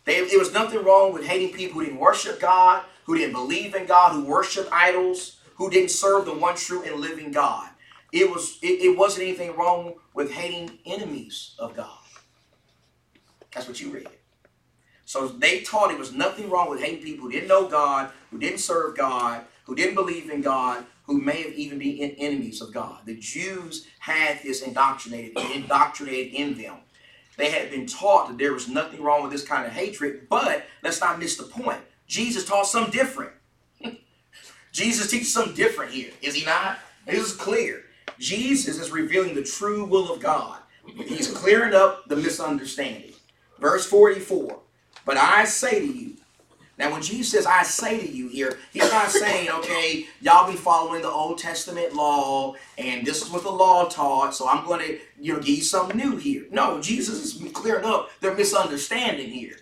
There, 0.05 0.25
was 0.39 0.53
nothing 0.53 0.85
wrong 0.85 1.13
with 1.13 1.27
hating 1.27 1.53
people 1.53 1.81
who 1.81 1.87
didn't 1.87 1.99
worship 1.99 2.41
God, 2.41 2.85
who 3.05 3.17
didn't 3.17 3.33
believe 3.33 3.75
in 3.75 3.87
God, 3.87 4.13
who 4.13 4.25
worshiped 4.25 4.69
idols, 4.71 5.41
who 5.57 5.69
didn't 5.69 5.91
serve 5.91 6.27
the 6.27 6.35
one 6.35 6.55
true 6.55 6.83
and 6.85 7.01
living 7.01 7.33
God. 7.33 7.69
It 8.17 8.31
was 8.31 8.59
it, 8.63 8.81
it 8.81 8.97
wasn't 8.97 9.27
anything 9.27 9.55
wrong 9.57 9.95
with 10.15 10.33
hating 10.33 10.79
enemies 10.87 11.55
of 11.59 11.77
God. 11.77 11.99
That's 13.53 13.69
what 13.69 13.79
you 13.79 13.91
read. 13.91 14.09
So 15.05 15.29
they 15.29 15.61
taught 15.61 15.91
it 15.91 15.99
was 15.99 16.15
nothing 16.15 16.49
wrong 16.49 16.71
with 16.71 16.81
hating 16.81 17.03
people 17.05 17.27
who 17.27 17.33
didn't 17.33 17.49
know 17.49 17.69
God, 17.69 18.11
who 18.31 18.39
didn't 18.39 18.61
serve 18.61 18.97
God, 18.97 19.45
who 19.65 19.75
didn't 19.75 19.97
believe 19.97 20.31
in 20.31 20.41
God, 20.41 20.87
who 21.05 21.21
may 21.21 21.43
have 21.43 21.53
even 21.53 21.79
been 21.79 21.99
en- 21.99 22.17
enemies 22.19 22.63
of 22.63 22.73
God. 22.73 23.01
The 23.05 23.17
Jews 23.17 23.87
had 23.99 24.43
this 24.43 24.63
indoctrinated, 24.63 25.37
indoctrinated 25.55 26.33
in 26.33 26.57
them. 26.57 26.77
They 27.37 27.51
had 27.51 27.71
been 27.71 27.87
taught 27.87 28.29
that 28.29 28.39
there 28.39 28.55
was 28.55 28.67
nothing 28.67 29.03
wrong 29.03 29.23
with 29.23 29.31
this 29.31 29.45
kind 29.45 29.67
of 29.67 29.73
hatred, 29.73 30.27
but 30.31 30.65
let's 30.83 31.03
not 31.03 31.19
miss 31.19 31.37
the 31.37 31.45
point. 31.45 31.81
Jesus 32.07 32.47
taught 32.47 32.67
something 32.67 32.93
different. 32.93 33.33
Jesus 34.73 35.11
teaches 35.11 35.33
something 35.33 35.55
different 35.55 35.93
here, 35.93 36.13
is 36.23 36.35
he 36.35 36.47
not? 36.47 36.79
This 37.05 37.25
is 37.25 37.33
clear. 37.35 37.83
Jesus 38.19 38.79
is 38.79 38.91
revealing 38.91 39.35
the 39.35 39.43
true 39.43 39.85
will 39.85 40.13
of 40.13 40.21
God. 40.21 40.59
He's 40.87 41.31
clearing 41.31 41.75
up 41.75 42.09
the 42.09 42.17
misunderstanding. 42.17 43.13
Verse 43.59 43.87
44 43.87 44.59
But 45.05 45.17
I 45.17 45.45
say 45.45 45.81
to 45.81 45.87
you, 45.87 46.17
now, 46.79 46.93
when 46.93 47.01
Jesus 47.01 47.33
says, 47.33 47.47
I 47.47 47.63
say 47.63 47.99
to 48.01 48.07
you 48.07 48.29
here, 48.29 48.59
he's 48.71 48.91
not 48.91 49.11
saying, 49.11 49.49
okay, 49.49 50.07
y'all 50.21 50.51
be 50.51 50.59
following 50.59 51.01
the 51.01 51.09
Old 51.09 51.39
Testament 51.39 51.95
law, 51.95 52.55
and 52.77 53.07
this 53.07 53.23
is 53.23 53.31
what 53.31 53.45
the 53.45 53.51
law 53.51 53.89
taught, 53.89 54.35
so 54.35 54.47
I'm 54.47 54.67
going 54.67 54.87
to, 54.87 54.99
you 55.19 55.33
know, 55.33 55.39
give 55.39 55.57
you 55.57 55.63
something 55.63 55.97
new 55.97 56.17
here. 56.17 56.45
No, 56.51 56.81
Jesus 56.83 57.25
is 57.25 57.53
clearing 57.53 57.87
up 57.87 58.11
their 58.21 58.35
misunderstanding 58.35 59.31
here. 59.31 59.57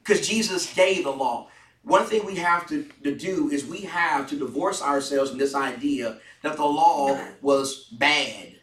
Because 0.00 0.26
Jesus 0.26 0.72
gave 0.74 1.04
the 1.04 1.10
law. 1.10 1.48
One 1.82 2.04
thing 2.04 2.26
we 2.26 2.36
have 2.36 2.66
to, 2.68 2.86
to 3.04 3.14
do 3.14 3.50
is 3.50 3.64
we 3.64 3.82
have 3.82 4.28
to 4.28 4.36
divorce 4.36 4.82
ourselves 4.82 5.30
from 5.30 5.38
this 5.38 5.54
idea 5.54 6.18
that 6.42 6.56
the 6.56 6.64
law 6.64 7.18
was 7.40 7.84
bad. 7.92 8.54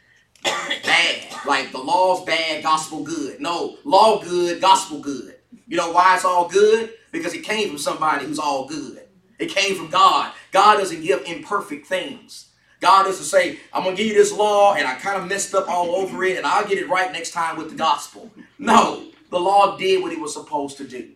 bad. 0.43 1.45
Like 1.45 1.71
the 1.71 1.79
law's 1.79 2.23
bad, 2.25 2.63
gospel 2.63 3.03
good. 3.03 3.39
No, 3.41 3.77
law 3.83 4.21
good, 4.21 4.61
gospel 4.61 4.99
good. 4.99 5.35
You 5.67 5.77
know 5.77 5.91
why 5.91 6.15
it's 6.15 6.25
all 6.25 6.47
good? 6.47 6.93
Because 7.11 7.33
it 7.33 7.43
came 7.43 7.69
from 7.69 7.77
somebody 7.77 8.25
who's 8.25 8.39
all 8.39 8.67
good. 8.67 9.01
It 9.39 9.49
came 9.49 9.75
from 9.75 9.89
God. 9.89 10.31
God 10.51 10.77
doesn't 10.77 11.01
give 11.01 11.23
imperfect 11.25 11.87
things. 11.87 12.47
God 12.79 13.03
doesn't 13.03 13.25
say, 13.25 13.59
I'm 13.73 13.83
going 13.83 13.95
to 13.95 14.01
give 14.01 14.11
you 14.11 14.17
this 14.17 14.31
law 14.31 14.75
and 14.75 14.87
I 14.87 14.95
kind 14.95 15.21
of 15.21 15.27
messed 15.27 15.55
up 15.55 15.67
all 15.67 15.95
over 15.95 16.23
it 16.23 16.37
and 16.37 16.45
I'll 16.45 16.67
get 16.67 16.77
it 16.77 16.89
right 16.89 17.11
next 17.11 17.31
time 17.31 17.57
with 17.57 17.69
the 17.69 17.75
gospel. 17.75 18.31
No, 18.59 19.11
the 19.31 19.39
law 19.39 19.77
did 19.77 20.01
what 20.01 20.11
it 20.11 20.19
was 20.19 20.33
supposed 20.33 20.77
to 20.77 20.83
do. 20.83 21.09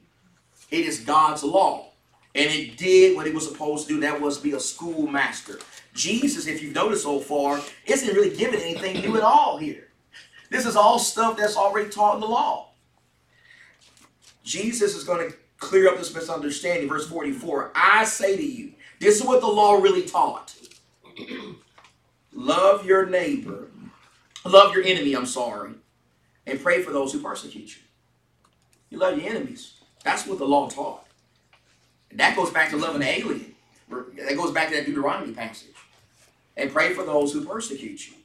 It 0.71 0.85
is 0.85 1.01
God's 1.01 1.43
law. 1.43 1.90
And 2.33 2.49
it 2.49 2.77
did 2.77 3.15
what 3.15 3.27
it 3.27 3.33
was 3.33 3.47
supposed 3.47 3.87
to 3.87 3.95
do. 3.95 3.99
That 4.01 4.21
was 4.21 4.37
be 4.37 4.53
a 4.53 4.59
schoolmaster. 4.59 5.59
Jesus, 5.93 6.47
if 6.47 6.61
you've 6.61 6.75
noticed 6.75 7.03
so 7.03 7.19
far, 7.19 7.59
isn't 7.85 8.15
really 8.15 8.35
giving 8.35 8.61
anything 8.61 9.01
new 9.01 9.17
at 9.17 9.23
all 9.23 9.57
here. 9.57 9.89
This 10.49 10.65
is 10.65 10.75
all 10.75 10.99
stuff 10.99 11.37
that's 11.37 11.57
already 11.57 11.89
taught 11.89 12.15
in 12.15 12.21
the 12.21 12.27
law. 12.27 12.69
Jesus 14.43 14.95
is 14.95 15.03
going 15.03 15.29
to 15.29 15.37
clear 15.57 15.89
up 15.89 15.97
this 15.97 16.13
misunderstanding. 16.13 16.89
Verse 16.89 17.07
44 17.07 17.71
I 17.75 18.03
say 18.05 18.35
to 18.35 18.45
you, 18.45 18.73
this 18.99 19.19
is 19.19 19.25
what 19.25 19.41
the 19.41 19.47
law 19.47 19.75
really 19.75 20.03
taught. 20.03 20.53
love 22.33 22.85
your 22.85 23.05
neighbor, 23.05 23.67
love 24.45 24.73
your 24.73 24.83
enemy, 24.83 25.13
I'm 25.15 25.25
sorry, 25.25 25.71
and 26.45 26.61
pray 26.61 26.81
for 26.81 26.91
those 26.91 27.13
who 27.13 27.21
persecute 27.21 27.75
you. 27.75 27.81
You 28.89 28.97
love 28.97 29.17
your 29.17 29.29
enemies. 29.29 29.75
That's 30.03 30.27
what 30.27 30.37
the 30.37 30.45
law 30.45 30.69
taught. 30.69 31.05
That 32.13 32.35
goes 32.35 32.51
back 32.51 32.69
to 32.71 32.77
loving 32.77 33.01
the 33.01 33.07
alien. 33.07 33.55
That 33.89 34.35
goes 34.35 34.51
back 34.51 34.69
to 34.69 34.75
that 34.75 34.85
Deuteronomy 34.85 35.33
passage. 35.33 35.75
And 36.57 36.71
pray 36.71 36.93
for 36.93 37.03
those 37.03 37.33
who 37.33 37.45
persecute 37.45 38.07
you. 38.07 38.15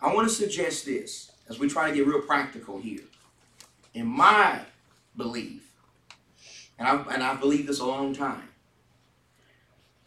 I 0.00 0.12
want 0.14 0.28
to 0.28 0.34
suggest 0.34 0.86
this 0.86 1.32
as 1.48 1.58
we 1.58 1.68
try 1.68 1.88
to 1.88 1.94
get 1.94 2.06
real 2.06 2.20
practical 2.20 2.78
here. 2.78 3.00
In 3.92 4.06
my 4.06 4.60
belief, 5.16 5.70
and 6.78 6.88
I, 6.88 7.02
and 7.12 7.22
I 7.22 7.34
believe 7.34 7.66
this 7.66 7.80
a 7.80 7.86
long 7.86 8.14
time, 8.14 8.48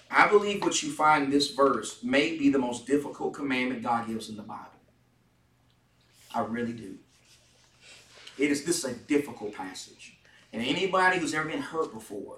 I 0.10 0.28
believe 0.28 0.62
what 0.62 0.82
you 0.84 0.92
find 0.92 1.26
in 1.26 1.30
this 1.30 1.52
verse 1.52 2.02
may 2.04 2.38
be 2.38 2.50
the 2.50 2.60
most 2.60 2.88
difficult 2.88 3.34
commandment 3.34 3.84
God 3.84 4.08
gives 4.08 4.30
in 4.30 4.38
the 4.38 4.44
Bible. 4.44 4.64
I 6.34 6.42
really 6.42 6.74
do. 6.74 6.98
It 8.38 8.52
is 8.52 8.64
this 8.64 8.84
is 8.84 8.86
a 8.86 8.94
difficult 8.94 9.54
passage. 9.54 10.18
And 10.54 10.62
anybody 10.62 11.20
who's 11.20 11.34
ever 11.34 11.50
been 11.50 11.62
hurt 11.62 11.94
before 11.94 12.38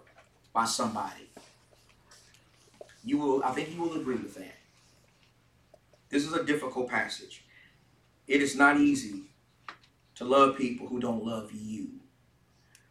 by 0.59 0.65
somebody, 0.65 1.29
you 3.05 3.17
will 3.17 3.41
I 3.45 3.51
think 3.51 3.73
you 3.73 3.81
will 3.81 3.95
agree 3.95 4.17
with 4.17 4.35
that. 4.35 4.57
This 6.09 6.25
is 6.25 6.33
a 6.33 6.43
difficult 6.43 6.89
passage. 6.89 7.45
It 8.27 8.41
is 8.41 8.57
not 8.57 8.75
easy 8.77 9.21
to 10.15 10.25
love 10.25 10.57
people 10.57 10.85
who 10.87 10.99
don't 10.99 11.23
love 11.23 11.53
you. 11.53 11.87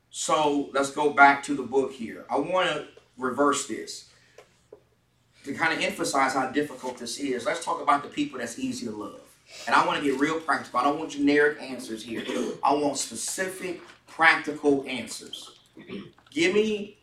So 0.08 0.70
let's 0.72 0.90
go 0.90 1.12
back 1.12 1.42
to 1.42 1.54
the 1.54 1.62
book 1.62 1.92
here. 1.92 2.24
I 2.30 2.38
want 2.38 2.70
to 2.70 2.86
reverse 3.18 3.68
this 3.68 4.08
to 5.44 5.52
kind 5.52 5.74
of 5.74 5.84
emphasize 5.84 6.32
how 6.32 6.50
difficult 6.50 6.96
this 6.96 7.18
is. 7.18 7.44
Let's 7.44 7.62
talk 7.62 7.82
about 7.82 8.02
the 8.02 8.08
people 8.08 8.38
that's 8.38 8.58
easy 8.58 8.86
to 8.86 8.92
love. 8.92 9.20
And 9.66 9.76
I 9.76 9.86
want 9.86 10.02
to 10.02 10.10
get 10.10 10.18
real 10.18 10.40
practical. 10.40 10.80
I 10.80 10.84
don't 10.84 10.98
want 10.98 11.10
generic 11.10 11.60
answers 11.60 12.02
here. 12.02 12.24
I 12.64 12.72
want 12.72 12.96
specific, 12.96 13.82
practical 14.06 14.86
answers. 14.88 15.50
Give 16.30 16.54
me 16.54 16.97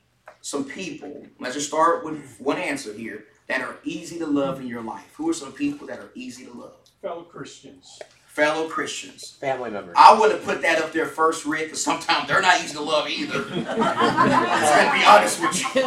some 0.46 0.64
people. 0.64 1.26
Let's 1.40 1.56
just 1.56 1.70
start 1.70 2.06
with 2.06 2.40
one 2.40 2.60
answer 2.60 2.94
here 2.94 3.26
that 3.48 3.62
are 3.62 3.78
easy 3.84 4.20
to 4.20 4.28
love 4.28 4.62
in 4.62 4.68
your 4.68 4.84
life. 4.84 5.12
Who 5.16 5.28
are 5.28 5.34
some 5.34 5.52
people 5.52 5.88
that 5.88 5.98
are 5.98 6.12
easy 6.14 6.46
to 6.46 6.54
love? 6.54 6.76
Fellow 7.02 7.24
Christians. 7.24 8.00
Fellow 8.28 8.68
Christians. 8.68 9.32
Family 9.40 9.72
members. 9.72 9.96
I 9.98 10.20
would 10.20 10.32
have 10.32 10.44
put 10.44 10.62
that 10.62 10.80
up 10.84 10.92
there 10.92 11.08
first, 11.08 11.48
Rick, 11.48 11.64
because 11.64 11.84
sometimes 11.84 12.28
they're 12.28 12.44
not 12.44 12.62
easy 12.62 12.76
to 12.76 12.82
love 12.82 13.10
either. 13.10 13.40
I'm 13.50 13.64
gonna 13.64 15.00
be 15.00 15.04
honest 15.04 15.42
with 15.42 15.76
you. 15.76 15.82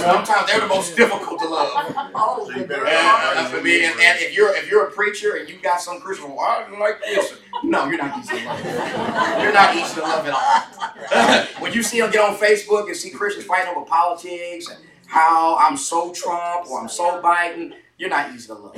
Sometimes 0.00 0.46
they're 0.50 0.60
the 0.60 0.66
most 0.68 0.96
difficult 0.96 1.40
to 1.40 1.48
love. 1.48 1.68
So 2.46 2.50
you 2.52 2.64
better. 2.64 2.86
I 2.86 3.50
and, 3.52 3.64
and 3.64 4.18
if 4.20 4.34
you're 4.34 4.56
if 4.56 4.70
you're 4.70 4.86
a 4.86 4.90
preacher 4.92 5.36
and 5.36 5.46
you 5.46 5.58
got 5.60 5.82
some 5.82 6.00
Christian, 6.00 6.30
well, 6.30 6.40
I 6.40 6.66
don't 6.70 6.80
like 6.80 7.02
this. 7.02 7.34
No, 7.62 7.86
you're 7.88 7.98
not 7.98 8.18
easy 8.18 8.38
to 8.38 8.44
love. 8.46 8.64
You're 9.42 9.52
not 9.52 9.76
easy 9.76 9.94
to 9.94 10.00
love 10.00 10.26
at 10.26 10.32
all. 10.32 11.44
when 11.62 11.72
you 11.72 11.82
see 11.82 12.00
them 12.00 12.10
get 12.10 12.20
on 12.28 12.36
Facebook 12.36 12.86
and 12.86 12.96
see 12.96 13.10
Christians 13.10 13.46
fighting 13.46 13.74
over 13.74 13.84
politics 13.84 14.68
and 14.68 14.78
how 15.06 15.56
I'm 15.56 15.76
so 15.76 16.12
Trump 16.12 16.70
or 16.70 16.80
I'm 16.80 16.88
so 16.88 17.20
Biden, 17.22 17.74
you're 17.98 18.10
not 18.10 18.32
easy 18.34 18.46
to 18.48 18.54
love. 18.54 18.76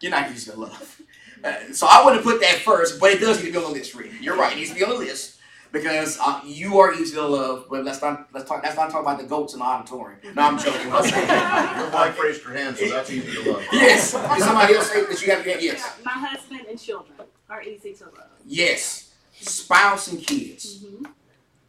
You're 0.00 0.10
not 0.10 0.30
easy 0.30 0.50
to 0.50 0.58
love. 0.58 1.02
Uh, 1.44 1.72
so 1.72 1.86
I 1.90 2.04
wouldn't 2.04 2.22
put 2.22 2.40
that 2.40 2.56
first, 2.56 3.00
but 3.00 3.10
it 3.10 3.20
does 3.20 3.38
need 3.38 3.46
to 3.46 3.52
be 3.52 3.58
on 3.58 3.64
the 3.64 3.78
list, 3.78 3.94
Rick. 3.94 4.12
You're 4.20 4.36
right. 4.36 4.52
It 4.52 4.56
needs 4.56 4.70
to 4.70 4.76
be 4.76 4.84
on 4.84 4.90
the 4.90 4.96
list 4.96 5.38
because 5.72 6.18
uh, 6.20 6.40
you 6.44 6.78
are 6.78 6.94
easy 6.94 7.16
to 7.16 7.26
love. 7.26 7.66
But 7.68 7.84
let's 7.84 8.00
not 8.00 8.28
let's 8.32 8.48
talk. 8.48 8.62
Let's 8.62 8.76
not 8.76 8.90
talk 8.90 9.02
about 9.02 9.18
the 9.18 9.24
goats 9.24 9.54
in 9.54 9.58
the 9.58 9.64
auditorium. 9.64 10.20
No, 10.34 10.42
I'm 10.42 10.58
joking. 10.58 10.92
I'm. 10.92 11.04
Your 11.80 11.90
wife 11.90 12.18
raised 12.22 12.42
her 12.44 12.54
hand, 12.54 12.76
so 12.76 12.88
that's 12.88 13.10
easy 13.10 13.42
to 13.42 13.52
love. 13.52 13.64
Yes. 13.72 14.12
Did 14.12 14.42
somebody 14.42 14.74
else 14.74 14.90
say 14.90 15.04
that 15.04 15.22
you 15.22 15.32
have 15.32 15.44
your 15.44 15.54
hand? 15.54 15.64
Yes. 15.64 16.00
My 16.04 16.12
husband 16.12 16.66
and 16.68 16.78
children 16.80 17.16
are 17.52 17.62
easy 17.62 17.92
to 17.92 18.04
love. 18.04 18.14
Yes. 18.46 19.12
Spouse 19.40 20.08
and 20.10 20.18
kids. 20.26 20.82
hmm 20.82 21.04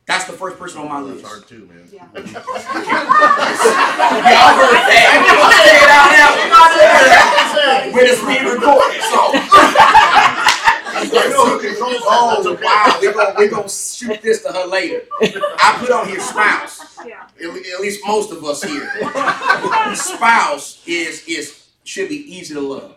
That's 0.05 0.23
the 0.25 0.33
first 0.33 0.57
person 0.57 0.79
on 0.81 0.87
my 0.89 1.01
That's 1.01 1.21
list. 1.21 1.25
hard 1.25 1.47
too, 1.47 1.65
man. 1.67 1.87
Yeah. 1.91 2.07
Y'all 2.15 2.23
heard 4.55 4.79
that? 4.87 5.03
I'm 5.11 5.23
gonna 5.27 5.59
say 5.59 5.75
it 5.83 5.91
out 5.91 6.09
now. 6.15 6.29
When 7.93 8.05
it's 8.05 8.23
being 8.23 8.45
recorded, 8.45 9.01
so. 9.11 9.21
I 10.95 11.27
know 11.29 11.45
who 11.49 11.59
controls 11.59 11.93
that, 11.93 12.01
Oh 12.05 12.35
that's 12.35 12.47
okay. 12.47 12.63
wow, 12.63 12.97
we're 13.01 13.13
gonna 13.13 13.35
we 13.39 13.47
gonna 13.49 13.69
shoot 13.69 14.21
this 14.21 14.41
to 14.43 14.53
her 14.53 14.65
later. 14.65 15.01
I 15.21 15.75
put 15.79 15.91
on 15.91 16.07
here 16.07 16.19
spouse. 16.21 16.97
Yeah. 17.05 17.23
At, 17.41 17.45
at 17.75 17.81
least 17.81 18.01
most 18.07 18.31
of 18.31 18.43
us 18.45 18.63
here. 18.63 18.89
spouse 19.95 20.81
is 20.87 21.23
is 21.27 21.67
should 21.83 22.07
be 22.09 22.15
easy 22.33 22.53
to 22.53 22.61
love. 22.61 22.95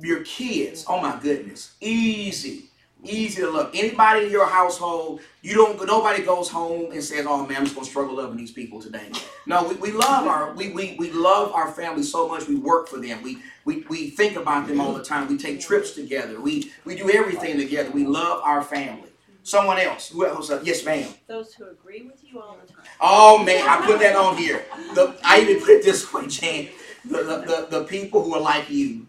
Your 0.00 0.24
kids, 0.24 0.84
oh 0.88 1.00
my 1.00 1.18
goodness, 1.22 1.74
easy. 1.80 2.64
Easy 3.02 3.40
to 3.40 3.50
love. 3.50 3.70
Anybody 3.74 4.26
in 4.26 4.30
your 4.30 4.46
household, 4.46 5.22
you 5.40 5.54
don't. 5.54 5.86
Nobody 5.86 6.22
goes 6.22 6.50
home 6.50 6.92
and 6.92 7.02
says, 7.02 7.24
"Oh 7.26 7.46
man, 7.46 7.56
I'm 7.58 7.64
just 7.64 7.74
gonna 7.74 7.86
struggle 7.86 8.16
loving 8.16 8.36
these 8.36 8.52
people 8.52 8.82
today." 8.82 9.10
No, 9.46 9.66
we, 9.66 9.74
we 9.76 9.92
love 9.92 10.26
our 10.26 10.52
we, 10.52 10.70
we 10.72 10.96
we 10.98 11.10
love 11.10 11.52
our 11.54 11.72
family 11.72 12.02
so 12.02 12.28
much. 12.28 12.46
We 12.46 12.56
work 12.56 12.88
for 12.88 12.98
them. 12.98 13.22
We 13.22 13.38
we 13.64 13.86
we 13.88 14.10
think 14.10 14.36
about 14.36 14.68
them 14.68 14.82
all 14.82 14.92
the 14.92 15.02
time. 15.02 15.28
We 15.28 15.38
take 15.38 15.60
trips 15.60 15.92
together. 15.92 16.40
We 16.40 16.72
we 16.84 16.94
do 16.94 17.10
everything 17.10 17.56
together. 17.56 17.90
We 17.90 18.04
love 18.06 18.42
our 18.44 18.62
family. 18.62 19.08
Someone 19.42 19.78
else. 19.78 20.10
Who 20.10 20.26
else? 20.26 20.52
Yes, 20.62 20.84
ma'am. 20.84 21.08
Those 21.26 21.54
who 21.54 21.68
agree 21.70 22.02
with 22.02 22.22
you 22.22 22.40
all 22.40 22.58
the 22.64 22.70
time. 22.70 22.84
Oh 23.00 23.42
man, 23.42 23.66
I 23.66 23.84
put 23.86 23.98
that 24.00 24.16
on 24.16 24.36
here. 24.36 24.62
The 24.94 25.16
I 25.24 25.40
even 25.40 25.60
put 25.60 25.70
it 25.70 25.84
this 25.84 26.12
way, 26.12 26.26
Jane. 26.26 26.68
The, 27.06 27.22
the, 27.22 27.36
the, 27.38 27.66
the 27.78 27.84
people 27.84 28.22
who 28.22 28.34
are 28.34 28.40
like 28.42 28.68
you, 28.68 29.06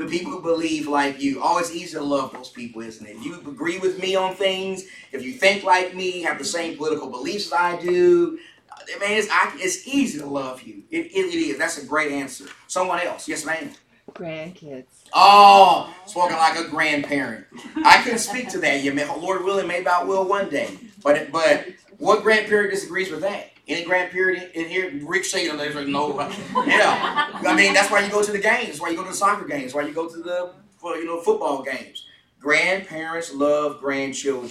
the 0.00 0.06
people 0.06 0.32
who 0.32 0.40
believe 0.40 0.88
like 0.88 1.20
you. 1.20 1.40
Oh, 1.42 1.58
it's 1.58 1.74
easy 1.74 1.96
to 1.98 2.02
love 2.02 2.32
those 2.32 2.48
people, 2.48 2.80
isn't 2.80 3.06
it? 3.06 3.16
If 3.16 3.24
you 3.24 3.34
agree 3.34 3.78
with 3.78 4.00
me 4.00 4.16
on 4.16 4.34
things, 4.34 4.84
if 5.12 5.22
you 5.22 5.32
think 5.32 5.62
like 5.62 5.94
me, 5.94 6.22
have 6.22 6.38
the 6.38 6.44
same 6.44 6.76
political 6.76 7.10
beliefs 7.10 7.46
as 7.48 7.52
I 7.52 7.80
do, 7.80 8.38
uh, 8.72 8.98
man, 8.98 9.18
it's, 9.18 9.28
I, 9.30 9.52
it's 9.56 9.86
easy 9.86 10.18
to 10.20 10.26
love 10.26 10.62
you. 10.62 10.84
It, 10.90 11.06
it, 11.06 11.34
it 11.34 11.34
is. 11.34 11.58
That's 11.58 11.82
a 11.82 11.84
great 11.84 12.12
answer. 12.12 12.46
Someone 12.66 13.00
else. 13.00 13.28
Yes, 13.28 13.44
ma'am. 13.44 13.70
Grandkids. 14.12 14.86
Oh, 15.12 15.94
spoken 16.06 16.36
like 16.36 16.58
a 16.58 16.68
grandparent. 16.68 17.46
I 17.84 18.02
can 18.02 18.18
speak 18.18 18.48
to 18.50 18.58
that. 18.58 18.82
You 18.82 18.92
may, 18.92 19.06
Lord 19.06 19.44
willing, 19.44 19.68
maybe 19.68 19.86
I 19.86 20.02
will 20.02 20.24
one 20.24 20.48
day. 20.48 20.78
But 21.04 21.30
but 21.30 21.66
what 21.98 22.22
grandparent 22.22 22.72
disagrees 22.72 23.10
with 23.10 23.20
that? 23.20 23.50
Any 23.70 23.84
grandparent 23.84 24.52
in 24.54 24.68
here? 24.68 24.92
Rick 25.02 25.24
shaking 25.24 25.56
their 25.56 25.72
like, 25.72 25.86
no. 25.86 26.18
Yeah. 26.66 27.30
I 27.46 27.54
mean, 27.54 27.72
that's 27.72 27.90
why 27.90 28.00
you 28.00 28.10
go 28.10 28.22
to 28.22 28.32
the 28.32 28.38
games. 28.38 28.66
That's 28.66 28.80
why 28.80 28.90
you 28.90 28.96
go 28.96 29.04
to 29.04 29.10
the 29.10 29.14
soccer 29.14 29.46
games. 29.46 29.74
Why 29.74 29.82
you 29.82 29.92
go 29.92 30.08
to 30.08 30.16
the 30.16 30.52
you 30.82 31.04
know 31.04 31.20
football 31.20 31.62
games. 31.62 32.06
Grandparents 32.40 33.32
love 33.34 33.80
grandchildren. 33.80 34.50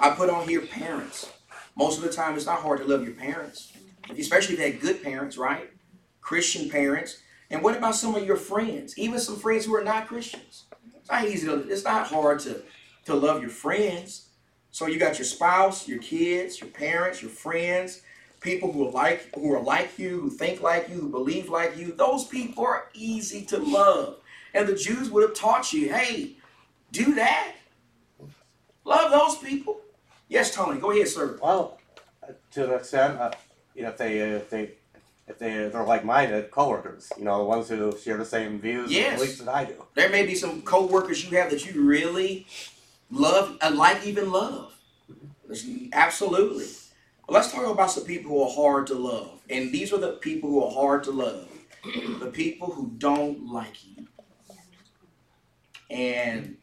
I 0.00 0.10
put 0.10 0.30
on 0.30 0.48
here 0.48 0.62
parents. 0.62 1.30
Most 1.76 1.98
of 1.98 2.04
the 2.04 2.10
time, 2.12 2.34
it's 2.34 2.46
not 2.46 2.60
hard 2.60 2.80
to 2.80 2.84
love 2.84 3.04
your 3.04 3.14
parents, 3.14 3.72
especially 4.18 4.54
if 4.54 4.60
they 4.60 4.72
had 4.72 4.80
good 4.80 5.02
parents, 5.02 5.38
right? 5.38 5.70
Christian 6.20 6.68
parents. 6.68 7.22
And 7.50 7.62
what 7.62 7.76
about 7.76 7.94
some 7.94 8.14
of 8.14 8.26
your 8.26 8.36
friends? 8.36 8.98
Even 8.98 9.20
some 9.20 9.36
friends 9.36 9.64
who 9.64 9.74
are 9.76 9.84
not 9.84 10.08
Christians. 10.08 10.64
It's 10.96 11.10
not 11.10 11.24
easy 11.24 11.46
to, 11.46 11.68
it's 11.68 11.84
not 11.84 12.08
hard 12.08 12.40
to, 12.40 12.62
to 13.06 13.14
love 13.14 13.40
your 13.40 13.50
friends. 13.50 14.28
So 14.70 14.86
you 14.86 14.98
got 14.98 15.18
your 15.18 15.24
spouse, 15.24 15.88
your 15.88 15.98
kids, 15.98 16.60
your 16.60 16.70
parents, 16.70 17.22
your 17.22 17.30
friends, 17.30 18.02
people 18.40 18.72
who 18.72 18.86
are 18.88 18.90
like 18.92 19.34
who 19.34 19.52
are 19.52 19.60
like 19.62 19.98
you, 19.98 20.20
who 20.20 20.30
think 20.30 20.60
like 20.62 20.88
you, 20.88 20.96
who 20.96 21.08
believe 21.08 21.48
like 21.48 21.76
you. 21.76 21.92
Those 21.92 22.24
people 22.24 22.64
are 22.64 22.88
easy 22.94 23.44
to 23.46 23.58
love. 23.58 24.16
And 24.54 24.66
the 24.66 24.74
Jews 24.74 25.10
would 25.10 25.22
have 25.22 25.34
taught 25.34 25.72
you, 25.72 25.92
hey, 25.92 26.36
do 26.92 27.14
that. 27.14 27.54
Love 28.84 29.10
those 29.10 29.36
people. 29.36 29.80
Yes, 30.28 30.54
Tony, 30.54 30.80
go 30.80 30.90
ahead, 30.90 31.08
sir. 31.08 31.38
Well, 31.42 31.78
uh, 32.22 32.32
to 32.52 32.64
an 32.72 32.78
extent, 32.80 33.18
uh, 33.18 33.30
you 33.74 33.82
know, 33.82 33.90
if 33.90 33.96
they 33.98 34.18
if 34.18 34.50
they 34.50 34.70
if 35.26 35.38
they 35.38 35.68
they're 35.68 35.84
like-minded 35.84 36.50
coworkers, 36.50 37.12
you 37.18 37.24
know, 37.24 37.38
the 37.38 37.44
ones 37.44 37.68
who 37.68 37.96
share 37.98 38.16
the 38.16 38.24
same 38.24 38.58
views 38.58 38.90
Yes. 38.90 39.10
and 39.10 39.18
beliefs 39.20 39.38
that 39.40 39.54
I 39.54 39.64
do. 39.66 39.84
There 39.94 40.08
may 40.08 40.24
be 40.24 40.34
some 40.34 40.62
coworkers 40.62 41.24
you 41.30 41.36
have 41.36 41.50
that 41.50 41.66
you 41.66 41.82
really 41.82 42.46
love, 43.10 43.58
and 43.60 43.76
like 43.76 44.06
even 44.06 44.32
love. 44.32 44.74
Absolutely. 45.92 46.66
Well, 47.28 47.38
let's 47.40 47.52
talk 47.52 47.66
about 47.66 47.90
some 47.90 48.04
people 48.04 48.30
who 48.30 48.42
are 48.42 48.50
hard 48.50 48.86
to 48.86 48.94
love. 48.94 49.42
And 49.50 49.70
these 49.70 49.92
are 49.92 49.98
the 49.98 50.12
people 50.12 50.48
who 50.48 50.64
are 50.64 50.70
hard 50.72 51.04
to 51.04 51.10
love. 51.10 51.46
The 52.20 52.30
people 52.32 52.68
who 52.72 52.90
don't 52.96 53.46
like 53.52 53.76
you. 53.86 54.06
And 55.90 56.56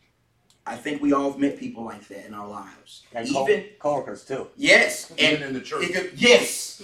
I 0.65 0.75
think 0.75 1.01
we 1.03 1.13
all 1.13 1.31
have 1.31 1.39
met 1.39 1.59
people 1.59 1.83
like 1.85 2.07
that 2.07 2.25
in 2.25 2.33
our 2.33 2.47
lives. 2.47 3.03
And 3.13 3.27
Even 3.27 3.65
coworkers 3.79 4.25
too. 4.25 4.47
yes, 4.55 5.11
and 5.11 5.19
mm-hmm. 5.19 5.33
Even 5.35 5.47
in 5.47 5.53
the 5.53 5.61
church. 5.61 5.83
it 5.83 5.93
could- 5.93 6.11
yes, 6.19 6.81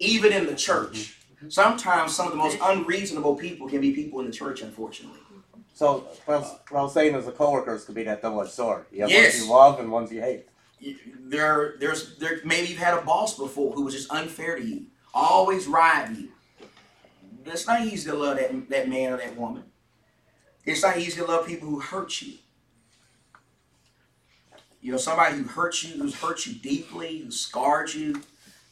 even 0.00 0.32
in 0.32 0.46
the 0.46 0.54
church. 0.56 1.20
Sometimes 1.48 2.14
some 2.14 2.26
of 2.26 2.32
the 2.32 2.38
most 2.38 2.58
unreasonable 2.60 3.36
people 3.36 3.68
can 3.68 3.80
be 3.80 3.92
people 3.92 4.20
in 4.20 4.26
the 4.26 4.32
church, 4.32 4.62
unfortunately. 4.62 5.20
So 5.74 6.08
what 6.24 6.34
I 6.36 6.38
was, 6.40 6.58
what 6.70 6.80
I 6.80 6.82
was 6.82 6.94
saying 6.94 7.14
is 7.14 7.26
the 7.26 7.32
coworkers 7.32 7.84
could 7.84 7.94
be 7.94 8.04
that 8.04 8.22
double-edged 8.22 8.50
sword. 8.52 8.86
You 8.92 9.02
have 9.02 9.10
Yes. 9.10 9.34
ones 9.34 9.44
you 9.46 9.52
love 9.52 9.80
and 9.80 9.90
ones 9.92 10.10
you 10.12 10.20
hate. 10.20 10.46
There 11.20 11.76
there's 11.78 12.16
there 12.18 12.40
maybe 12.44 12.68
you've 12.68 12.78
had 12.78 12.98
a 12.98 13.02
boss 13.02 13.36
before 13.36 13.72
who 13.72 13.84
was 13.84 13.94
just 13.94 14.12
unfair 14.12 14.56
to 14.56 14.64
you 14.64 14.86
always 15.14 15.66
riding 15.66 16.16
you. 16.16 16.28
It's 17.46 17.66
not 17.66 17.82
easy 17.82 18.10
to 18.10 18.16
love 18.16 18.38
that, 18.38 18.68
that 18.70 18.88
man 18.88 19.12
or 19.12 19.16
that 19.18 19.36
woman. 19.36 19.64
It's 20.64 20.82
not 20.82 20.98
easy 20.98 21.20
to 21.20 21.26
love 21.26 21.46
people 21.46 21.68
who 21.68 21.78
hurt 21.78 22.22
you. 22.22 22.34
You 24.80 24.92
know 24.92 24.98
somebody 24.98 25.36
who 25.36 25.44
hurt 25.44 25.82
you 25.82 26.02
who's 26.02 26.14
hurt 26.14 26.46
you 26.46 26.54
deeply 26.54 27.18
who 27.18 27.30
scarred 27.30 27.94
you 27.94 28.20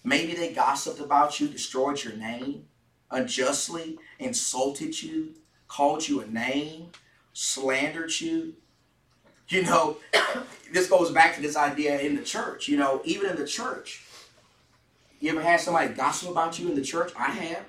maybe 0.04 0.34
they 0.34 0.52
gossiped 0.52 1.00
about 1.00 1.40
you 1.40 1.48
destroyed 1.48 2.02
your 2.04 2.14
name 2.14 2.66
unjustly 3.10 3.98
insulted 4.18 5.02
you 5.02 5.34
called 5.68 6.06
you 6.06 6.20
a 6.20 6.26
name 6.26 6.88
slandered 7.32 8.12
you 8.20 8.52
you 9.52 9.62
know 9.62 9.98
this 10.72 10.88
goes 10.88 11.10
back 11.10 11.34
to 11.36 11.42
this 11.42 11.56
idea 11.56 12.00
in 12.00 12.16
the 12.16 12.22
church. 12.22 12.68
You 12.68 12.76
know, 12.78 13.02
even 13.04 13.30
in 13.30 13.36
the 13.36 13.46
church, 13.46 14.04
you 15.20 15.30
ever 15.30 15.42
had 15.42 15.60
somebody 15.60 15.92
gossip 15.94 16.30
about 16.30 16.58
you 16.58 16.68
in 16.68 16.74
the 16.74 16.82
church? 16.82 17.12
I 17.16 17.30
have. 17.30 17.64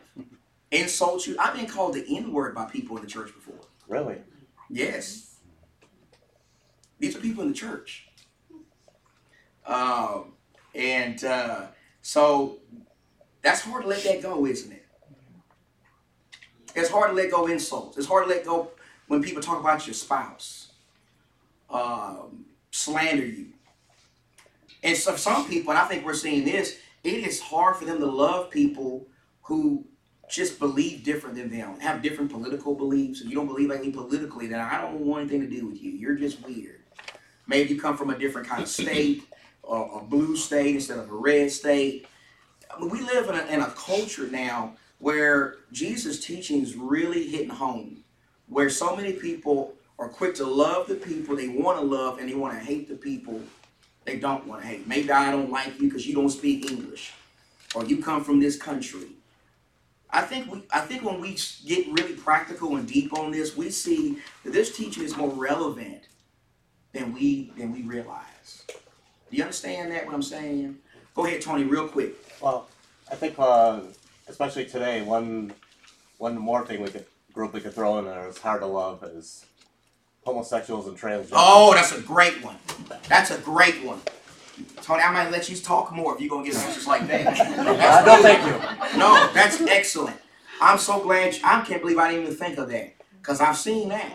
Insult 0.71 1.27
you. 1.27 1.35
I've 1.39 1.55
been 1.55 1.67
called 1.67 1.93
the 1.93 2.03
N 2.09 2.31
word 2.33 2.55
by 2.55 2.65
people 2.65 2.95
in 2.97 3.03
the 3.03 3.09
church 3.09 3.33
before. 3.33 3.59
Really? 3.87 4.17
Yes. 4.69 5.35
These 6.99 7.15
are 7.15 7.19
people 7.19 7.43
in 7.43 7.49
the 7.49 7.55
church. 7.55 8.07
Um, 9.65 10.33
and 10.73 11.23
uh, 11.23 11.67
so 12.01 12.57
that's 13.41 13.61
hard 13.61 13.83
to 13.83 13.89
let 13.89 14.03
that 14.03 14.21
go, 14.21 14.45
isn't 14.47 14.71
it? 14.71 14.85
It's 16.75 16.89
hard 16.89 17.11
to 17.11 17.15
let 17.15 17.29
go 17.29 17.45
insults. 17.47 17.97
It's 17.97 18.07
hard 18.07 18.23
to 18.23 18.29
let 18.29 18.45
go 18.45 18.71
when 19.07 19.21
people 19.21 19.43
talk 19.43 19.59
about 19.59 19.85
your 19.85 19.93
spouse, 19.93 20.72
um, 21.69 22.45
slander 22.71 23.25
you. 23.25 23.47
And 24.83 24.97
so 24.97 25.15
some 25.15 25.47
people, 25.47 25.71
and 25.71 25.79
I 25.79 25.85
think 25.85 26.05
we're 26.05 26.13
seeing 26.13 26.43
this, 26.43 26.77
it 27.03 27.25
is 27.25 27.39
hard 27.39 27.77
for 27.77 27.85
them 27.85 27.99
to 27.99 28.05
love 28.05 28.49
people 28.49 29.07
who 29.43 29.85
just 30.29 30.59
believe 30.59 31.03
different 31.03 31.35
than 31.35 31.49
them, 31.49 31.79
have 31.79 32.01
different 32.01 32.31
political 32.31 32.75
beliefs. 32.75 33.21
If 33.21 33.27
you 33.29 33.35
don't 33.35 33.47
believe 33.47 33.69
like 33.69 33.81
me 33.81 33.91
politically, 33.91 34.47
then 34.47 34.59
I 34.59 34.81
don't 34.81 35.01
want 35.01 35.21
anything 35.21 35.41
to 35.41 35.55
do 35.55 35.67
with 35.67 35.81
you. 35.81 35.91
You're 35.91 36.15
just 36.15 36.45
weird. 36.45 36.81
Maybe 37.45 37.73
you 37.73 37.81
come 37.81 37.97
from 37.97 38.09
a 38.09 38.17
different 38.17 38.47
kind 38.47 38.63
of 38.63 38.69
state, 38.69 39.23
a 39.69 40.01
blue 40.01 40.35
state 40.35 40.75
instead 40.75 40.97
of 40.97 41.09
a 41.09 41.13
red 41.13 41.51
state. 41.51 42.07
I 42.73 42.79
mean, 42.79 42.89
we 42.89 43.01
live 43.01 43.29
in 43.29 43.35
a, 43.35 43.45
in 43.45 43.61
a 43.61 43.69
culture 43.71 44.27
now 44.27 44.75
where 44.99 45.57
Jesus' 45.71 46.25
teaching 46.25 46.61
is 46.61 46.75
really 46.75 47.27
hitting 47.27 47.49
home, 47.49 48.03
where 48.47 48.69
so 48.69 48.95
many 48.95 49.13
people 49.13 49.73
are 49.99 50.09
quick 50.09 50.35
to 50.35 50.45
love 50.45 50.87
the 50.87 50.95
people 50.95 51.35
they 51.35 51.47
want 51.47 51.79
to 51.79 51.85
love 51.85 52.19
and 52.19 52.29
they 52.29 52.35
want 52.35 52.53
to 52.53 52.59
hate 52.59 52.89
the 52.89 52.95
people 52.95 53.41
they 54.05 54.17
don't 54.17 54.45
want 54.47 54.61
to 54.61 54.67
hate. 54.67 54.87
Maybe 54.87 55.11
I 55.11 55.31
don't 55.31 55.49
like 55.49 55.79
you 55.79 55.89
because 55.89 56.05
you 56.05 56.13
don't 56.13 56.29
speak 56.29 56.69
English, 56.69 57.13
or 57.73 57.85
you 57.85 58.01
come 58.01 58.23
from 58.23 58.39
this 58.39 58.57
country. 58.57 59.07
I 60.09 60.21
think 60.21 60.51
we, 60.51 60.63
I 60.71 60.81
think 60.81 61.03
when 61.03 61.19
we 61.19 61.37
get 61.65 61.87
really 61.87 62.13
practical 62.13 62.75
and 62.75 62.87
deep 62.87 63.17
on 63.17 63.31
this, 63.31 63.55
we 63.57 63.69
see 63.69 64.19
that 64.43 64.53
this 64.53 64.75
teaching 64.75 65.03
is 65.03 65.15
more 65.15 65.29
relevant 65.29 66.07
than 66.91 67.13
we 67.13 67.51
than 67.57 67.71
we 67.71 67.81
realize. 67.81 68.63
Do 68.67 69.37
you 69.37 69.43
understand 69.43 69.91
that? 69.91 70.05
What 70.05 70.13
I'm 70.13 70.21
saying? 70.21 70.77
Go 71.15 71.25
ahead, 71.25 71.41
Tony, 71.41 71.63
real 71.63 71.87
quick. 71.87 72.13
Well, 72.41 72.67
I 73.09 73.15
think 73.15 73.35
uh, 73.39 73.81
especially 74.27 74.65
today, 74.65 75.01
one 75.01 75.53
one 76.17 76.37
more 76.37 76.65
thing 76.65 76.81
we 76.81 76.89
could 76.89 77.05
group 77.33 77.53
we 77.53 77.61
could 77.61 77.73
throw 77.73 77.97
in 77.97 78.05
there 78.05 78.27
is 78.27 78.37
hard 78.37 78.61
to 78.61 78.67
love 78.67 79.03
is 79.03 79.45
homosexuals 80.25 80.87
and 80.87 80.97
transgenders. 80.97 81.29
Oh, 81.33 81.73
that's 81.73 81.91
a 81.91 82.01
great 82.01 82.43
one. 82.43 82.55
That's 83.07 83.31
a 83.31 83.37
great 83.39 83.83
one. 83.83 84.01
Tony, 84.81 85.01
I 85.01 85.11
might 85.11 85.31
let 85.31 85.49
you 85.49 85.55
talk 85.55 85.91
more 85.93 86.15
if 86.15 86.21
you're 86.21 86.29
gonna 86.29 86.45
get 86.45 86.55
answers 86.55 86.87
like 86.87 87.07
that. 87.07 87.37
No, 88.05 88.21
thank 88.21 88.45
you. 88.45 88.99
No, 88.99 89.31
that's 89.33 89.61
excellent. 89.61 90.17
I'm 90.61 90.77
so 90.77 90.99
glad. 91.01 91.37
I 91.43 91.61
can't 91.61 91.81
believe 91.81 91.97
I 91.97 92.11
didn't 92.11 92.25
even 92.25 92.35
think 92.37 92.57
of 92.57 92.69
that 92.69 92.93
because 93.19 93.41
I've 93.41 93.57
seen 93.57 93.89
that. 93.89 94.11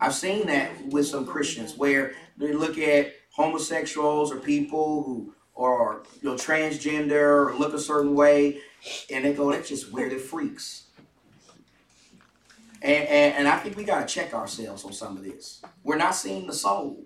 I've 0.00 0.14
seen 0.14 0.46
that 0.48 0.86
with 0.86 1.06
some 1.06 1.26
Christians 1.26 1.76
where 1.76 2.12
they 2.36 2.52
look 2.52 2.76
at 2.78 3.12
homosexuals 3.30 4.32
or 4.32 4.36
people 4.36 5.04
who 5.04 5.34
are 5.56 6.02
you 6.20 6.30
know 6.30 6.34
transgender 6.34 7.50
or 7.50 7.54
look 7.56 7.72
a 7.72 7.78
certain 7.78 8.14
way, 8.14 8.58
and 9.10 9.24
they 9.24 9.32
go, 9.32 9.52
"That's 9.52 9.68
just 9.68 9.92
weird. 9.92 10.12
They're 10.12 10.18
freaks." 10.18 10.84
And, 12.82 13.06
and 13.08 13.34
and 13.36 13.48
I 13.48 13.58
think 13.58 13.76
we 13.76 13.84
gotta 13.84 14.06
check 14.06 14.34
ourselves 14.34 14.84
on 14.84 14.92
some 14.92 15.16
of 15.16 15.24
this. 15.24 15.62
We're 15.84 15.96
not 15.96 16.14
seeing 16.14 16.46
the 16.46 16.52
soul. 16.52 17.04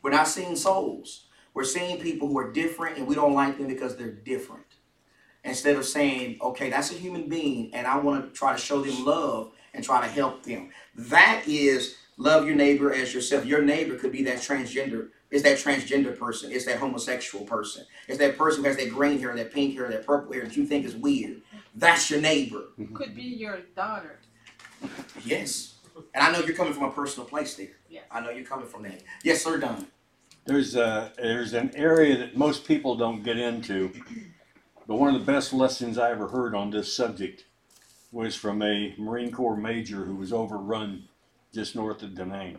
We're 0.00 0.12
not 0.12 0.28
seeing 0.28 0.56
souls. 0.56 1.26
We're 1.54 1.64
seeing 1.64 2.00
people 2.00 2.28
who 2.28 2.38
are 2.38 2.50
different, 2.50 2.96
and 2.96 3.06
we 3.06 3.14
don't 3.14 3.34
like 3.34 3.58
them 3.58 3.66
because 3.66 3.96
they're 3.96 4.10
different 4.10 4.64
instead 5.44 5.76
of 5.76 5.84
saying, 5.84 6.38
okay, 6.40 6.70
that's 6.70 6.90
a 6.92 6.94
human 6.94 7.28
being 7.28 7.74
and 7.74 7.86
I 7.86 7.96
want 7.98 8.24
to 8.24 8.30
try 8.38 8.52
to 8.52 8.58
show 8.58 8.80
them 8.80 9.04
love 9.04 9.52
and 9.74 9.84
try 9.84 10.00
to 10.00 10.06
help 10.06 10.42
them. 10.44 10.70
That 10.94 11.42
is 11.46 11.96
love 12.16 12.46
your 12.46 12.54
neighbor 12.54 12.92
as 12.92 13.12
yourself. 13.12 13.44
Your 13.44 13.62
neighbor 13.62 13.96
could 13.96 14.12
be 14.12 14.22
that 14.24 14.38
transgender. 14.38 15.08
It's 15.30 15.42
that 15.42 15.58
transgender 15.58 16.16
person. 16.16 16.52
It's 16.52 16.66
that 16.66 16.78
homosexual 16.78 17.44
person. 17.44 17.86
It's 18.06 18.18
that 18.18 18.36
person 18.36 18.62
who 18.62 18.68
has 18.68 18.76
that 18.76 18.90
green 18.90 19.18
hair, 19.18 19.34
that 19.34 19.52
pink 19.52 19.74
hair, 19.74 19.88
that 19.88 20.06
purple 20.06 20.32
hair 20.32 20.44
that 20.44 20.56
you 20.56 20.66
think 20.66 20.84
is 20.84 20.94
weird. 20.94 21.40
That's 21.74 22.10
your 22.10 22.20
neighbor. 22.20 22.64
Could 22.94 23.16
be 23.16 23.22
your 23.22 23.60
daughter. 23.74 24.20
Yes. 25.24 25.74
And 26.14 26.24
I 26.24 26.32
know 26.32 26.44
you're 26.44 26.56
coming 26.56 26.72
from 26.72 26.84
a 26.84 26.90
personal 26.90 27.28
place 27.28 27.54
there. 27.54 27.68
Yes. 27.88 28.04
I 28.10 28.20
know 28.20 28.30
you're 28.30 28.44
coming 28.44 28.66
from 28.66 28.82
that. 28.84 29.02
Yes, 29.22 29.42
sir, 29.42 29.58
Don. 29.58 29.86
There's 30.44 30.74
a 30.74 31.12
there's 31.16 31.52
an 31.52 31.70
area 31.76 32.18
that 32.18 32.36
most 32.36 32.66
people 32.66 32.96
don't 32.96 33.22
get 33.22 33.38
into, 33.38 33.92
but 34.88 34.96
one 34.96 35.14
of 35.14 35.20
the 35.20 35.32
best 35.32 35.52
lessons 35.52 35.98
I 35.98 36.10
ever 36.10 36.28
heard 36.28 36.54
on 36.54 36.70
this 36.70 36.94
subject 36.94 37.44
was 38.10 38.34
from 38.34 38.60
a 38.60 38.94
Marine 38.98 39.30
Corps 39.30 39.56
major 39.56 40.04
who 40.04 40.16
was 40.16 40.32
overrun 40.32 41.08
just 41.54 41.76
north 41.76 42.02
of 42.02 42.14
Da 42.14 42.24
Nang. 42.24 42.58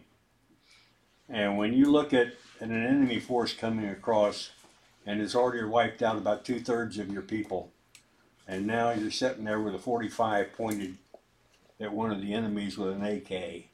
And 1.30 1.58
when 1.58 1.74
you 1.74 1.86
look 1.86 2.14
at, 2.14 2.34
at 2.62 2.70
an 2.70 2.86
enemy 2.86 3.20
force 3.20 3.54
coming 3.54 3.88
across, 3.88 4.52
and 5.06 5.22
it's 5.22 5.36
already 5.36 5.64
wiped 5.64 6.02
out 6.02 6.18
about 6.18 6.46
two 6.46 6.60
thirds 6.60 6.98
of 6.98 7.12
your 7.12 7.22
people, 7.22 7.72
and 8.48 8.66
now 8.68 8.92
you're 8.92 9.12
sitting 9.12 9.46
there 9.46 9.60
with 9.60 9.76
a 9.76 9.80
45 9.80 10.54
pointed 10.54 10.98
at 11.80 11.94
one 11.94 12.12
of 12.12 12.22
the 12.22 12.34
enemies 12.34 12.78
with 12.78 12.94
an 12.94 13.04
AK. 13.04 13.66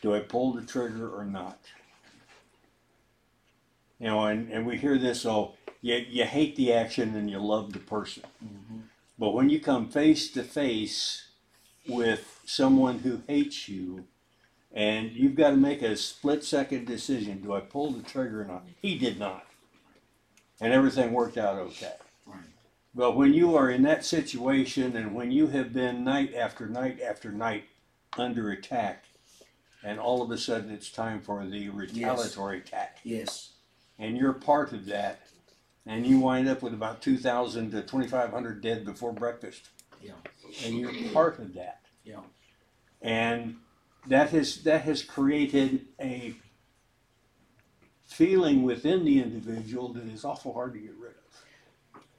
Do 0.00 0.14
I 0.14 0.20
pull 0.20 0.52
the 0.52 0.62
trigger 0.62 1.08
or 1.08 1.24
not? 1.24 1.58
You 3.98 4.08
know, 4.08 4.24
and, 4.24 4.50
and 4.50 4.66
we 4.66 4.76
hear 4.76 4.98
this, 4.98 5.24
oh, 5.24 5.54
you, 5.80 5.94
you 6.08 6.24
hate 6.24 6.56
the 6.56 6.72
action 6.72 7.14
and 7.14 7.30
you 7.30 7.38
love 7.38 7.72
the 7.72 7.78
person. 7.78 8.24
Mm-hmm. 8.44 8.78
But 9.18 9.30
when 9.30 9.48
you 9.48 9.60
come 9.60 9.88
face 9.88 10.30
to 10.32 10.42
face 10.42 11.28
with 11.88 12.40
someone 12.44 13.00
who 13.00 13.22
hates 13.28 13.68
you, 13.68 14.06
and 14.74 15.12
you've 15.12 15.34
got 15.34 15.50
to 15.50 15.56
make 15.56 15.82
a 15.82 15.96
split 15.96 16.42
second 16.44 16.86
decision 16.86 17.42
do 17.42 17.52
I 17.52 17.60
pull 17.60 17.92
the 17.92 18.02
trigger 18.02 18.42
or 18.42 18.44
not? 18.44 18.64
He 18.80 18.98
did 18.98 19.18
not. 19.18 19.46
And 20.60 20.72
everything 20.72 21.12
worked 21.12 21.36
out 21.36 21.56
okay. 21.58 21.94
But 22.94 23.16
when 23.16 23.32
you 23.32 23.56
are 23.56 23.70
in 23.70 23.82
that 23.82 24.04
situation 24.04 24.96
and 24.96 25.14
when 25.14 25.30
you 25.30 25.46
have 25.48 25.72
been 25.72 26.04
night 26.04 26.34
after 26.34 26.66
night 26.66 27.00
after 27.00 27.30
night 27.32 27.64
under 28.18 28.50
attack, 28.50 29.04
and 29.82 29.98
all 29.98 30.22
of 30.22 30.30
a 30.30 30.38
sudden 30.38 30.70
it's 30.70 30.90
time 30.90 31.20
for 31.20 31.44
the 31.46 31.70
retaliatory 31.70 32.58
attack, 32.58 32.98
Yes. 33.02 33.52
and 33.98 34.16
you're 34.16 34.34
part 34.34 34.72
of 34.72 34.84
that, 34.86 35.20
and 35.86 36.06
you 36.06 36.18
wind 36.18 36.48
up 36.48 36.62
with 36.62 36.74
about 36.74 37.00
2,000 37.00 37.70
to 37.70 37.80
2,500 37.82 38.60
dead 38.60 38.84
before 38.84 39.12
breakfast. 39.12 39.70
Yeah. 40.02 40.12
And 40.64 40.76
you're 40.78 40.92
part 41.12 41.38
of 41.38 41.54
that. 41.54 41.80
Yeah. 42.04 42.20
And 43.00 43.56
that 44.06 44.30
has 44.30 44.62
that 44.64 44.82
has 44.82 45.02
created 45.02 45.86
a 46.00 46.34
feeling 48.04 48.62
within 48.62 49.04
the 49.04 49.20
individual 49.20 49.92
that 49.94 50.04
is 50.04 50.24
awful 50.24 50.52
hard 50.52 50.74
to 50.74 50.78
get 50.80 50.94
rid 50.96 51.12
of. 51.12 51.16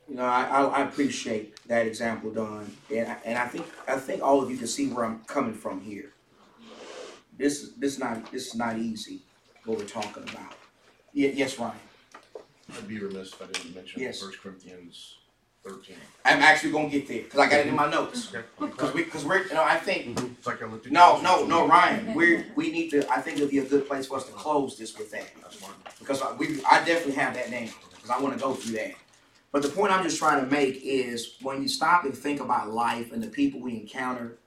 You 0.10 0.16
know, 0.16 0.26
I, 0.26 0.44
I, 0.44 0.64
I 0.64 0.82
appreciate 0.82 1.56
that 1.68 1.88
example, 1.88 2.30
Don, 2.32 2.70
and 2.94 3.08
I, 3.08 3.18
and 3.26 3.38
I 3.38 3.48
think 3.48 3.66
I 3.88 3.96
think 3.98 4.22
all 4.22 4.44
of 4.44 4.52
you 4.52 4.58
can 4.58 4.68
see 4.68 4.88
where 4.88 5.06
I'm 5.06 5.20
coming 5.26 5.54
from 5.54 5.80
here. 5.82 6.12
This 7.38 7.72
this 7.78 7.94
is 7.94 8.00
not 8.00 8.32
this 8.32 8.48
is 8.48 8.56
not 8.56 8.78
easy 8.78 9.22
what 9.66 9.78
we're 9.78 9.86
talking 9.86 10.24
about. 10.24 10.54
Ye- 11.14 11.32
yes, 11.32 11.58
Ryan. 11.58 11.76
I'd 12.78 12.88
be 12.88 13.00
remiss 13.00 13.34
if 13.34 13.42
I 13.42 13.46
didn't 13.46 13.76
mention 13.76 14.02
Yes. 14.02 14.22
First 14.22 14.40
Corinthians 14.42 15.18
thirteen. 15.64 15.96
I'm 16.26 16.42
actually 16.42 16.74
gonna 16.74 16.90
get 16.90 17.08
there 17.08 17.24
because 17.24 17.40
I 17.40 17.50
got 17.50 17.60
it 17.62 17.68
in 17.68 17.76
my 17.76 17.90
notes. 17.90 18.32
Because 18.60 18.94
we 18.94 19.04
because 19.06 19.24
we're 19.24 19.44
you 19.48 19.54
know 19.54 19.64
I 19.64 19.78
think 19.78 20.18
mm-hmm. 20.18 20.34
It's 20.38 20.46
like 20.48 20.62
I 20.62 20.66
looked 20.66 20.86
at. 20.86 20.92
no 20.92 21.22
no 21.22 21.46
no 21.46 21.66
Ryan 21.68 22.14
we 22.14 22.44
we 22.56 22.72
need 22.72 22.90
to 22.90 23.10
I 23.10 23.22
think 23.22 23.38
it'd 23.38 23.50
be 23.50 23.60
a 23.60 23.66
good 23.66 23.88
place 23.88 24.08
for 24.08 24.18
us 24.18 24.26
to 24.26 24.34
close 24.34 24.78
this 24.78 24.98
with 24.98 25.12
that. 25.12 25.28
That's 25.42 25.56
fine. 25.56 25.72
because 25.98 26.22
I- 26.22 26.34
we 26.34 26.62
I 26.70 26.84
definitely 26.84 27.14
have 27.14 27.34
that 27.36 27.50
name 27.50 27.70
because 27.96 28.10
I 28.10 28.20
want 28.20 28.34
to 28.38 28.40
go 28.44 28.54
through 28.54 28.74
that. 28.76 28.94
But 29.54 29.62
the 29.62 29.70
point 29.70 29.94
I'm 29.94 30.04
just 30.04 30.18
trying 30.18 30.44
to 30.44 30.52
make 30.52 30.82
is 30.84 31.36
when 31.44 31.62
you 31.62 31.68
stop 31.68 32.06
and 32.06 32.18
think 32.18 32.42
about 32.42 32.72
life 32.72 33.14
and 33.14 33.22
the 33.22 33.28
people 33.28 33.62
we 33.62 33.74
encounter, 33.74 34.40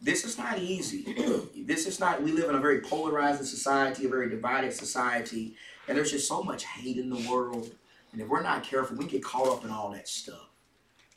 this 0.00 0.24
is 0.24 0.38
not 0.38 0.60
easy. 0.60 1.12
this 1.64 1.88
is 1.88 1.98
not. 1.98 2.22
We 2.22 2.30
live 2.30 2.48
in 2.48 2.54
a 2.54 2.60
very 2.60 2.80
polarizing 2.80 3.44
society, 3.44 4.06
a 4.06 4.08
very 4.08 4.30
divided 4.30 4.72
society, 4.72 5.56
and 5.88 5.98
there's 5.98 6.12
just 6.12 6.28
so 6.28 6.40
much 6.40 6.64
hate 6.64 6.98
in 6.98 7.10
the 7.10 7.28
world. 7.28 7.74
And 8.12 8.20
if 8.20 8.28
we're 8.28 8.42
not 8.42 8.62
careful, 8.62 8.96
we 8.96 9.06
get 9.06 9.24
caught 9.24 9.48
up 9.48 9.64
in 9.64 9.70
all 9.70 9.90
that 9.90 10.06
stuff. 10.06 10.50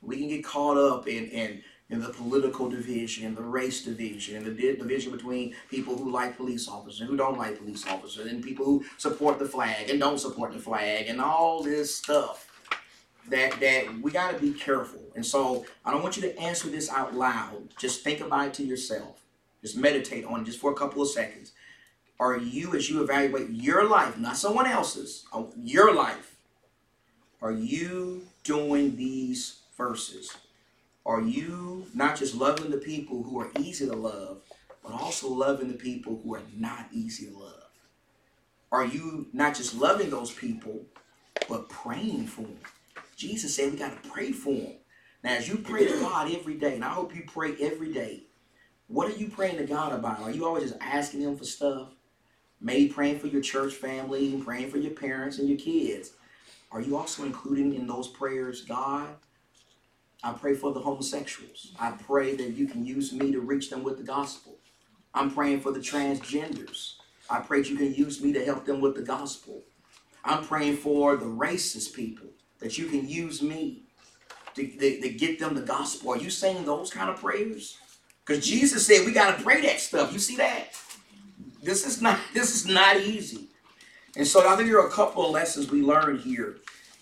We 0.02 0.18
can 0.18 0.28
get 0.28 0.44
caught 0.44 0.78
up 0.78 1.08
in 1.08 1.26
in 1.28 1.62
in 1.92 2.02
the 2.02 2.10
political 2.10 2.70
division, 2.70 3.26
in 3.26 3.36
the 3.36 3.42
race 3.42 3.84
division, 3.84 4.36
in 4.38 4.44
the 4.44 4.52
di- 4.52 4.76
division 4.78 5.12
between 5.12 5.56
people 5.70 5.96
who 5.96 6.10
like 6.10 6.38
police 6.38 6.68
officers 6.68 7.02
and 7.02 7.10
who 7.10 7.18
don't 7.18 7.38
like 7.38 7.60
police 7.60 7.86
officers, 7.86 8.26
and 8.26 8.44
people 8.44 8.66
who 8.66 8.84
support 8.98 9.38
the 9.38 9.46
flag 9.46 9.92
and 9.92 10.00
don't 10.00 10.20
support 10.20 10.54
the 10.54 10.60
flag, 10.60 11.08
and 11.08 11.22
all 11.22 11.62
this 11.62 11.96
stuff. 11.96 12.49
That 13.28 13.60
that 13.60 14.02
we 14.02 14.12
got 14.12 14.32
to 14.34 14.40
be 14.40 14.54
careful. 14.54 15.02
And 15.16 15.26
so 15.26 15.66
I 15.86 15.92
don't 15.92 16.02
want 16.02 16.16
you 16.16 16.24
to 16.24 16.38
answer 16.40 16.70
this 16.70 16.90
out 16.90 17.14
loud. 17.14 17.70
Just 17.78 18.04
think 18.04 18.22
about 18.22 18.48
it 18.48 18.54
to 18.56 18.64
yourself. 18.64 19.22
Just 19.62 19.78
meditate 19.78 20.26
on 20.26 20.42
it 20.42 20.46
just 20.46 20.60
for 20.60 20.72
a 20.72 20.76
couple 20.76 21.02
of 21.02 21.10
seconds. 21.10 21.52
Are 22.20 22.38
you, 22.38 22.76
as 22.76 22.90
you 22.90 23.02
evaluate 23.02 23.50
your 23.50 23.88
life, 23.88 24.18
not 24.18 24.38
someone 24.38 24.68
else's, 24.68 25.26
uh, 25.32 25.44
your 25.58 25.94
life, 25.94 26.36
are 27.42 27.52
you 27.52 28.28
doing 28.44 28.98
these 28.98 29.60
verses? 29.78 30.36
Are 31.06 31.22
you 31.22 31.88
not 31.94 32.18
just 32.18 32.36
loving 32.36 32.72
the 32.72 32.78
people 32.78 33.24
who 33.24 33.40
are 33.40 33.50
easy 33.58 33.86
to 33.86 33.96
love, 33.96 34.42
but 34.84 34.92
also 34.92 35.30
loving 35.30 35.70
the 35.70 35.78
people 35.78 36.20
who 36.24 36.36
are 36.36 36.42
not 36.56 36.88
easy 36.92 37.28
to 37.28 37.38
love? 37.38 37.70
Are 38.72 38.86
you 38.86 39.28
not 39.34 39.56
just 39.56 39.76
loving 39.76 40.10
those 40.10 40.32
people, 40.32 40.82
but 41.48 41.70
praying 41.70 42.28
for 42.28 42.42
them? 42.42 42.60
Jesus 43.20 43.54
said 43.54 43.74
we 43.74 43.78
got 43.78 44.02
to 44.02 44.10
pray 44.10 44.32
for 44.32 44.54
them. 44.54 44.76
Now, 45.26 45.34
as 45.34 45.50
you 45.50 45.58
pray 45.58 45.86
to 45.86 46.00
God 46.00 46.32
every 46.32 46.56
day, 46.56 46.76
and 46.76 46.86
I 46.86 46.90
hope 46.90 47.14
you 47.14 47.26
pray 47.28 47.54
every 47.60 47.92
day, 47.92 48.24
what 48.88 49.12
are 49.12 49.16
you 49.16 49.28
praying 49.28 49.58
to 49.58 49.66
God 49.66 49.92
about? 49.92 50.22
Are 50.22 50.32
you 50.32 50.46
always 50.46 50.64
just 50.64 50.82
asking 50.82 51.24
Him 51.24 51.36
for 51.36 51.44
stuff? 51.44 51.90
Maybe 52.62 52.88
praying 52.88 53.20
for 53.20 53.28
your 53.28 53.42
church 53.42 53.74
family, 53.74 54.34
and 54.34 54.44
praying 54.44 54.72
for 54.72 54.78
your 54.78 54.94
parents 54.94 55.38
and 55.38 55.50
your 55.50 55.58
kids. 55.58 56.14
Are 56.72 56.80
you 56.80 56.96
also 56.96 57.26
including 57.26 57.76
in 57.76 57.88
those 57.88 58.08
prayers 58.08 58.64
God? 58.64 59.10
I 60.24 60.32
pray 60.32 60.56
for 60.56 60.72
the 60.72 60.80
homosexuals. 60.80 61.74
I 61.78 61.92
pray 61.92 62.38
that 62.38 62.52
you 62.52 62.68
can 62.68 62.86
use 62.86 63.12
me 63.12 63.34
to 63.34 63.42
reach 63.42 63.70
them 63.70 63.84
with 63.84 63.98
the 63.98 64.04
gospel. 64.04 64.56
I'm 65.14 65.30
praying 65.30 65.60
for 65.60 65.74
the 65.74 65.80
transgenders. 65.80 66.94
I 67.30 67.40
pray 67.40 67.62
that 67.62 67.70
you 67.70 67.76
can 67.76 67.94
use 67.94 68.22
me 68.22 68.32
to 68.32 68.46
help 68.46 68.66
them 68.66 68.80
with 68.80 68.96
the 68.96 69.02
gospel. 69.02 69.64
I'm 70.24 70.46
praying 70.46 70.78
for 70.78 71.18
the 71.18 71.26
racist 71.26 71.94
people, 71.94 72.28
that 72.60 72.78
you 72.78 72.88
can 72.88 73.08
use 73.08 73.42
me 73.42 73.84
to, 74.56 74.68
to, 74.68 75.02
to 75.02 75.10
get 75.10 75.40
them 75.40 75.56
the 75.56 75.62
gospel. 75.62 76.12
Are 76.12 76.18
you 76.18 76.30
saying 76.30 76.66
those 76.66 76.92
kind 76.92 77.10
of 77.10 77.20
prayers? 77.20 77.78
Because 78.26 78.46
Jesus 78.46 78.86
said 78.86 79.06
we 79.06 79.12
got 79.12 79.38
to 79.38 79.44
pray 79.44 79.62
that 79.62 79.80
stuff. 79.80 80.14
You 80.14 80.20
see 80.20 80.36
that? 80.38 80.68
This 81.64 81.86
is 81.86 82.02
not 82.02 82.20
this 82.34 82.56
is 82.56 82.66
not 82.66 82.98
easy. 82.98 83.48
And 84.16 84.26
so 84.26 84.48
I 84.48 84.56
think 84.56 84.70
there 84.70 84.80
are 84.80 84.88
a 84.88 84.92
couple 84.92 85.26
of 85.26 85.32
lessons 85.32 85.72
we 85.72 85.82
learned 85.82 86.22
here 86.22 86.58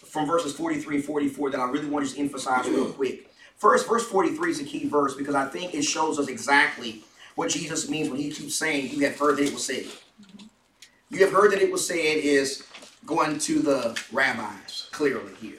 from 0.06 0.28
verses 0.28 0.54
43 0.54 0.98
and 0.98 1.06
44 1.06 1.52
that 1.52 1.60
I 1.60 1.70
really 1.70 1.90
want 1.90 2.06
to 2.06 2.10
just 2.10 2.20
emphasize 2.20 2.68
real 2.68 2.92
quick. 2.92 3.30
First, 3.58 3.88
verse 3.88 4.06
43 4.06 4.52
is 4.52 4.60
a 4.60 4.64
key 4.64 4.88
verse 4.88 5.16
because 5.16 5.36
I 5.36 5.46
think 5.46 5.74
it 5.74 5.84
shows 5.84 6.20
us 6.20 6.28
exactly 6.28 7.04
what 7.36 7.50
Jesus 7.50 7.90
means 7.90 8.10
when 8.10 8.20
he 8.20 8.30
keeps 8.30 8.56
saying, 8.56 8.92
You 8.92 9.06
have 9.06 9.18
heard 9.18 9.38
that 9.38 9.46
it 9.46 9.54
was 9.54 9.66
said. 9.66 9.86
You 11.10 11.20
have 11.26 11.32
heard 11.32 11.52
that 11.54 11.62
it 11.62 11.72
was 11.72 11.88
said 11.88 11.96
is 11.96 12.67
going 13.08 13.40
to 13.40 13.60
the 13.60 14.00
rabbis 14.12 14.90
clearly 14.92 15.34
here. 15.42 15.58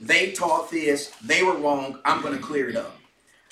They 0.00 0.32
taught 0.32 0.70
this, 0.70 1.10
they 1.24 1.42
were 1.42 1.56
wrong, 1.56 1.98
I'm 2.04 2.20
going 2.20 2.36
to 2.36 2.42
clear 2.42 2.68
it 2.68 2.76
up. 2.76 2.94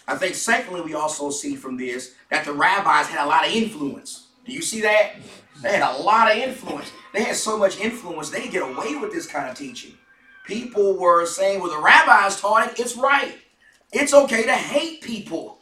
I 0.06 0.16
think, 0.16 0.34
secondly, 0.34 0.82
we 0.82 0.94
also 0.94 1.30
see 1.30 1.56
from 1.56 1.78
this 1.78 2.14
that 2.30 2.44
the 2.44 2.52
rabbis 2.52 3.06
had 3.06 3.24
a 3.24 3.28
lot 3.28 3.46
of 3.46 3.52
influence. 3.52 4.28
Do 4.44 4.52
you 4.52 4.60
see 4.60 4.82
that? 4.82 5.14
They 5.62 5.72
had 5.78 5.96
a 5.96 6.02
lot 6.02 6.30
of 6.30 6.36
influence. 6.36 6.92
They 7.14 7.22
had 7.22 7.36
so 7.36 7.56
much 7.56 7.78
influence, 7.80 8.28
they 8.30 8.48
get 8.48 8.62
away 8.62 8.96
with 8.96 9.12
this 9.12 9.26
kind 9.26 9.48
of 9.48 9.56
teaching. 9.56 9.94
People 10.46 10.98
were 10.98 11.24
saying, 11.24 11.60
well, 11.60 11.70
the 11.70 11.82
rabbis 11.82 12.40
taught 12.40 12.68
it, 12.68 12.80
it's 12.80 12.96
right. 12.96 13.38
It's 13.92 14.12
okay 14.12 14.44
to 14.44 14.54
hate 14.54 15.00
people. 15.02 15.60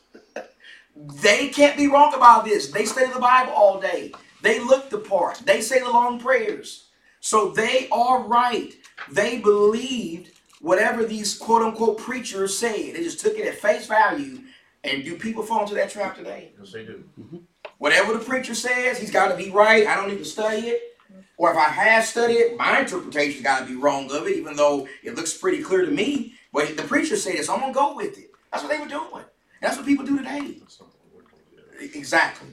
They 0.97 1.49
can't 1.49 1.77
be 1.77 1.87
wrong 1.87 2.14
about 2.14 2.45
this. 2.45 2.71
They 2.71 2.85
study 2.85 3.12
the 3.12 3.21
Bible 3.21 3.53
all 3.53 3.81
day. 3.81 4.12
They 4.43 4.59
look 4.59 4.91
the 4.91 4.99
part. 4.99 5.43
They 5.45 5.61
say 5.61 5.79
the 5.81 5.91
long 5.91 6.18
prayers. 6.18 6.87
So 7.21 7.51
they 7.51 7.89
are 7.93 8.23
right. 8.23 8.75
They 9.12 9.39
believed 9.39 10.33
whatever 10.61 11.05
these 11.05 11.37
quote 11.37 11.62
unquote 11.62 11.99
preachers 11.99 12.57
say. 12.57 12.91
They 12.93 13.03
just 13.03 13.21
took 13.21 13.39
it 13.39 13.47
at 13.47 13.55
face 13.55 13.87
value. 13.87 14.41
And 14.83 15.05
do 15.05 15.16
people 15.16 15.43
fall 15.43 15.62
into 15.62 15.75
that 15.75 15.91
trap 15.91 16.16
today? 16.16 16.53
Yes, 16.59 16.73
they 16.73 16.85
do. 16.85 17.05
Mm-hmm. 17.21 17.37
Whatever 17.79 18.14
the 18.14 18.25
preacher 18.25 18.55
says, 18.55 18.99
he's 18.99 19.11
got 19.11 19.29
to 19.29 19.37
be 19.37 19.51
right. 19.51 19.87
I 19.87 19.95
don't 19.95 20.09
need 20.09 20.18
to 20.18 20.25
study 20.25 20.68
it. 20.68 20.81
Or 21.37 21.51
if 21.51 21.57
I 21.57 21.64
have 21.64 22.05
studied 22.05 22.35
it, 22.35 22.59
my 22.59 22.81
interpretation's 22.81 23.43
got 23.43 23.61
to 23.61 23.66
be 23.66 23.75
wrong 23.75 24.11
of 24.11 24.27
it, 24.27 24.37
even 24.37 24.57
though 24.57 24.87
it 25.03 25.14
looks 25.14 25.37
pretty 25.37 25.62
clear 25.62 25.85
to 25.85 25.91
me. 25.91 26.35
But 26.53 26.77
the 26.77 26.83
preacher 26.83 27.16
said 27.16 27.35
it, 27.37 27.45
so 27.45 27.55
I'm 27.55 27.61
going 27.61 27.73
to 27.73 27.79
go 27.79 27.97
with 27.97 28.18
it. 28.18 28.31
That's 28.53 28.62
what 28.62 28.71
they 28.71 28.79
were 28.79 28.89
doing. 28.89 29.09
And 29.14 29.25
that's 29.61 29.77
what 29.77 29.87
people 29.87 30.05
do 30.05 30.18
today. 30.18 30.57
That's 30.61 30.81
not 30.81 30.89
what 30.89 31.14
we're 31.14 31.23
going 31.23 31.43
to 31.81 31.89
do. 31.89 31.99
Exactly. 31.99 32.49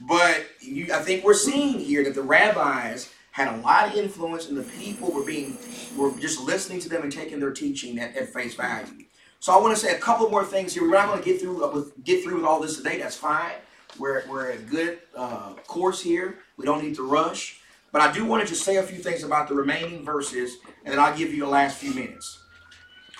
But 0.00 0.46
you, 0.60 0.92
I 0.92 0.98
think 0.98 1.24
we're 1.24 1.34
seeing 1.34 1.78
here 1.78 2.04
that 2.04 2.14
the 2.14 2.22
rabbis 2.22 3.12
had 3.34 3.52
a 3.52 3.56
lot 3.62 3.88
of 3.88 3.96
influence, 3.96 4.48
and 4.48 4.56
the 4.56 4.62
people 4.62 5.10
were 5.10 5.24
being 5.24 5.58
were 5.96 6.12
just 6.20 6.40
listening 6.40 6.78
to 6.78 6.88
them 6.88 7.02
and 7.02 7.10
taking 7.10 7.40
their 7.40 7.50
teaching 7.50 7.98
at, 7.98 8.14
at 8.14 8.32
face 8.32 8.54
value. 8.54 9.06
So 9.40 9.52
I 9.52 9.60
want 9.60 9.76
to 9.76 9.80
say 9.84 9.92
a 9.92 9.98
couple 9.98 10.30
more 10.30 10.44
things 10.44 10.72
here. 10.72 10.84
We're 10.84 10.92
not 10.92 11.08
going 11.08 11.18
to 11.18 11.24
get 11.24 11.40
through 11.40 11.64
uh, 11.64 11.72
with 11.72 12.04
get 12.04 12.22
through 12.22 12.36
with 12.36 12.44
all 12.44 12.60
this 12.60 12.76
today. 12.76 13.00
That's 13.00 13.16
fine. 13.16 13.50
We're 13.98 14.22
we're 14.28 14.50
a 14.50 14.58
good 14.58 15.00
uh, 15.16 15.54
course 15.66 16.00
here. 16.00 16.38
We 16.56 16.64
don't 16.64 16.80
need 16.84 16.94
to 16.94 17.02
rush. 17.02 17.60
But 17.90 18.02
I 18.02 18.12
do 18.12 18.24
want 18.24 18.40
to 18.44 18.48
just 18.48 18.62
say 18.62 18.76
a 18.76 18.84
few 18.84 18.98
things 18.98 19.24
about 19.24 19.48
the 19.48 19.56
remaining 19.56 20.04
verses, 20.04 20.58
and 20.84 20.92
then 20.92 21.00
I'll 21.00 21.16
give 21.16 21.34
you 21.34 21.40
the 21.40 21.50
last 21.50 21.78
few 21.78 21.92
minutes. 21.92 22.38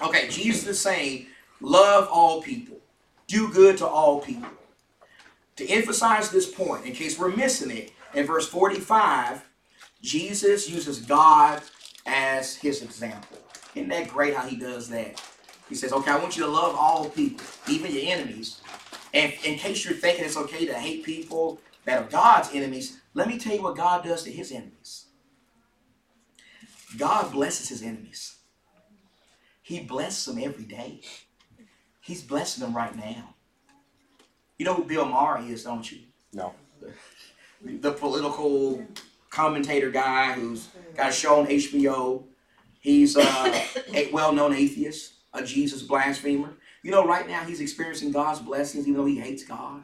Okay, 0.01 0.29
Jesus 0.29 0.65
is 0.69 0.81
saying, 0.81 1.27
love 1.61 2.09
all 2.09 2.41
people, 2.41 2.79
do 3.27 3.53
good 3.53 3.79
to 3.79 3.87
all 3.87 4.21
people. 4.21 4.49
To 5.57 5.69
emphasize 5.69 6.31
this 6.31 6.49
point, 6.49 6.87
in 6.87 6.93
case 6.93 7.19
we're 7.19 7.35
missing 7.35 7.77
it, 7.77 7.91
in 8.15 8.27
verse 8.27 8.49
45, 8.49 9.45
Jesus 10.05 10.69
uses 10.69 11.01
God 11.01 11.63
as 12.05 12.55
his 12.55 12.83
example. 12.83 13.39
Isn't 13.75 13.89
that 13.89 14.09
great 14.09 14.35
how 14.35 14.47
he 14.47 14.55
does 14.55 14.91
that? 14.91 15.21
He 15.67 15.75
says, 15.75 15.95
okay, 15.95 16.11
I 16.11 16.19
want 16.19 16.37
you 16.37 16.45
to 16.45 16.51
love 16.51 16.77
all 16.79 17.09
people, 17.09 17.45
even 17.69 17.91
your 17.91 18.03
enemies. 18.05 18.61
And 19.15 19.33
in 19.45 19.57
case 19.57 19.83
you're 19.83 19.95
thinking 19.95 20.27
it's 20.27 20.37
okay 20.37 20.67
to 20.67 20.75
hate 20.75 21.05
people 21.05 21.59
that 21.87 22.03
are 22.03 22.09
God's 22.11 22.51
enemies, 22.53 23.01
let 23.15 23.29
me 23.29 23.39
tell 23.39 23.55
you 23.55 23.63
what 23.63 23.77
God 23.77 24.05
does 24.05 24.25
to 24.25 24.31
his 24.31 24.53
enemies. 24.53 25.07
God 26.99 27.33
blesses 27.33 27.71
his 27.71 27.83
enemies. 27.83 28.37
He 29.63 29.81
blesses 29.81 30.27
them 30.27 30.39
every 30.45 30.65
day. 30.65 31.01
He's 32.03 32.23
blessing 32.23 32.63
them 32.63 32.77
right 32.77 32.95
now. 32.95 33.35
You 34.59 34.67
know 34.67 34.75
who 34.75 34.85
Bill 34.85 35.07
Maher 35.07 35.43
is, 35.49 35.65
don't 35.65 35.91
you? 35.91 36.01
No. 36.35 36.53
The 37.63 37.93
political 37.93 38.87
commentator 39.35 39.91
guy 39.91 40.33
who's 40.33 40.69
got 40.97 41.11
a 41.11 41.13
show 41.13 41.41
on 41.41 41.47
HBO. 41.47 42.25
He's 42.81 43.17
uh, 43.17 43.65
a 43.95 44.11
well-known 44.13 44.55
atheist, 44.55 45.15
a 45.33 45.45
Jesus 45.45 45.83
blasphemer. 45.83 46.55
You 46.83 46.91
know, 46.91 47.07
right 47.07 47.27
now 47.27 47.43
he's 47.45 47.61
experiencing 47.61 48.13
God's 48.13 48.41
blessings, 48.41 48.87
even 48.87 49.01
though 49.01 49.07
he 49.07 49.19
hates 49.19 49.45
God, 49.45 49.83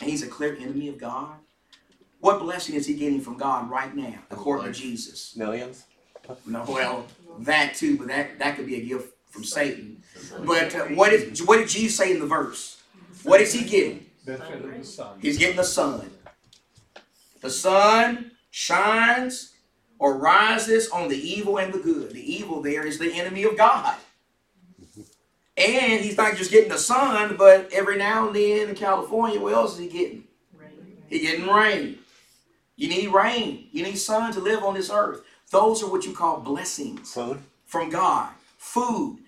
and 0.00 0.10
he's 0.10 0.22
a 0.22 0.26
clear 0.26 0.56
enemy 0.56 0.88
of 0.88 0.98
God. 0.98 1.36
What 2.18 2.40
blessing 2.40 2.74
is 2.74 2.86
he 2.86 2.94
getting 2.94 3.20
from 3.20 3.36
God 3.36 3.70
right 3.70 3.94
now, 3.94 4.18
according 4.30 4.66
to 4.66 4.78
Jesus? 4.78 5.36
Millions? 5.36 5.84
No, 6.46 6.64
well, 6.68 7.06
that 7.40 7.74
too, 7.74 7.96
but 7.96 8.08
that 8.08 8.38
that 8.38 8.56
could 8.56 8.66
be 8.66 8.76
a 8.76 8.84
gift 8.84 9.14
from 9.30 9.44
Satan. 9.44 10.02
But 10.44 10.74
uh, 10.74 10.84
what 10.88 11.12
is 11.12 11.42
what 11.42 11.58
did 11.58 11.68
Jesus 11.68 11.96
say 11.96 12.12
in 12.12 12.20
the 12.20 12.26
verse? 12.26 12.82
What 13.22 13.40
is 13.40 13.52
he 13.52 13.64
getting? 13.64 14.06
Benefit 14.24 14.64
of 14.64 14.78
the 14.78 14.84
sun. 14.84 15.18
He's 15.20 15.38
getting 15.38 15.56
the 15.56 15.64
sun. 15.64 16.10
The 17.40 17.50
sun 17.50 18.29
shines 18.50 19.54
or 19.98 20.16
rises 20.16 20.88
on 20.90 21.08
the 21.08 21.16
evil 21.16 21.58
and 21.58 21.72
the 21.72 21.78
good. 21.78 22.10
The 22.12 22.34
evil 22.34 22.62
there 22.62 22.86
is 22.86 22.98
the 22.98 23.12
enemy 23.12 23.44
of 23.44 23.56
God. 23.56 23.96
And 25.56 26.02
he's 26.02 26.16
not 26.16 26.36
just 26.36 26.50
getting 26.50 26.70
the 26.70 26.78
sun, 26.78 27.36
but 27.36 27.70
every 27.72 27.98
now 27.98 28.26
and 28.26 28.36
then 28.36 28.70
in 28.70 28.74
California, 28.74 29.38
what 29.38 29.52
else 29.52 29.74
is 29.74 29.80
he 29.80 29.88
getting? 29.88 30.24
Rain. 30.54 31.02
He 31.08 31.18
getting 31.20 31.46
rain. 31.46 31.98
You 32.76 32.88
need 32.88 33.08
rain. 33.08 33.68
You 33.72 33.82
need 33.82 33.96
sun 33.96 34.32
to 34.32 34.40
live 34.40 34.64
on 34.64 34.74
this 34.74 34.90
earth. 34.90 35.22
Those 35.50 35.82
are 35.82 35.90
what 35.90 36.06
you 36.06 36.14
call 36.14 36.40
blessings 36.40 37.12
Food? 37.12 37.40
from 37.66 37.90
God. 37.90 38.30
Food. 38.56 39.18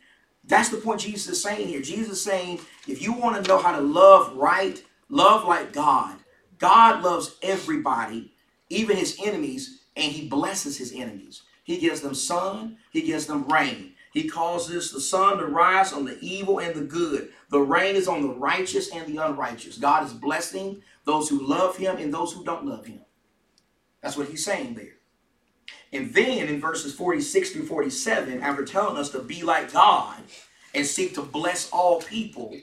That's 0.45 0.71
the 0.71 0.79
point 0.79 1.01
Jesus 1.01 1.29
is 1.35 1.43
saying 1.43 1.69
here. 1.69 1.83
Jesus 1.83 2.13
is 2.15 2.23
saying, 2.25 2.61
if 2.89 3.03
you 3.03 3.13
want 3.13 3.43
to 3.43 3.49
know 3.49 3.59
how 3.59 3.77
to 3.77 3.83
love 3.83 4.35
right, 4.37 4.83
love 5.09 5.47
like 5.47 5.73
God. 5.73 6.17
God 6.59 7.03
loves 7.03 7.37
everybody, 7.43 8.32
even 8.73 8.97
his 8.97 9.19
enemies, 9.25 9.81
and 9.97 10.13
he 10.13 10.29
blesses 10.29 10.79
his 10.79 10.93
enemies. 10.93 11.43
He 11.65 11.79
gives 11.79 12.01
them 12.01 12.15
sun, 12.15 12.79
he 12.91 13.03
gives 13.03 13.27
them 13.27 13.47
rain. 13.49 13.95
He 14.13 14.29
causes 14.29 14.93
the 14.93 15.01
sun 15.01 15.39
to 15.39 15.47
rise 15.47 15.93
on 15.93 16.05
the 16.05 16.19
evil 16.21 16.59
and 16.59 16.75
the 16.75 16.85
good. 16.85 17.31
The 17.51 17.61
rain 17.61 17.97
is 17.97 18.09
on 18.09 18.23
the 18.23 18.35
righteous 18.35 18.91
and 18.93 19.07
the 19.07 19.25
unrighteous. 19.25 19.79
God 19.79 20.05
is 20.05 20.13
blessing 20.13 20.83
those 21.05 21.29
who 21.29 21.47
love 21.47 21.77
him 21.77 21.97
and 21.97 22.13
those 22.13 22.33
who 22.33 22.45
don't 22.45 22.67
love 22.67 22.85
him. 22.85 23.01
That's 24.03 24.17
what 24.17 24.29
he's 24.29 24.45
saying 24.45 24.75
there. 24.75 24.97
And 25.93 26.13
then 26.13 26.49
in 26.49 26.61
verses 26.61 26.95
46 26.95 27.51
through 27.51 27.67
47, 27.67 28.43
after 28.43 28.65
telling 28.65 28.97
us 28.97 29.11
to 29.11 29.21
be 29.21 29.43
like 29.43 29.73
God 29.73 30.21
and 30.75 30.87
seek 30.87 31.15
to 31.15 31.23
bless 31.23 31.71
all 31.71 32.01
people, 32.01 32.55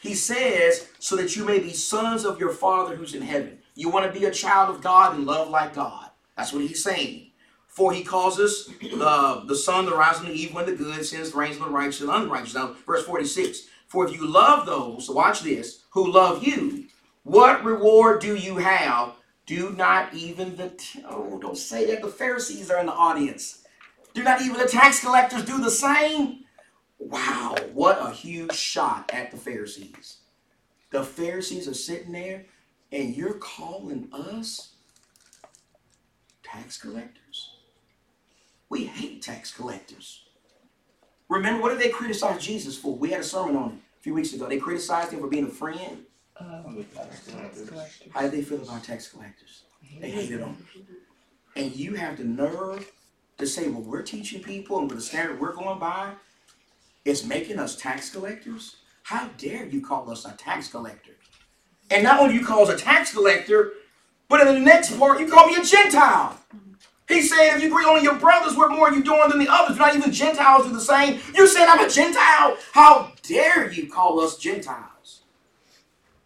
he 0.00 0.14
says, 0.14 0.88
so 0.98 1.16
that 1.16 1.34
you 1.34 1.44
may 1.44 1.58
be 1.58 1.72
sons 1.72 2.24
of 2.24 2.38
your 2.38 2.52
Father 2.52 2.94
who's 2.94 3.14
in 3.14 3.22
heaven. 3.22 3.58
You 3.74 3.90
want 3.90 4.12
to 4.12 4.18
be 4.18 4.26
a 4.26 4.30
child 4.30 4.74
of 4.74 4.82
God 4.82 5.14
and 5.14 5.26
love 5.26 5.50
like 5.50 5.74
God. 5.74 6.10
That's 6.36 6.52
what 6.52 6.62
he's 6.62 6.82
saying. 6.82 7.30
For 7.66 7.92
he 7.92 8.04
causes 8.04 8.68
the, 8.80 9.42
the 9.46 9.56
sun 9.56 9.86
to 9.86 9.96
rise 9.96 10.18
on 10.18 10.26
the 10.26 10.32
evil 10.32 10.60
and 10.60 10.68
the 10.68 10.76
good, 10.76 11.04
sends 11.04 11.32
the 11.32 11.38
rains 11.38 11.60
on 11.60 11.66
the 11.66 11.74
righteous 11.74 12.02
and 12.02 12.10
unrighteous. 12.10 12.54
Now, 12.54 12.76
verse 12.86 13.04
46 13.04 13.66
For 13.88 14.06
if 14.06 14.14
you 14.14 14.26
love 14.26 14.66
those, 14.66 15.10
watch 15.10 15.42
this, 15.42 15.82
who 15.90 16.10
love 16.10 16.44
you, 16.44 16.86
what 17.24 17.64
reward 17.64 18.20
do 18.20 18.36
you 18.36 18.58
have? 18.58 19.14
Do 19.46 19.70
not 19.70 20.14
even 20.14 20.56
the, 20.56 20.72
oh, 21.08 21.38
don't 21.40 21.58
say 21.58 21.86
that. 21.86 22.00
The 22.00 22.08
Pharisees 22.08 22.70
are 22.70 22.78
in 22.78 22.86
the 22.86 22.92
audience. 22.92 23.64
Do 24.14 24.22
not 24.22 24.40
even 24.40 24.56
the 24.56 24.68
tax 24.68 25.00
collectors 25.00 25.44
do 25.44 25.60
the 25.60 25.70
same? 25.70 26.44
Wow, 26.98 27.56
what 27.72 27.98
a 28.00 28.12
huge 28.12 28.54
shot 28.54 29.10
at 29.12 29.30
the 29.30 29.36
Pharisees. 29.36 30.18
The 30.90 31.02
Pharisees 31.02 31.66
are 31.66 31.74
sitting 31.74 32.12
there, 32.12 32.46
and 32.94 33.16
you're 33.16 33.34
calling 33.34 34.08
us 34.12 34.74
tax 36.44 36.80
collectors? 36.80 37.50
We 38.70 38.84
hate 38.84 39.20
tax 39.20 39.52
collectors. 39.52 40.22
Remember, 41.28 41.60
what 41.60 41.70
did 41.70 41.80
they 41.80 41.90
criticize 41.90 42.42
Jesus 42.42 42.78
for? 42.78 42.94
We 42.96 43.10
had 43.10 43.20
a 43.20 43.24
sermon 43.24 43.56
on 43.56 43.68
it 43.70 43.74
a 43.98 44.02
few 44.02 44.14
weeks 44.14 44.32
ago. 44.32 44.48
They 44.48 44.58
criticized 44.58 45.12
him 45.12 45.20
for 45.20 45.26
being 45.26 45.46
a 45.46 45.50
friend. 45.50 46.04
Uh, 46.38 46.62
How 48.12 48.22
did 48.22 48.32
they 48.32 48.42
feel 48.42 48.62
about 48.62 48.84
tax 48.84 49.08
collectors? 49.08 49.64
They 50.00 50.10
hated 50.10 50.40
them. 50.40 50.56
And 51.56 51.74
you 51.74 51.94
have 51.94 52.18
the 52.18 52.24
nerve 52.24 52.90
to 53.38 53.46
say, 53.46 53.68
well, 53.68 53.82
we're 53.82 54.02
teaching 54.02 54.42
people 54.42 54.78
and 54.78 54.88
with 54.88 54.98
the 54.98 55.04
standard 55.04 55.40
we're 55.40 55.52
going 55.52 55.78
by, 55.78 56.12
it's 57.04 57.24
making 57.24 57.58
us 57.58 57.76
tax 57.76 58.10
collectors? 58.10 58.76
How 59.02 59.28
dare 59.36 59.66
you 59.66 59.80
call 59.80 60.10
us 60.10 60.24
a 60.24 60.32
tax 60.32 60.68
collector? 60.68 61.12
And 61.90 62.02
not 62.02 62.20
only 62.20 62.34
you 62.34 62.44
call 62.44 62.62
us 62.62 62.68
a 62.68 62.82
tax 62.82 63.12
collector, 63.12 63.72
but 64.28 64.46
in 64.46 64.54
the 64.54 64.60
next 64.60 64.98
part, 64.98 65.20
you 65.20 65.28
call 65.28 65.46
me 65.46 65.56
a 65.56 65.64
Gentile. 65.64 66.38
He's 67.06 67.28
saying 67.28 67.56
if 67.56 67.62
you 67.62 67.68
agree 67.68 67.84
only 67.84 68.02
your 68.02 68.18
brothers, 68.18 68.56
what 68.56 68.70
more 68.70 68.88
are 68.88 68.94
you 68.94 69.04
doing 69.04 69.28
than 69.28 69.38
the 69.38 69.48
others? 69.50 69.76
Not 69.76 69.94
even 69.94 70.10
Gentiles 70.10 70.66
do 70.66 70.72
the 70.72 70.80
same. 70.80 71.20
You 71.34 71.46
saying 71.46 71.68
I'm 71.70 71.84
a 71.84 71.90
Gentile? 71.90 72.56
How 72.72 73.12
dare 73.22 73.70
you 73.70 73.90
call 73.90 74.20
us 74.20 74.38
Gentiles? 74.38 75.22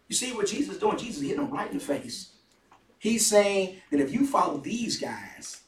You 0.07 0.15
see 0.15 0.31
what 0.31 0.47
Jesus 0.47 0.75
is 0.75 0.79
doing? 0.79 0.97
Jesus 0.97 1.17
is 1.17 1.23
hitting 1.23 1.43
them 1.43 1.51
right 1.51 1.69
in 1.69 1.77
the 1.77 1.83
face. 1.83 2.31
He's 2.97 3.27
saying 3.27 3.77
that 3.91 3.99
if 3.99 4.13
you 4.13 4.25
follow 4.25 4.57
these 4.57 4.99
guys, 4.99 5.61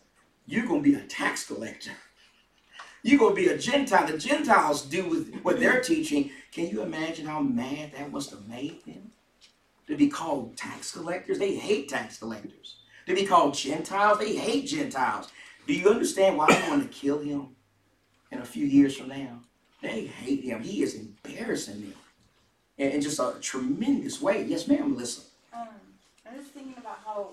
you're 0.46 0.66
going 0.66 0.84
to 0.84 0.90
be 0.90 0.96
a 0.96 1.04
tax 1.04 1.46
collector. 1.46 1.92
You're 3.04 3.20
going 3.20 3.36
to 3.36 3.42
be 3.42 3.48
a 3.48 3.58
Gentile. 3.58 4.08
The 4.08 4.18
Gentiles 4.18 4.84
do 4.84 5.06
with 5.08 5.42
what 5.42 5.60
they're 5.60 5.82
teaching. 5.82 6.32
Can 6.52 6.68
you 6.68 6.82
imagine 6.82 7.26
how 7.26 7.42
mad 7.42 7.94
that 7.94 8.12
must 8.12 8.32
have 8.32 8.48
made 8.48 8.84
them? 8.86 9.12
To 9.88 9.98
be 9.98 10.08
called 10.08 10.56
tax 10.56 10.92
collectors? 10.94 11.40
They 11.40 11.56
hate 11.56 11.90
tax 11.90 12.18
collectors. 12.18 12.78
To 13.08 13.16
be 13.16 13.26
called 13.26 13.56
Gentiles? 13.56 14.20
They 14.20 14.36
hate 14.36 14.68
Gentiles. 14.68 15.30
Do 15.68 15.74
you 15.74 15.90
understand 15.90 16.38
why 16.38 16.48
they 16.48 16.70
want 16.70 16.84
to 16.84 16.98
kill 16.98 17.20
him 17.20 17.56
in 18.32 18.40
a 18.40 18.46
few 18.46 18.66
years 18.66 18.96
from 18.96 19.10
now? 19.10 19.40
They 19.82 20.06
hate 20.06 20.44
him. 20.44 20.62
He 20.62 20.84
is 20.84 20.96
embarrassing 20.96 21.82
them 21.82 21.94
in, 22.78 22.92
in 22.92 23.02
just 23.02 23.20
a 23.20 23.36
tremendous 23.42 24.22
way. 24.22 24.44
Yes, 24.44 24.68
ma'am, 24.68 24.92
Melissa. 24.92 25.22
Um, 25.54 25.68
I'm 26.28 26.38
just 26.38 26.52
thinking 26.52 26.76
about 26.78 27.00
how 27.06 27.30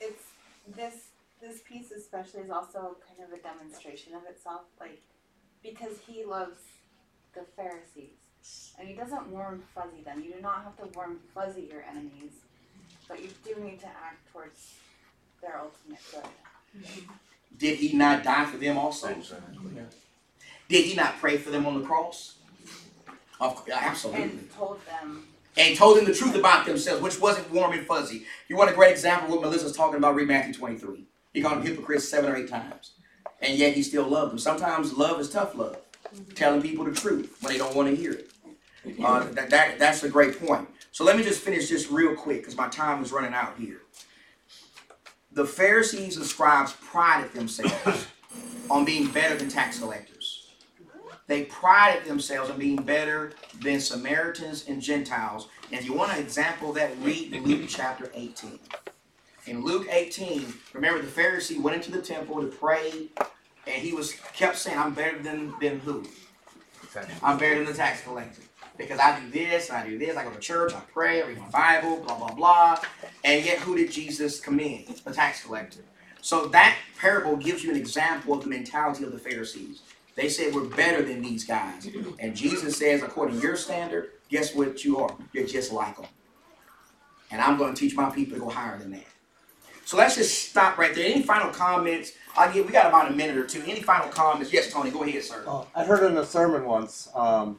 it's 0.00 0.24
this 0.74 0.94
this 1.40 1.60
piece 1.60 1.90
especially 1.90 2.40
is 2.40 2.50
also 2.50 2.96
kind 3.06 3.20
of 3.22 3.38
a 3.38 3.42
demonstration 3.42 4.14
of 4.14 4.22
itself, 4.28 4.62
like 4.80 5.02
because 5.62 5.96
he 6.06 6.24
loves 6.24 6.58
the 7.34 7.42
Pharisees 7.56 8.16
and 8.78 8.88
he 8.88 8.94
doesn't 8.94 9.28
warm 9.28 9.62
fuzzy 9.74 10.02
them. 10.04 10.22
You 10.24 10.34
do 10.34 10.40
not 10.40 10.64
have 10.64 10.76
to 10.78 10.98
warm 10.98 11.18
fuzzy 11.34 11.68
your 11.70 11.82
enemies, 11.90 12.32
but 13.08 13.22
you 13.22 13.28
do 13.44 13.60
need 13.62 13.80
to 13.80 13.86
act 13.86 14.30
towards 14.32 14.74
their 15.40 15.60
ultimate 15.60 16.00
good. 16.10 16.84
Did 17.58 17.78
he 17.78 17.96
not 17.96 18.22
die 18.22 18.44
for 18.44 18.58
them 18.58 18.76
also? 18.76 19.08
Exactly. 19.08 19.56
Did 20.68 20.84
he 20.84 20.94
not 20.94 21.18
pray 21.18 21.38
for 21.38 21.50
them 21.50 21.66
on 21.66 21.80
the 21.80 21.86
cross? 21.86 22.34
Of, 23.40 23.68
absolutely. 23.70 24.22
And 24.22 24.50
told 24.52 24.80
them 24.86 25.26
and 25.56 25.76
told 25.76 25.96
them 25.96 26.04
the 26.04 26.14
truth 26.14 26.34
about 26.34 26.66
themselves, 26.66 27.02
which 27.02 27.20
wasn't 27.20 27.50
warm 27.50 27.72
and 27.72 27.86
fuzzy. 27.86 28.24
You 28.48 28.56
want 28.56 28.70
a 28.70 28.74
great 28.74 28.92
example 28.92 29.28
of 29.28 29.34
what 29.34 29.42
Melissa's 29.42 29.76
talking 29.76 29.96
about? 29.96 30.14
Read 30.14 30.28
Matthew 30.28 30.52
23. 30.52 31.04
He 31.32 31.40
called 31.40 31.58
them 31.58 31.66
hypocrites 31.66 32.08
seven 32.08 32.30
or 32.30 32.36
eight 32.36 32.48
times. 32.48 32.92
And 33.40 33.58
yet 33.58 33.74
he 33.74 33.82
still 33.82 34.04
loved 34.04 34.32
them. 34.32 34.38
Sometimes 34.38 34.94
love 34.94 35.20
is 35.20 35.30
tough 35.30 35.54
love, 35.54 35.78
telling 36.34 36.62
people 36.62 36.84
the 36.84 36.92
truth 36.92 37.36
when 37.40 37.52
they 37.52 37.58
don't 37.58 37.74
want 37.74 37.88
to 37.88 37.96
hear 37.96 38.12
it. 38.12 38.30
Uh, 39.04 39.24
that, 39.32 39.50
that, 39.50 39.78
that's 39.78 40.02
a 40.02 40.08
great 40.08 40.38
point. 40.40 40.68
So 40.92 41.04
let 41.04 41.16
me 41.16 41.22
just 41.22 41.40
finish 41.40 41.68
this 41.68 41.90
real 41.90 42.14
quick 42.14 42.38
because 42.38 42.56
my 42.56 42.68
time 42.68 43.02
is 43.02 43.12
running 43.12 43.34
out 43.34 43.54
here. 43.58 43.82
The 45.32 45.44
Pharisees 45.44 46.16
and 46.16 46.24
scribes 46.24 46.72
prided 46.72 47.32
themselves 47.32 48.06
on 48.70 48.84
being 48.84 49.08
better 49.08 49.36
than 49.36 49.48
tax 49.48 49.78
collectors. 49.78 50.52
They 51.26 51.44
prided 51.44 52.04
themselves 52.04 52.50
on 52.50 52.58
being 52.58 52.76
better 52.76 53.32
than 53.60 53.80
Samaritans 53.80 54.68
and 54.68 54.80
Gentiles. 54.80 55.48
And 55.70 55.80
if 55.80 55.84
you 55.84 55.92
want 55.92 56.12
an 56.12 56.20
example 56.20 56.70
of 56.70 56.76
that, 56.76 56.92
read 57.02 57.32
Luke 57.32 57.64
chapter 57.68 58.10
18. 58.14 58.58
In 59.46 59.64
Luke 59.64 59.86
18, 59.90 60.46
remember 60.72 61.02
the 61.02 61.08
Pharisee 61.08 61.60
went 61.60 61.76
into 61.76 61.92
the 61.92 62.02
temple 62.02 62.40
to 62.40 62.48
pray, 62.48 63.08
and 63.66 63.82
he 63.82 63.92
was 63.92 64.14
kept 64.34 64.56
saying, 64.56 64.78
I'm 64.78 64.94
better 64.94 65.18
than, 65.20 65.54
than 65.60 65.80
who? 65.80 66.04
I'm 67.22 67.38
better 67.38 67.56
than 67.56 67.66
the 67.66 67.74
tax 67.74 68.02
collector. 68.02 68.42
Because 68.76 69.00
I 69.00 69.18
do 69.20 69.30
this, 69.30 69.70
and 69.70 69.78
I 69.78 69.86
do 69.88 69.98
this, 69.98 70.16
I 70.16 70.24
go 70.24 70.30
to 70.30 70.38
church, 70.38 70.74
I 70.74 70.80
pray, 70.92 71.22
I 71.22 71.26
read 71.26 71.38
my 71.38 71.48
Bible, 71.48 71.98
blah, 72.04 72.18
blah, 72.18 72.32
blah. 72.34 72.80
And 73.24 73.44
yet, 73.44 73.58
who 73.58 73.76
did 73.76 73.90
Jesus 73.90 74.40
commend? 74.40 74.86
The 75.04 75.12
tax 75.12 75.44
collector. 75.44 75.80
So 76.20 76.46
that 76.48 76.76
parable 76.98 77.36
gives 77.36 77.62
you 77.64 77.70
an 77.70 77.76
example 77.76 78.34
of 78.34 78.42
the 78.42 78.48
mentality 78.50 79.04
of 79.04 79.12
the 79.12 79.18
Pharisees. 79.18 79.82
They 80.16 80.28
said, 80.28 80.54
We're 80.54 80.64
better 80.64 81.02
than 81.02 81.22
these 81.22 81.44
guys. 81.44 81.88
And 82.18 82.34
Jesus 82.34 82.76
says, 82.76 83.02
according 83.02 83.36
to 83.36 83.42
your 83.42 83.56
standard, 83.56 84.10
guess 84.28 84.54
what 84.54 84.84
you 84.84 84.98
are? 84.98 85.14
You're 85.32 85.46
just 85.46 85.72
like 85.72 85.96
them. 85.96 86.06
And 87.30 87.40
I'm 87.40 87.56
going 87.58 87.74
to 87.74 87.78
teach 87.78 87.94
my 87.94 88.10
people 88.10 88.34
to 88.34 88.40
go 88.40 88.50
higher 88.50 88.78
than 88.78 88.90
that. 88.92 89.04
So 89.84 89.96
let's 89.96 90.16
just 90.16 90.50
stop 90.50 90.78
right 90.78 90.92
there. 90.94 91.04
Any 91.06 91.22
final 91.22 91.52
comments? 91.52 92.12
I'll 92.36 92.52
give, 92.52 92.66
we 92.66 92.72
got 92.72 92.86
about 92.86 93.10
a 93.12 93.14
minute 93.14 93.36
or 93.36 93.46
two. 93.46 93.62
Any 93.66 93.82
final 93.82 94.08
comments? 94.08 94.52
Yes, 94.52 94.72
Tony, 94.72 94.90
go 94.90 95.04
ahead, 95.04 95.22
sir. 95.22 95.44
Oh, 95.46 95.66
I 95.76 95.84
heard 95.84 96.10
in 96.10 96.16
a 96.16 96.24
sermon 96.24 96.64
once, 96.64 97.08
um, 97.14 97.58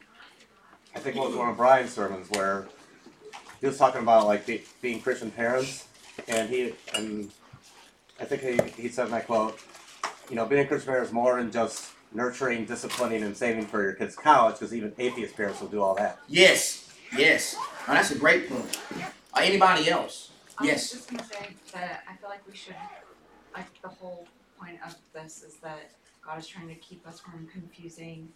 I 0.94 0.98
think 1.00 1.16
it 1.16 1.20
was 1.20 1.34
one 1.36 1.48
of 1.48 1.56
Brian's 1.56 1.92
sermons 1.92 2.28
where 2.30 2.66
he 3.60 3.66
was 3.66 3.76
talking 3.78 4.02
about 4.02 4.26
like 4.26 4.46
be, 4.46 4.62
being 4.82 5.00
Christian 5.00 5.30
parents, 5.30 5.86
and 6.26 6.48
he 6.48 6.74
and 6.94 7.30
I 8.20 8.24
think 8.24 8.42
he, 8.76 8.82
he 8.82 8.88
said 8.88 9.06
in 9.06 9.12
that 9.12 9.26
quote, 9.26 9.60
you 10.28 10.36
know, 10.36 10.44
being 10.46 10.62
a 10.64 10.66
Christian 10.66 10.88
parent 10.92 11.06
is 11.06 11.12
more 11.12 11.36
than 11.36 11.50
just 11.52 11.92
nurturing, 12.12 12.64
disciplining, 12.64 13.22
and 13.22 13.36
saving 13.36 13.66
for 13.66 13.82
your 13.82 13.92
kids' 13.92 14.16
college, 14.16 14.54
because 14.54 14.74
even 14.74 14.92
atheist 14.98 15.36
parents 15.36 15.60
will 15.60 15.68
do 15.68 15.82
all 15.82 15.94
that. 15.94 16.18
Yes, 16.28 16.90
yes. 17.16 17.54
Now, 17.86 17.94
that's 17.94 18.10
a 18.10 18.18
great 18.18 18.48
point. 18.48 18.78
Uh, 19.34 19.40
anybody 19.40 19.88
else? 19.90 20.30
I 20.58 20.62
was 20.62 20.68
Yes. 20.70 20.90
just 20.90 21.10
gonna 21.10 21.24
say 21.24 21.54
that 21.74 22.02
I 22.10 22.16
feel 22.16 22.28
like 22.30 22.46
we 22.48 22.56
should, 22.56 22.74
like, 23.54 23.66
the 23.82 23.88
whole 23.88 24.26
point 24.58 24.78
of 24.84 24.94
this 25.12 25.42
is 25.42 25.56
that 25.58 25.92
God 26.24 26.38
is 26.38 26.46
trying 26.48 26.68
to 26.68 26.74
keep 26.76 27.06
us 27.06 27.20
from 27.20 27.46
confusing, 27.46 28.28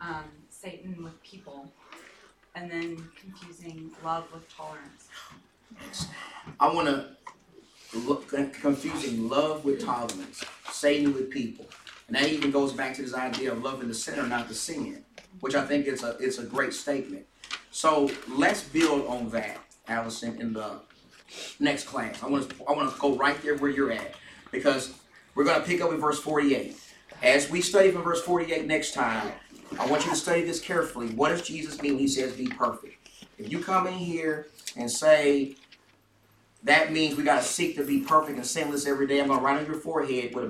um, 0.00 0.24
Satan 0.48 1.02
with 1.02 1.20
people. 1.22 1.70
And 2.54 2.70
then 2.70 3.08
confusing 3.20 3.90
love 4.02 4.32
with 4.32 4.48
tolerance. 4.54 5.08
I 6.58 6.72
want 6.72 6.88
to 6.88 7.16
look 7.98 8.28
confusing 8.28 9.28
love 9.28 9.64
with 9.64 9.84
tolerance, 9.84 10.44
Satan 10.70 11.12
with 11.14 11.30
people, 11.30 11.66
and 12.08 12.16
that 12.16 12.28
even 12.28 12.50
goes 12.50 12.72
back 12.72 12.94
to 12.94 13.02
this 13.02 13.14
idea 13.14 13.52
of 13.52 13.62
loving 13.62 13.88
the 13.88 13.94
sinner, 13.94 14.26
not 14.26 14.48
the 14.48 14.54
sin, 14.54 15.04
which 15.40 15.54
I 15.54 15.64
think 15.64 15.86
is 15.86 16.02
a 16.02 16.16
it's 16.18 16.38
a 16.38 16.44
great 16.44 16.72
statement. 16.72 17.26
So 17.70 18.10
let's 18.28 18.62
build 18.62 19.06
on 19.06 19.28
that, 19.30 19.58
Allison, 19.88 20.40
in 20.40 20.52
the 20.52 20.80
next 21.60 21.84
class. 21.84 22.22
I 22.22 22.28
want 22.28 22.48
to 22.48 22.56
I 22.68 22.72
want 22.72 22.92
to 22.92 23.00
go 23.00 23.16
right 23.16 23.40
there 23.42 23.56
where 23.56 23.70
you're 23.70 23.92
at 23.92 24.14
because 24.50 24.94
we're 25.34 25.44
going 25.44 25.60
to 25.60 25.66
pick 25.66 25.80
up 25.80 25.90
in 25.92 25.98
verse 25.98 26.18
48. 26.20 26.80
As 27.22 27.50
we 27.50 27.60
study 27.60 27.90
from 27.90 28.02
verse 28.02 28.22
48 28.22 28.66
next 28.66 28.92
time, 28.92 29.32
I 29.78 29.86
want 29.86 30.04
you 30.04 30.10
to 30.10 30.16
study 30.16 30.42
this 30.42 30.60
carefully. 30.60 31.08
What 31.08 31.30
does 31.30 31.42
Jesus 31.42 31.80
mean 31.82 31.92
when 31.92 32.00
he 32.00 32.08
says 32.08 32.32
be 32.32 32.46
perfect? 32.46 33.08
If 33.38 33.50
you 33.50 33.60
come 33.60 33.86
in 33.86 33.94
here 33.94 34.48
and 34.76 34.90
say 34.90 35.56
that 36.66 36.92
means 36.92 37.16
we 37.16 37.22
got 37.22 37.42
to 37.42 37.46
seek 37.46 37.76
to 37.76 37.84
be 37.84 38.00
perfect 38.00 38.36
and 38.36 38.46
sinless 38.46 38.86
every 38.86 39.06
day. 39.06 39.20
I'm 39.20 39.28
going 39.28 39.38
to 39.38 39.44
write 39.44 39.58
on 39.58 39.66
your 39.66 39.76
forehead 39.76 40.34
with 40.34 40.42
a 40.42 40.44